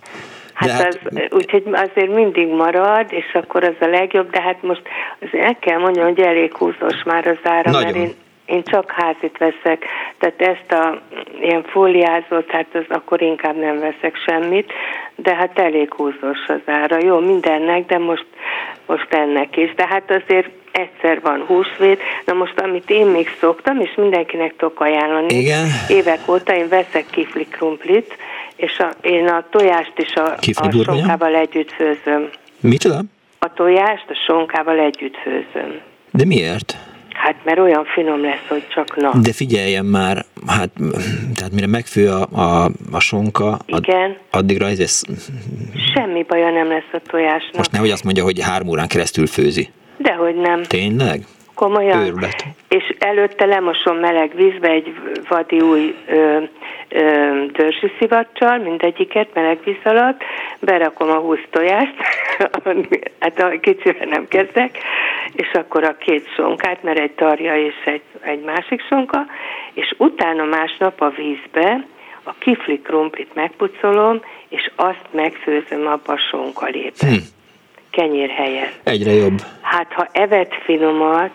[0.70, 4.82] Hát, hát az, úgyhogy azért mindig marad, és akkor az a legjobb, de hát most
[5.20, 7.84] azért el kell mondjam, hogy elég húzós már az ára, Nagyon.
[7.84, 8.14] mert én,
[8.46, 9.86] én csak házit veszek,
[10.18, 11.02] tehát ezt a
[11.42, 14.72] ilyen fóliázót, hát az akkor inkább nem veszek semmit,
[15.16, 16.98] de hát elég húzós az ára.
[17.06, 18.26] Jó, mindennek, de most,
[18.86, 19.74] most ennek is.
[19.76, 22.02] De hát azért egyszer van húsvét.
[22.26, 25.66] Na most, amit én még szoktam, és mindenkinek tudok ajánlani, Igen.
[25.88, 28.18] évek óta én veszek kifli krumplit,
[28.56, 32.30] és a, én a tojást is a, a sonkával együtt főzöm.
[32.60, 33.02] Micsoda?
[33.40, 35.80] A tojást a sonkával együtt főzöm.
[36.12, 36.78] De miért?
[37.14, 39.12] Hát mert olyan finom lesz, hogy csak na.
[39.22, 40.70] De figyeljen már, hát
[41.36, 44.10] tehát mire megfő a, a, a sonka, Igen.
[44.10, 45.02] Ad, addigra ez, ez...
[45.94, 47.56] Semmi baja nem lesz a tojásnak.
[47.56, 49.70] Most nehogy azt mondja, hogy három órán keresztül főzi.
[49.98, 50.64] Dehogy nem.
[50.64, 51.26] Tényleg?
[51.56, 52.06] Komolyan.
[52.06, 52.46] Őrület.
[52.70, 54.96] És előtte lemosom meleg vízbe egy
[55.30, 56.44] vadi új ö,
[56.90, 60.22] ö, törzsi szivacsal, mindegyiket meleg víz alatt,
[60.60, 61.96] berakom a húsz tojást,
[63.20, 64.78] hát a kicsivel nem kezdek,
[65.34, 69.26] és akkor a két sonkát, mert egy tarja és egy, egy másik sonka,
[69.74, 71.86] és utána másnap a vízbe
[72.24, 77.08] a kifli krumplit megpucolom, és azt megfőzöm abba a sonkalébe.
[77.08, 77.42] Hm
[77.94, 78.80] kenyér helyett.
[78.84, 79.42] Egyre jobb.
[79.62, 81.32] Hát ha evet finomat,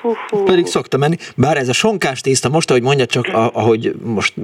[0.00, 0.42] fú.
[0.44, 1.16] Pedig szoktam menni.
[1.36, 4.34] Bár ez a sonkás tészta, most, ahogy mondja, csak ahogy most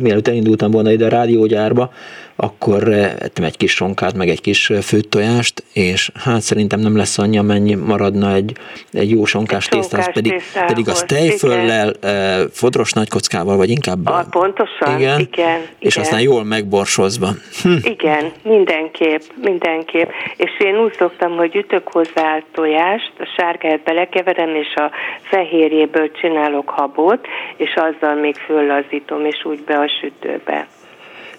[0.00, 1.92] mielőtt elindultam volna ide a rádiógyárba,
[2.36, 6.80] akkor eh, ettem egy kis sonkát, meg egy kis eh, főtt tojást, és hát szerintem
[6.80, 8.52] nem lesz annyi, amennyi maradna egy,
[8.92, 14.06] egy jó sonkás sonkás pedig, tésztához, pedig az tejföllel, eh, fodros nagykockával, vagy inkább...
[14.06, 15.60] A, pontosan, igen, igen.
[15.78, 16.04] És igen.
[16.04, 17.28] aztán jól megborsozva.
[17.62, 17.76] Hm.
[17.82, 20.10] Igen, mindenképp, mindenképp.
[20.36, 24.90] És én úgy szoktam, hogy ütök hozzá tojást, a sárgáját belekeverem, és a
[25.22, 27.26] fehérjéből csinálok habot,
[27.56, 30.66] és azzal még föllazítom, és úgy be a sütőbe.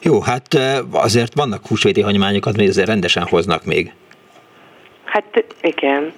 [0.07, 0.59] Jó, hát
[0.91, 3.91] azért vannak húsvéti hagyományokat, még azért rendesen hoznak még.
[5.05, 6.13] Hát igen.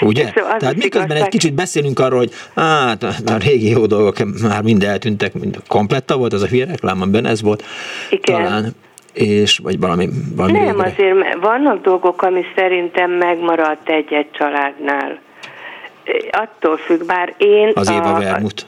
[0.00, 0.30] Ugye?
[0.34, 4.62] Szóval Tehát miközben egy igazság- kicsit beszélünk arról, hogy hát a régi jó dolgok már
[4.62, 7.64] mind eltűntek, mind kompletta volt az a hülye reklám, amiben ez volt
[8.10, 8.36] Igen.
[8.42, 8.74] talán,
[9.12, 10.86] és vagy valami, valami Nem, régre.
[10.86, 15.18] azért vannak dolgok, ami szerintem megmaradt egy-egy családnál.
[16.30, 17.70] Attól függ, bár én...
[17.74, 18.66] Az Éva a, Vermut.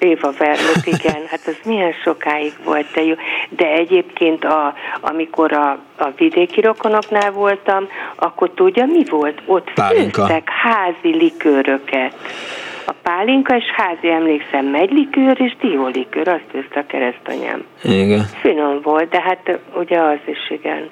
[0.00, 3.14] Éva Vermut, igen, hát az milyen sokáig volt, de jó.
[3.48, 9.42] De egyébként, a, amikor a, a vidéki rokonoknál voltam, akkor tudja, mi volt?
[9.46, 12.14] Ott főztek házi likőröket.
[12.86, 17.64] A pálinka és házi, emlékszem, megylikőr és diólikőr, azt főzte a keresztanyám.
[17.82, 20.88] Igen, Finom volt, de hát ugye az is, igen.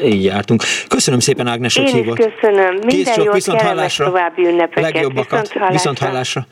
[0.00, 0.62] így jártunk.
[0.88, 2.16] Köszönöm szépen, Ágnes, hogy Én is hívott.
[2.16, 2.80] köszönöm.
[2.80, 4.04] Kész Minden sok, jót, viszont hallásra.
[4.04, 4.92] további ünnepeket.
[4.92, 5.40] Legjobbakat.
[5.40, 5.72] Viszont hallásra.
[5.72, 6.46] Viszont hallásra.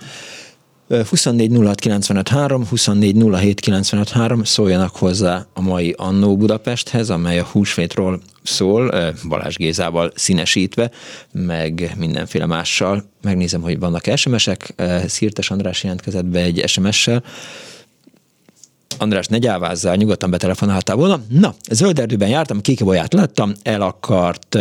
[0.93, 7.39] 24 06 95 3, 24 07 95 3, szóljanak hozzá a mai Annó Budapesthez, amely
[7.39, 8.95] a húsvétról szól,
[9.29, 10.91] Balázs Gézával színesítve,
[11.33, 13.05] meg mindenféle mással.
[13.23, 14.75] Megnézem, hogy vannak SMS-ek.
[15.07, 17.23] Szirtes András jelentkezett be egy SMS-sel.
[18.99, 21.21] András, ne gyávázzál, nyugodtan betelefonáltál volna.
[21.29, 24.59] Na, zöld erdőben jártam, kékebolyát láttam, el akart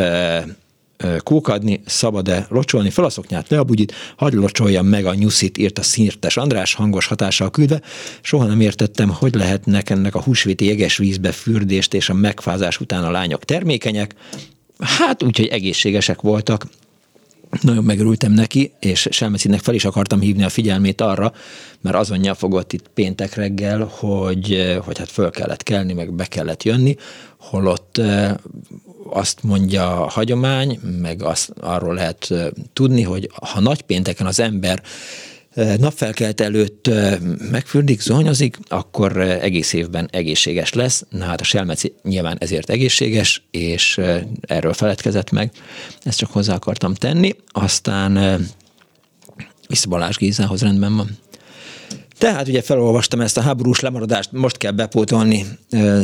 [1.23, 5.79] kókadni, szabad-e locsolni, fel a szoknyát, le a bugyit, hagyj locsoljam meg a nyuszit, írt
[5.79, 7.81] a szírtes András hangos hatással küldve.
[8.21, 13.03] Soha nem értettem, hogy lehetnek ennek a húsvéti jeges vízbe fürdést és a megfázás után
[13.03, 14.15] a lányok termékenyek.
[14.79, 16.67] Hát úgyhogy egészségesek voltak,
[17.61, 21.33] nagyon megörültem neki, és Selmecinek fel is akartam hívni a figyelmét arra,
[21.81, 26.63] mert azonja fogott itt péntek reggel, hogy, hogy hát föl kellett kelni, meg be kellett
[26.63, 26.95] jönni,
[27.37, 28.01] holott
[29.09, 34.39] azt mondja a hagyomány, meg azt, arról lehet eh, tudni, hogy ha nagy pénteken az
[34.39, 34.81] ember
[35.55, 36.89] napfelkelt előtt
[37.51, 41.05] megfürdik, zuhanyozik, akkor egész évben egészséges lesz.
[41.09, 43.99] Na hát a selmeci nyilván ezért egészséges, és
[44.41, 45.51] erről feledkezett meg.
[46.03, 47.35] Ezt csak hozzá akartam tenni.
[47.47, 48.39] Aztán
[49.67, 51.17] vissza Balázs Gézához rendben van.
[52.21, 56.01] Tehát ugye felolvastam ezt a háborús lemaradást, most kell bepótolni ö,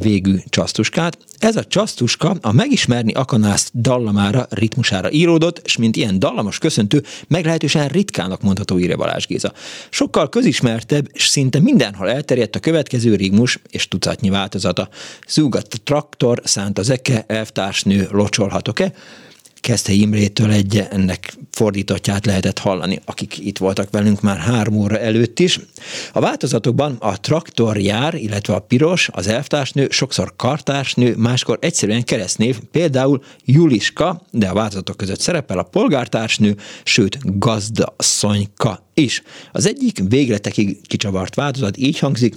[0.00, 1.18] végű csasztuskát.
[1.38, 7.88] Ez a csasztuska a megismerni akanászt dallamára, ritmusára íródott, és mint ilyen dallamos köszöntő, meglehetősen
[7.88, 9.52] ritkának mondható írja Balázs Géza.
[9.90, 14.88] Sokkal közismertebb, és szinte mindenhol elterjedt a következő rigmus és tucatnyi változata.
[15.28, 18.92] Zúgat traktor, szánt az eke, elvtársnő, locsolhatok-e?
[19.60, 25.38] Keszthely Imrétől egy ennek fordítottját lehetett hallani, akik itt voltak velünk már három óra előtt
[25.38, 25.60] is.
[26.12, 32.58] A változatokban a traktor jár, illetve a piros, az elvtársnő, sokszor kartársnő, máskor egyszerűen keresztnév,
[32.70, 39.22] például Juliska, de a változatok között szerepel a polgártársnő, sőt gazdasszonyka is.
[39.52, 42.34] Az egyik végletekig kicsavart változat így hangzik,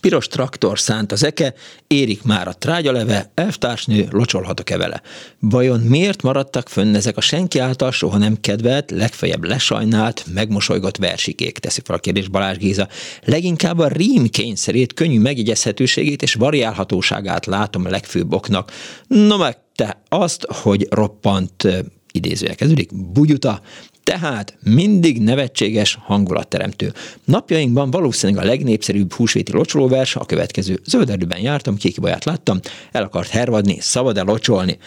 [0.00, 1.54] Piros traktor szánt az eke,
[1.86, 5.02] érik már a trágyaleve, elvtársnő, locsolhatok-e vele?
[5.38, 11.58] Vajon miért maradtak fönn ezek a senki által soha nem kedvelt, legfeljebb lesajnált, megmosolygott versikék?
[11.58, 12.88] Teszi fel a kérdés Balázs Géza.
[13.24, 18.72] Leginkább a rím kényszerét, könnyű megjegyezhetőségét és variálhatóságát látom a legfőbb oknak.
[19.06, 21.66] No meg te azt, hogy roppant
[22.12, 23.60] idézője kezdődik, bugyuta,
[24.08, 26.92] tehát mindig nevetséges hangulatteremtő.
[27.24, 30.80] Napjainkban valószínűleg a legnépszerűbb húsvéti locsolóvers a következő.
[30.84, 32.60] Zöld erdőben jártam, kékibaját láttam,
[32.92, 34.78] el akart hervadni, szabad-e locsolni.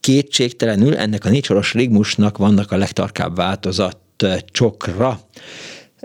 [0.00, 3.96] Kétségtelenül ennek a négysoros rigmusnak vannak a legtarkább változat
[4.44, 5.20] csokra.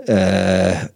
[0.04, 0.90] E,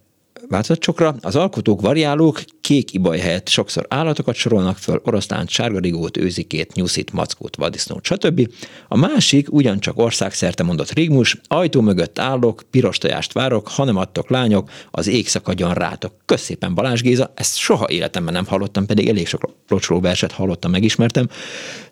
[0.54, 1.14] változatcsokra.
[1.20, 7.56] Az alkotók, variálók kék ibaj helyett sokszor állatokat sorolnak föl, oroszlánt, sárgarigót, őzikét, nyuszit, mackót,
[7.56, 8.48] vadisznót, stb.
[8.88, 14.30] A másik ugyancsak országszerte mondott rigmus, ajtó mögött állok, piros tojást várok, ha nem adtok
[14.30, 16.12] lányok, az ég szakadjon rátok.
[16.24, 20.70] Kösz szépen Balázs Géza, ezt soha életemben nem hallottam, pedig elég sok locsoló verset hallottam,
[20.70, 21.28] megismertem,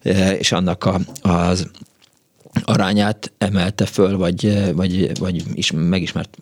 [0.03, 1.71] e, és annak a, az
[2.65, 6.39] arányát emelte föl, vagy, vagy, vagy is megismert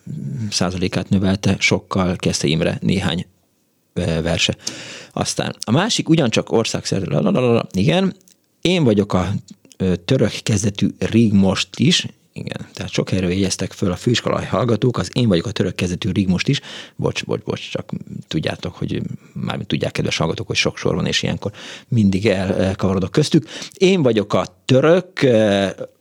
[0.51, 3.27] százalékát növelte, sokkal kezdte Imre néhány
[3.95, 4.57] verse.
[5.13, 8.15] Aztán a másik ugyancsak országszerte, igen,
[8.61, 9.33] én vagyok a
[10.05, 12.07] török kezdetű rig most is,
[12.45, 16.11] Igen, tehát sok helyről jegyeztek föl a főiskolai hallgatók, az én vagyok a török kezdetű
[16.11, 16.61] Rigmust is,
[16.97, 17.93] bocs, bocs, bocs, csak
[18.29, 19.03] tudjátok, hogy
[19.33, 21.53] mármint tudják, kedves hallgatók, hogy sok sor van, és ilyenkor
[21.89, 23.49] mindig elkavarodok köztük.
[23.73, 25.27] Én vagyok a török,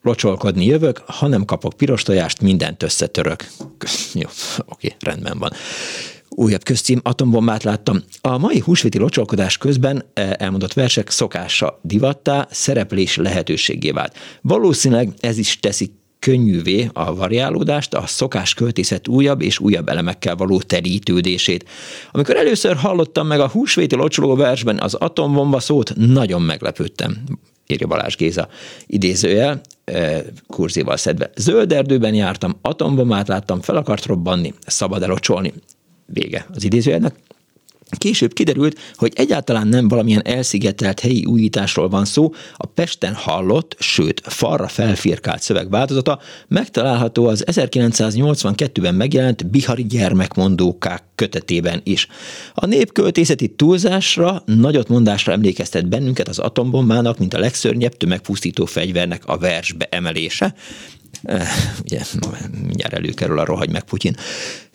[0.02, 3.48] locsolkodni jövök, ha nem kapok piros tojást, mindent összetörök.
[4.14, 4.30] Jó,
[4.66, 5.52] oké, rendben van
[6.40, 8.04] újabb közcím, atombombát láttam.
[8.22, 14.18] A mai húsvéti locsolkodás közben elmondott versek szokása divattá, szereplés lehetőségé vált.
[14.42, 20.62] Valószínűleg ez is teszi könnyűvé a variálódást, a szokás költészet újabb és újabb elemekkel való
[20.62, 21.70] terítődését.
[22.12, 27.18] Amikor először hallottam meg a húsvéti locsoló versben az atombomba szót, nagyon meglepődtem
[27.72, 28.48] írja Balázs Géza
[28.86, 31.30] idézőjel, eh, kurzival szedve.
[31.36, 35.54] Zöld erdőben jártam, atombombát láttam, fel akart robbanni, szabad elocsolni.
[36.06, 37.16] Vége az idézőjelnek.
[37.98, 44.22] Később kiderült, hogy egyáltalán nem valamilyen elszigetelt helyi újításról van szó, a Pesten hallott, sőt
[44.26, 52.08] falra felfirkált szövegváltozata megtalálható az 1982-ben megjelent Bihari gyermekmondókák kötetében is.
[52.54, 59.88] A népköltészeti túlzásra, nagyotmondásra emlékeztet bennünket az atombombának, mint a legszörnyebb tömegpusztító fegyvernek a versbe
[59.92, 60.56] emelése,
[61.84, 62.02] ugye
[62.64, 64.16] mindjárt előkerül a rohagy meg Putyin.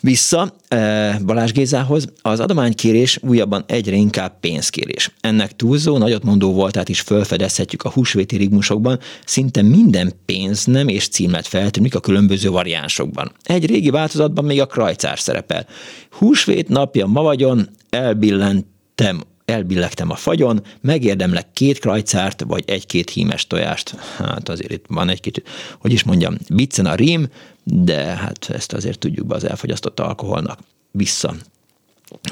[0.01, 5.11] Vissza eh, Balázs Gézához, az adománykérés újabban egyre inkább pénzkérés.
[5.21, 11.47] Ennek túlzó, nagyotmondó voltát is felfedezhetjük a húsvéti rigmusokban, szinte minden pénz nem és címet
[11.47, 13.31] feltűnik a különböző variánsokban.
[13.43, 15.67] Egy régi változatban még a krajcár szerepel.
[16.11, 23.95] Húsvét napja ma vagyon, elbillentem elbillegtem a fagyon, megérdemlek két krajcárt, vagy egy-két hímes tojást.
[24.17, 25.43] Hát azért itt van egy-két,
[25.79, 27.27] hogy is mondjam, viccen a rím,
[27.63, 30.59] de hát ezt azért tudjuk be az elfogyasztott alkoholnak.
[30.91, 31.35] Vissza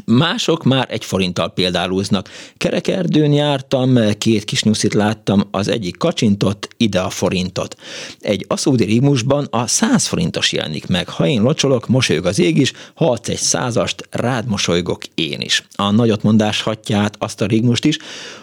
[0.05, 2.29] Mások már egy forinttal példálóznak.
[2.57, 7.75] Kerekerdőn jártam, két kis nyuszit láttam, az egyik kacsintott, ide a forintot.
[8.19, 11.09] Egy aszódi rigmusban a száz forintos jelenik meg.
[11.09, 15.63] Ha én locsolok, mosolyog az ég is, ha adsz egy százast, rád mosolygok én is.
[15.75, 17.97] A nagyotmondás hatját, azt a rigmust is,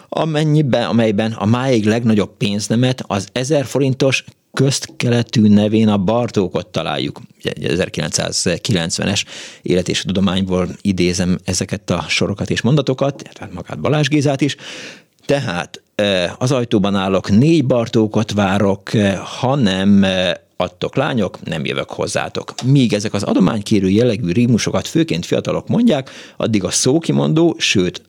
[0.09, 7.21] amennyiben, amelyben a máig legnagyobb pénznemet, az ezer forintos köztkeletű nevén a Bartókot találjuk.
[7.43, 9.23] 1990-es
[9.61, 14.55] élet és tudományból idézem ezeket a sorokat és mondatokat, tehát magát Balázs Gézát is.
[15.25, 21.89] Tehát e, az ajtóban állok, négy Bartókot várok, e, hanem e, adtok lányok, nem jövök
[21.89, 22.53] hozzátok.
[22.65, 28.01] Míg ezek az adománykérő jellegű rímusokat főként fiatalok mondják, addig a szókimondó, sőt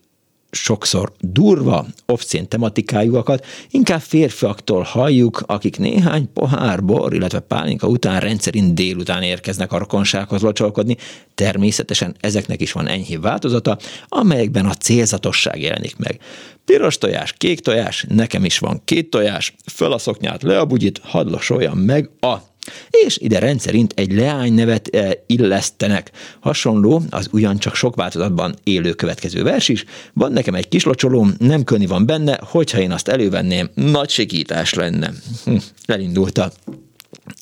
[0.54, 8.74] sokszor durva, obszén tematikájúakat inkább férfiaktól halljuk, akik néhány pohár bor, illetve pálinka után rendszerint
[8.74, 10.96] délután érkeznek a rokonsághoz locsolkodni.
[11.34, 16.20] Természetesen ezeknek is van enyhébb változata, amelyekben a célzatosság jelenik meg.
[16.64, 21.00] Piros tojás, kék tojás, nekem is van két tojás, föl a szoknyát, le a bugyit,
[21.04, 21.28] hadd
[21.74, 22.51] meg a
[22.90, 26.10] és ide rendszerint egy leány nevet eh, illesztenek.
[26.40, 29.84] Hasonló az ugyancsak sok változatban élő következő vers is.
[30.12, 34.74] Van nekem egy kis locsolóm, nem könni van benne, hogyha én azt elővenném, nagy segítás
[34.74, 35.12] lenne.
[35.44, 35.56] Hm,
[35.86, 36.52] elindult a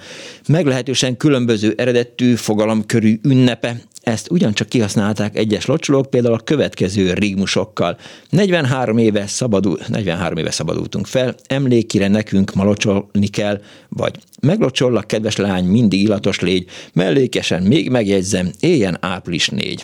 [0.47, 7.97] Meglehetősen különböző eredetű fogalomkörű ünnepe, ezt ugyancsak kihasználták egyes locsolók, például a következő rigmusokkal.
[8.29, 15.35] 43 éve, szabadul, 43 éve szabadultunk fel, emlékére nekünk ma locsolni kell, vagy meglocsollak, kedves
[15.35, 19.83] lány, mindig illatos légy, mellékesen még megjegyzem, éljen április 4.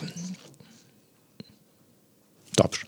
[2.54, 2.86] Taps.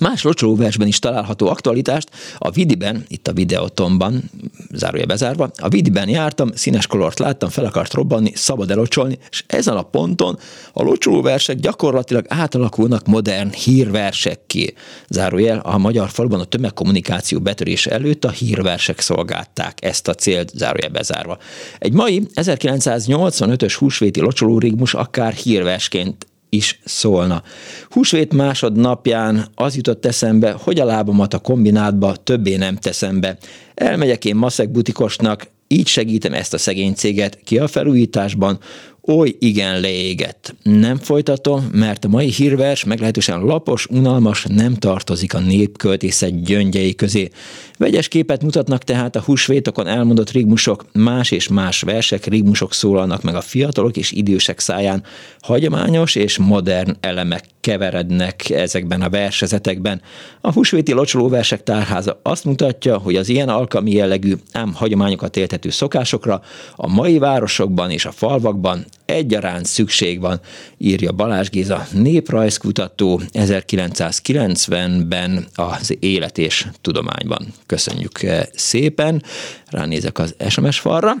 [0.00, 2.08] Más locsolóversben is található aktualitást.
[2.38, 4.30] A Vidiben, itt a videótomban,
[4.72, 9.76] zárója bezárva, a Vidiben jártam, színes kolort láttam, fel akart robbanni, szabad elocsolni, és ezen
[9.76, 10.38] a ponton
[10.72, 14.74] a locsolóversek gyakorlatilag átalakulnak modern hírversekké.
[15.08, 20.88] Zárójel, a magyar faluban a tömegkommunikáció betörése előtt a hírversek szolgálták ezt a célt, zárója
[20.88, 21.38] bezárva.
[21.78, 27.42] Egy mai 1985-ös húsvéti locsolórigmus akár hírversként is szólna.
[27.88, 33.36] Húsvét másodnapján az jutott eszembe, hogy a lábamat a kombinátba többé nem teszem be.
[33.74, 38.58] Elmegyek én maszek butikosnak, így segítem ezt a szegény céget ki a felújításban,
[39.06, 40.54] Oly igen leégett.
[40.62, 47.30] Nem folytatom, mert a mai hírvers meglehetősen lapos, unalmas, nem tartozik a népköltészet gyöngyei közé.
[47.78, 53.34] Vegyes képet mutatnak tehát a húsvétokon elmondott rigmusok, más és más versek, rigmusok szólalnak meg
[53.34, 55.02] a fiatalok és idősek száján.
[55.40, 60.02] Hagyományos és modern elemek keverednek ezekben a versezetekben.
[60.40, 66.42] A húsvéti locsolóversek tárháza azt mutatja, hogy az ilyen alkalmi jellegű, ám hagyományokat éltető szokásokra
[66.76, 70.40] a mai városokban és a falvakban egyaránt szükség van,
[70.78, 77.46] írja Balázs Géza, néprajzkutató 1990-ben az Élet és Tudományban.
[77.66, 79.22] Köszönjük eh, szépen,
[79.70, 81.14] ránézek az SMS falra.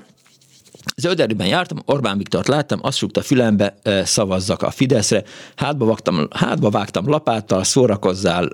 [0.96, 5.22] Zölderűben jártam, Orbán Viktort láttam, azt súgta fülembe, eh, szavazzak a Fideszre,
[5.56, 8.48] hátba vágtam, hátba vágtam lapáttal, szórakozzál,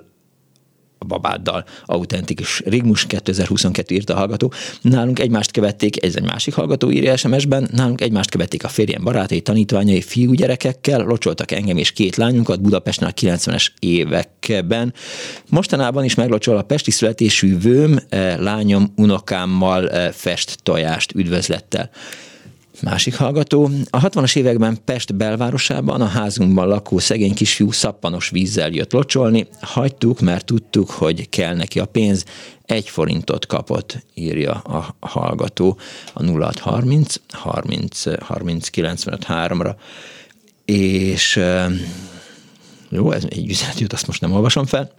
[1.05, 4.53] babáddal, autentikus Rigmus 2022 írta a hallgató.
[4.81, 9.41] Nálunk egymást követték, ez egy másik hallgató írja SMS-ben, nálunk egymást követték a férjem barátai,
[9.41, 14.93] tanítványai, fiúgyerekekkel, locsoltak engem és két lányunkat Budapesten a 90-es években.
[15.49, 21.89] Mostanában is meglocsol a pesti születésű vőm, eh, lányom unokámmal eh, fest tojást üdvözlettel.
[22.81, 23.69] Másik hallgató.
[23.89, 29.47] A 60-as években Pest belvárosában a házunkban lakó szegény kisfiú szappanos vízzel jött locsolni.
[29.61, 32.25] Hagytuk, mert tudtuk, hogy kell neki a pénz.
[32.65, 35.77] Egy forintot kapott, írja a hallgató
[36.13, 39.75] a 0630 30 30 95 3-ra.
[40.65, 41.39] És
[42.89, 44.91] jó, ez egy üzenet jut, azt most nem olvasom fel.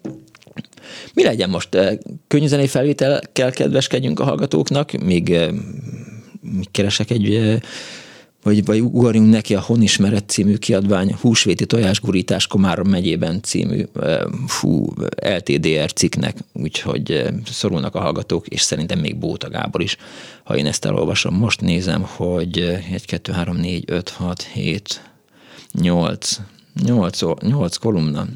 [1.15, 1.79] Mi legyen most?
[2.29, 5.37] Könnyűzenei felvételkel kedveskedjünk a hallgatóknak, még
[6.70, 7.60] keresek egy
[8.43, 13.85] vagy, vagy ugorjunk neki a Honismeret című kiadvány Húsvéti tojásgurítás Komárom megyében című
[14.47, 14.86] fú,
[15.23, 19.97] LTDR cikknek, úgyhogy szorulnak a hallgatók, és szerintem még Bóta Gábor is,
[20.44, 21.35] ha én ezt elolvasom.
[21.35, 22.59] Most nézem, hogy
[22.93, 25.02] 1, 2, 3, 4, 5, 6, 7,
[25.73, 26.40] 8,
[26.85, 28.27] 8, 8 kolumna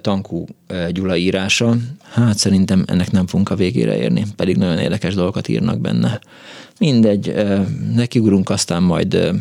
[0.00, 0.44] Tankú
[0.90, 1.76] Gyula írása.
[2.02, 6.20] Hát szerintem ennek nem fogunk a végére érni, pedig nagyon érdekes dolgokat írnak benne.
[6.80, 7.34] Mindegy,
[7.94, 9.32] nekiugrunk, aztán majd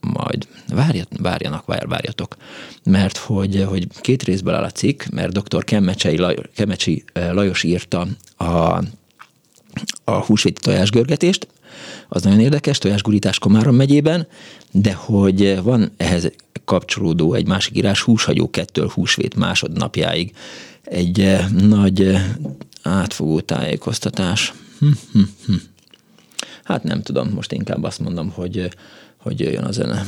[0.00, 2.36] majd várjat, várjanak, vár, várjatok,
[2.84, 5.64] mert hogy, hogy két részből áll a cikk, mert dr.
[5.64, 8.82] Kemecsei Lajos, Kemecsi Lajos írta a,
[10.04, 11.46] a húsvéti tojásgörgetést,
[12.08, 14.26] az nagyon érdekes, tojásgurítás Komárom megyében,
[14.72, 16.32] de hogy van ehhez
[16.64, 20.32] kapcsolódó egy másik írás, húshagyó kettől húsvét másodnapjáig
[20.82, 22.16] egy nagy
[22.82, 24.52] átfogó tájékoztatás.
[24.78, 25.54] Hm, hm, hm.
[26.64, 28.68] Hát nem tudom, most inkább azt mondom, hogy,
[29.18, 30.04] hogy jöjjön a zene.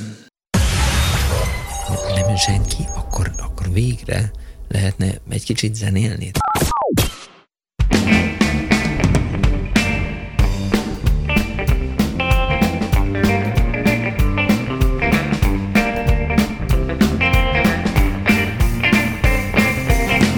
[2.15, 4.31] Nem jön senki, akkor, akkor végre
[4.69, 6.31] lehetne egy kicsit zenélni.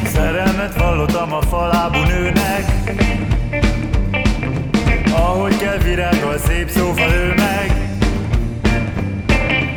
[0.05, 2.14] Szerelmet vallottam a falábú nőnek
[5.95, 7.73] virágol szép szófa ő meg.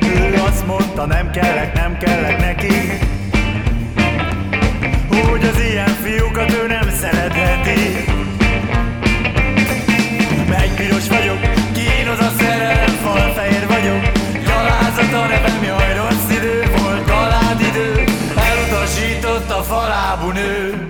[0.02, 2.74] Ő azt mondta nem kellek, nem kellek neki.
[5.10, 8.06] Hogy az ilyen fiúkat ő nem szeretheti.
[10.50, 11.40] Megpiros vagyok,
[11.74, 14.12] kínoz a szerelem, falfehér vagyok.
[14.46, 18.04] Gyalázat a nevem, jaj rossz idő volt, galád idő.
[18.36, 20.88] Elutasított a falábú nő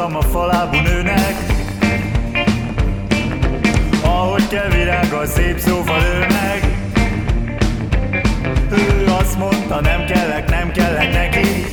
[0.00, 1.34] vallottam a falábú nőnek.
[4.04, 6.78] Ahogy kell virággal szép szóval meg.
[8.70, 11.64] Ő azt mondta nem kellek, nem kellek neki.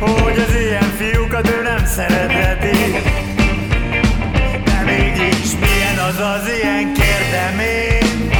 [0.00, 2.92] Hogy az ilyen fiúkat ő nem szeretheti
[4.64, 8.30] De mégis milyen az az ilyen kérdem én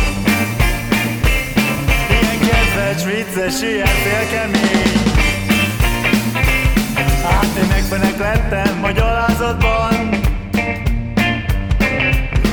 [2.11, 5.24] Ilyen kedves, vicces, ilyen félkemény
[7.25, 10.09] Hát én megfenek lettem a gyalázatban.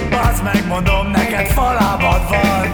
[0.09, 2.69] Basz megmondom, neked falábad van.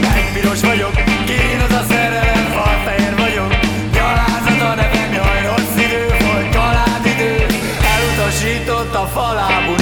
[0.00, 0.92] Megpiros vagyok,
[1.24, 3.54] kínos a szerelem, falfehér vagyok.
[3.92, 7.46] Gyalázat a nevem, jaj rossz idő volt, kalád idő.
[7.94, 9.77] Elutasított a falábú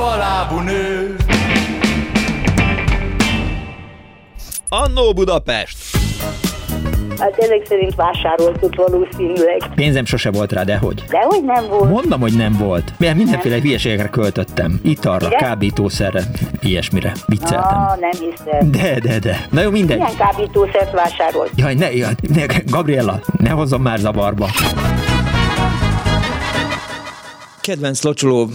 [0.00, 1.16] falábú nő.
[4.68, 5.76] Annó Budapest!
[7.18, 9.62] Hát ezek szerint vásároltuk valószínűleg.
[9.74, 11.04] Pénzem sose volt rá, de hogy?
[11.08, 11.90] Dehogy nem volt.
[11.90, 12.92] Mondom, hogy nem volt.
[12.98, 14.80] Mert mindenféle hülyeségekre költöttem.
[14.82, 15.38] Italra, Igen?
[15.38, 16.22] kábítószerre,
[16.60, 17.12] ilyesmire.
[17.26, 17.78] Vicceltem.
[17.78, 18.70] Ah, nem hiszem.
[18.70, 19.46] De, de, de.
[19.50, 19.96] Na jó, mindegy.
[19.98, 21.50] Milyen kábítószert vásárolt?
[21.56, 24.46] Jaj, ne, jaj, ne, Gabriella, ne hozzon már zavarba.
[27.60, 28.48] Kedvenc locsoló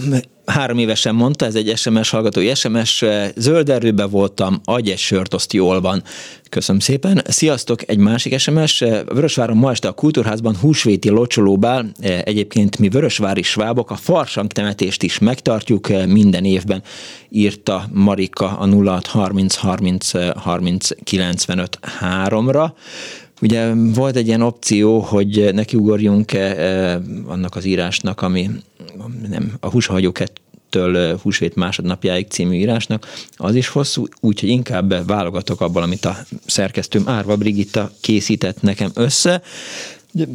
[0.46, 3.04] három évesen mondta, ez egy SMS hallgatói SMS,
[3.36, 6.02] zöld erőbe voltam, adj egy sört, azt jól van.
[6.48, 7.22] Köszönöm szépen.
[7.28, 8.78] Sziasztok, egy másik SMS.
[9.06, 15.18] Vörösváron ma este a Kultúrházban húsvéti locsolóbál, egyébként mi vörösvári svábok a farsang temetést is
[15.18, 16.82] megtartjuk minden évben,
[17.28, 22.70] írta Marika a 0630 30 30 95 3-ra.
[23.42, 26.32] Ugye volt egy ilyen opció, hogy nekiugorjunk
[27.26, 28.50] annak az írásnak, ami
[29.28, 33.06] nem, a húshagyókettől húsvét másodnapjáig című írásnak,
[33.36, 36.16] az is hosszú, úgyhogy inkább válogatok abból, amit a
[36.46, 39.42] szerkesztőm Árva Brigitta készített nekem össze.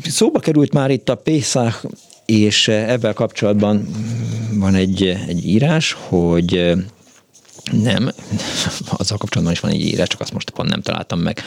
[0.04, 1.86] Szóba került már itt a Pészák,
[2.26, 3.88] és ebben kapcsolatban
[4.54, 6.76] van egy, egy írás, hogy
[7.72, 8.12] nem,
[8.98, 11.42] azzal kapcsolatban is van egy írás, csak azt most pont nem találtam meg.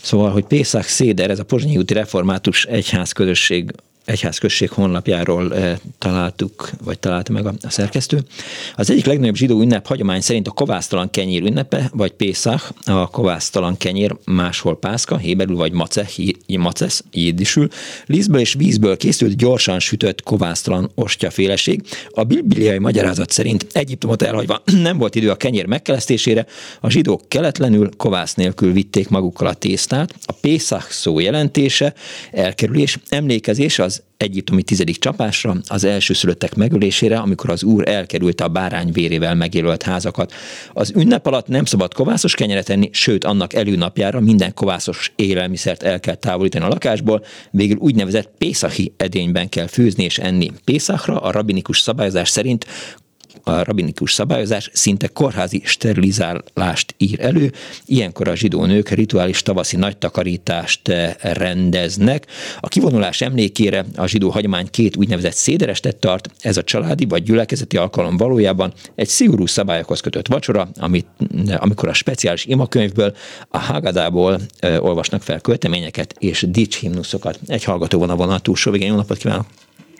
[0.00, 3.72] Szóval, hogy Pészák Széder, ez a Pozsonyi úti református egyház közösség
[4.04, 8.24] egyházközség honlapjáról e, találtuk, vagy találta meg a, szerkesztő.
[8.76, 13.76] Az egyik legnagyobb zsidó ünnep hagyomány szerint a kovásztalan kenyér ünnepe, vagy Pészach, a kovásztalan
[13.76, 16.08] kenyér, máshol pászka, héberül vagy mace,
[16.46, 17.68] macesz, jédisül,
[18.06, 21.82] lízből és vízből készült gyorsan sütött kovásztalan ostyaféleség.
[22.10, 26.46] A bibliai magyarázat szerint Egyiptomot elhagyva nem volt idő a kenyér megkelesztésére,
[26.80, 30.14] a zsidók keletlenül kovász nélkül vitték magukkal a tésztát.
[30.24, 31.94] A Pészach szó jelentése,
[32.30, 38.92] elkerülés, emlékezés az egyiptomi tizedik csapásra, az elsőszülöttek megölésére, amikor az úr elkerülte a bárány
[38.92, 40.32] vérével megjelölt házakat.
[40.72, 46.00] Az ünnep alatt nem szabad kovászos kenyeret enni, sőt annak előnapjára minden kovászos élelmiszert el
[46.00, 50.50] kell távolítani a lakásból, végül úgynevezett Pészahi edényben kell főzni és enni.
[50.64, 52.66] Pészachra a rabinikus szabályozás szerint
[53.42, 57.52] a rabinikus szabályozás szinte kórházi sterilizálást ír elő.
[57.86, 62.26] Ilyenkor a zsidó nők rituális tavaszi nagy takarítást eh, rendeznek.
[62.60, 66.30] A kivonulás emlékére a zsidó hagyomány két úgynevezett széderestet tart.
[66.40, 71.06] Ez a családi vagy gyülekezeti alkalom valójában egy szigorú szabályokhoz kötött vacsora, amit,
[71.56, 73.14] amikor a speciális imakönyvből,
[73.48, 77.38] a Hagadából e, olvasnak fel költeményeket és dicshimnuszokat.
[77.46, 78.88] Egy hallgató van a vonal túlsó végén.
[78.88, 79.46] Jó napot kívánok!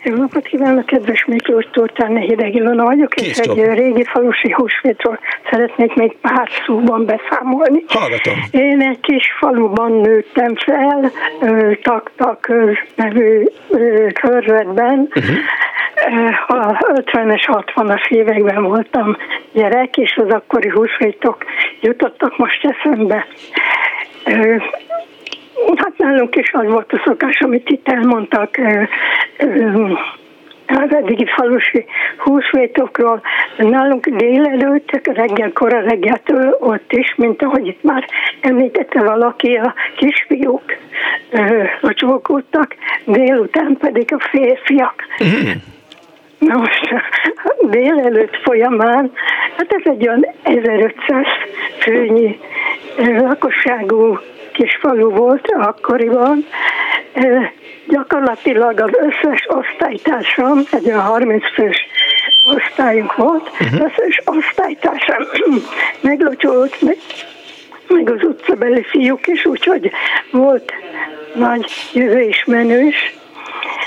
[0.03, 5.19] Jó napot kívánok, kedves Miklós Tortán, Hideg Ilona vagyok, és egy régi falusi húsvétról
[5.49, 7.83] szeretnék még pár szóban beszámolni.
[7.87, 8.33] Hallgatom.
[8.51, 11.11] Én egy kis faluban nőttem fel,
[11.81, 12.51] Taktak
[12.95, 13.43] nevű
[14.21, 15.09] körzetben.
[15.15, 15.37] Uh-huh.
[16.47, 19.17] A 50-es, 60-as években voltam
[19.51, 21.43] gyerek, és az akkori húsvétok
[21.81, 23.27] jutottak most eszembe.
[25.75, 28.59] Hát nálunk is az volt a szokás, amit itt elmondtak
[30.67, 31.85] az eddigi falusi
[32.17, 33.21] húsvétokról.
[33.57, 38.05] Nálunk délelőtt, reggel, kora reggeltől ott is, mint ahogy itt már
[38.41, 40.63] említette valaki, a kisfiúk
[41.81, 42.75] locsolkodtak,
[43.05, 45.03] délután pedig a férfiak.
[45.23, 45.51] Mm.
[46.37, 46.93] Na most
[47.61, 49.11] délelőtt folyamán,
[49.57, 51.25] hát ez egy olyan 1500
[51.79, 52.39] főnyi
[52.97, 54.19] lakosságú
[54.53, 56.45] kis falu volt akkoriban,
[57.87, 61.87] gyakorlatilag az összes osztálytársam, egy olyan 30 fős
[62.43, 63.81] osztályunk volt, uh-huh.
[63.81, 65.23] összes osztálytársam
[66.01, 66.97] meglocsolt, meg,
[67.87, 69.91] meg az utcabeli fiúk is, úgyhogy
[70.31, 70.73] volt
[71.33, 73.15] nagy jövő is menős,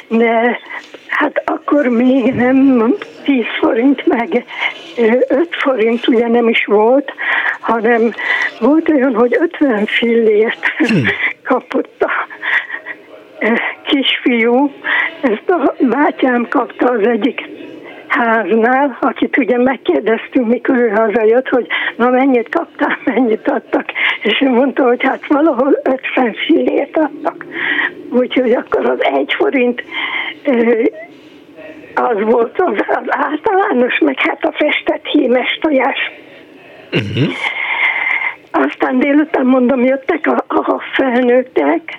[0.08, 0.60] de
[1.06, 2.94] hát akkor még nem
[3.24, 4.44] 10 forint, meg
[5.28, 7.12] 5 forint ugye nem is volt,
[7.60, 8.12] hanem
[8.60, 11.04] volt olyan, hogy 50 fillért hmm.
[11.48, 12.10] kapott a
[13.82, 14.72] kisfiú,
[15.20, 17.48] ezt a bátyám kapta az egyik
[18.16, 21.66] háznál, akit ugye megkérdeztünk, mikor ő hazajött, hogy
[21.96, 23.84] na mennyit kaptál, mennyit adtak,
[24.22, 27.44] és ő mondta, hogy hát valahol 50 fillért adtak.
[28.10, 29.82] Úgyhogy akkor az egy forint
[31.94, 35.98] az volt az, az általános, meg hát a festett hímes tojás.
[36.92, 37.32] Uh-huh.
[38.50, 41.98] Aztán délután mondom, jöttek a, a felnőttek,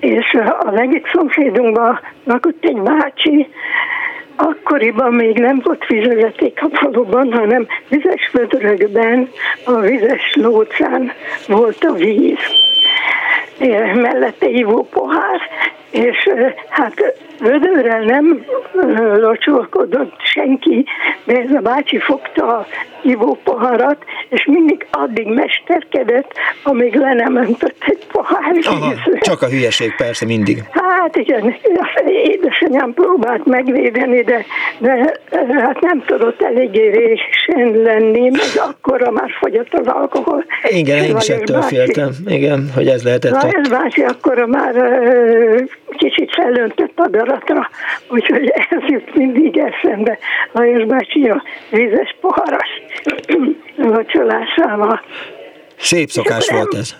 [0.00, 3.48] és az egyik szomszédunkban lakott egy bácsi,
[4.36, 9.28] akkoriban még nem volt vízvezeték a faluban, hanem vizes vödrökben,
[9.64, 11.12] a vizes lócán
[11.46, 12.38] volt a víz.
[13.94, 15.40] Mellette ivó pohár,
[15.90, 16.28] és
[16.68, 18.44] hát vödörrel nem
[19.16, 20.84] locsolkodott senki,
[21.24, 22.66] de ez a bácsi fogta a
[23.02, 29.94] ivópoharat, és mindig addig mesterkedett, amíg le nem öntött egy pohár Aha, csak a hülyeség
[29.96, 30.62] persze mindig.
[30.70, 31.56] Hát igen,
[32.06, 34.44] édesanyám próbált megvédeni, de,
[34.78, 35.16] de
[35.60, 40.44] hát nem tudott eléggé résen lenni, meg akkora már fogyott az alkohol.
[40.68, 42.10] Igen, én is ettől bácsi- féltem.
[42.26, 45.62] Igen, hogy ez lehetett Lajos bácsi akkora már ö,
[45.96, 47.70] kicsit felöntött a daratra,
[48.08, 50.18] úgyhogy ez jut mindig eszembe.
[50.52, 52.68] Lajos bácsi a vízes poharas
[53.76, 55.00] vacsolásával.
[55.78, 56.94] Szép szokás volt ez.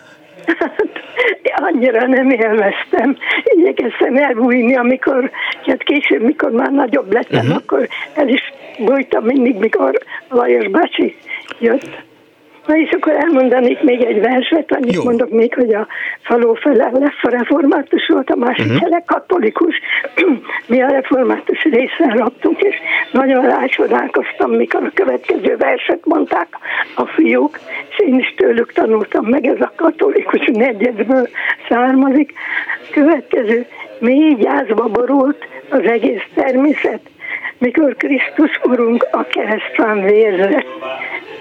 [1.57, 3.17] annyira nem élveztem.
[3.45, 5.31] Igyekeztem elbújni, amikor,
[5.67, 7.57] hát később, mikor már nagyobb lettem, uh-huh.
[7.57, 8.43] akkor el is
[8.79, 9.99] bújtam mindig, mikor
[10.29, 11.17] Lajos bácsi
[11.59, 12.05] jött.
[12.67, 15.03] Na és akkor elmondanék még egy verset, annyit Jó.
[15.03, 15.87] mondok még, hogy a
[16.23, 18.81] faló fele lesz a református volt, a másik uh-huh.
[18.81, 19.81] fele katolikus.
[20.67, 22.77] Mi a református részen laktunk, és
[23.13, 26.49] nagyon rácsodálkoztam, mikor a következő verset mondták
[26.95, 31.29] a fiúk, és én is tőlük tanultam meg, ez a katolikus negyedből
[31.69, 32.33] származik.
[32.91, 33.67] Következő,
[33.99, 37.01] mély gyászba borult az egész természet,
[37.59, 40.67] mikor Krisztus Urunk a keresztán vérzett.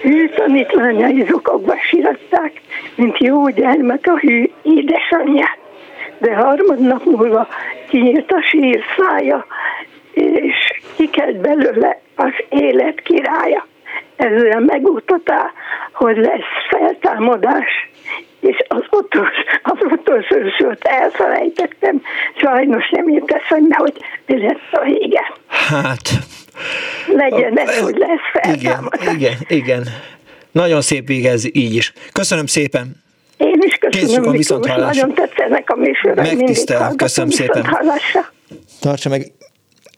[0.03, 2.61] Ő tanítványai zokogva siratták,
[2.95, 5.57] mint jó gyermek a hű édesanyját.
[6.17, 7.47] De harmadnap múlva
[7.87, 9.45] kinyílt a sír szája,
[10.13, 13.65] és kikelt belőle az élet királya.
[14.15, 15.51] Ezzel megmutatá,
[15.93, 17.89] hogy lesz feltámadás,
[18.45, 22.01] és az utolsó, az utolsó sort elfelejtettem.
[22.35, 23.93] Sajnos nem jut eszembe, hogy
[24.25, 25.33] mi lesz a vége.
[25.47, 26.09] Hát,
[27.07, 28.09] Legyen ez, hogy lesz
[28.43, 29.13] igen, feltámadás.
[29.13, 29.83] igen, igen.
[30.51, 31.93] Nagyon szép vége ez így is.
[32.11, 33.03] Köszönöm szépen.
[33.37, 35.05] Én is köszönöm, a Miklós, viszonthallásra.
[35.07, 36.15] nagyon tetszenek a műsorok.
[36.15, 37.65] Megtisztel, köszönöm szépen.
[38.79, 39.31] Tartsa meg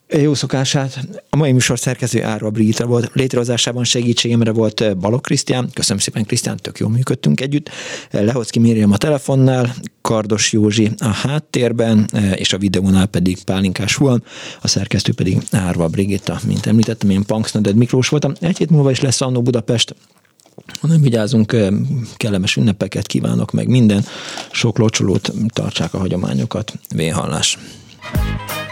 [0.08, 1.00] jó szokását.
[1.30, 3.10] A mai műsor szerkező Árva Brigitta volt.
[3.14, 5.70] Létrehozásában segítségemre volt eh, Balog Krisztián.
[5.74, 7.70] Köszönöm szépen, Krisztián, tök jól működtünk együtt.
[8.12, 13.96] Eh, Lehocki Miriam a telefonnál, Kardos Józsi a háttérben, eh, és a videónál pedig Pálinkás
[13.96, 14.24] Huan,
[14.62, 18.34] a szerkesztő pedig Árva Brigitta, mint említettem, én Punks Nöded Miklós voltam.
[18.40, 19.96] Egy hét múlva is lesz Annó Budapest,
[20.82, 21.56] ha nem vigyázunk,
[22.18, 24.06] kellemes ünnepeket kívánok meg minden,
[24.52, 27.58] sok locsolót, tartsák a hagyományokat, véhallás.
[28.14, 28.67] Várjál,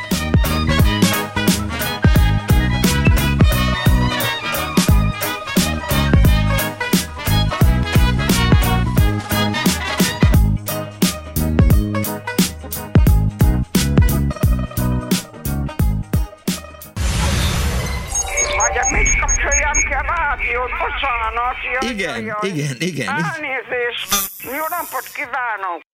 [21.82, 22.50] Igen, jaj, jaj.
[22.50, 23.08] igen, igen.
[23.08, 24.10] Elnézést.
[24.44, 25.86] Jó napot kívánok.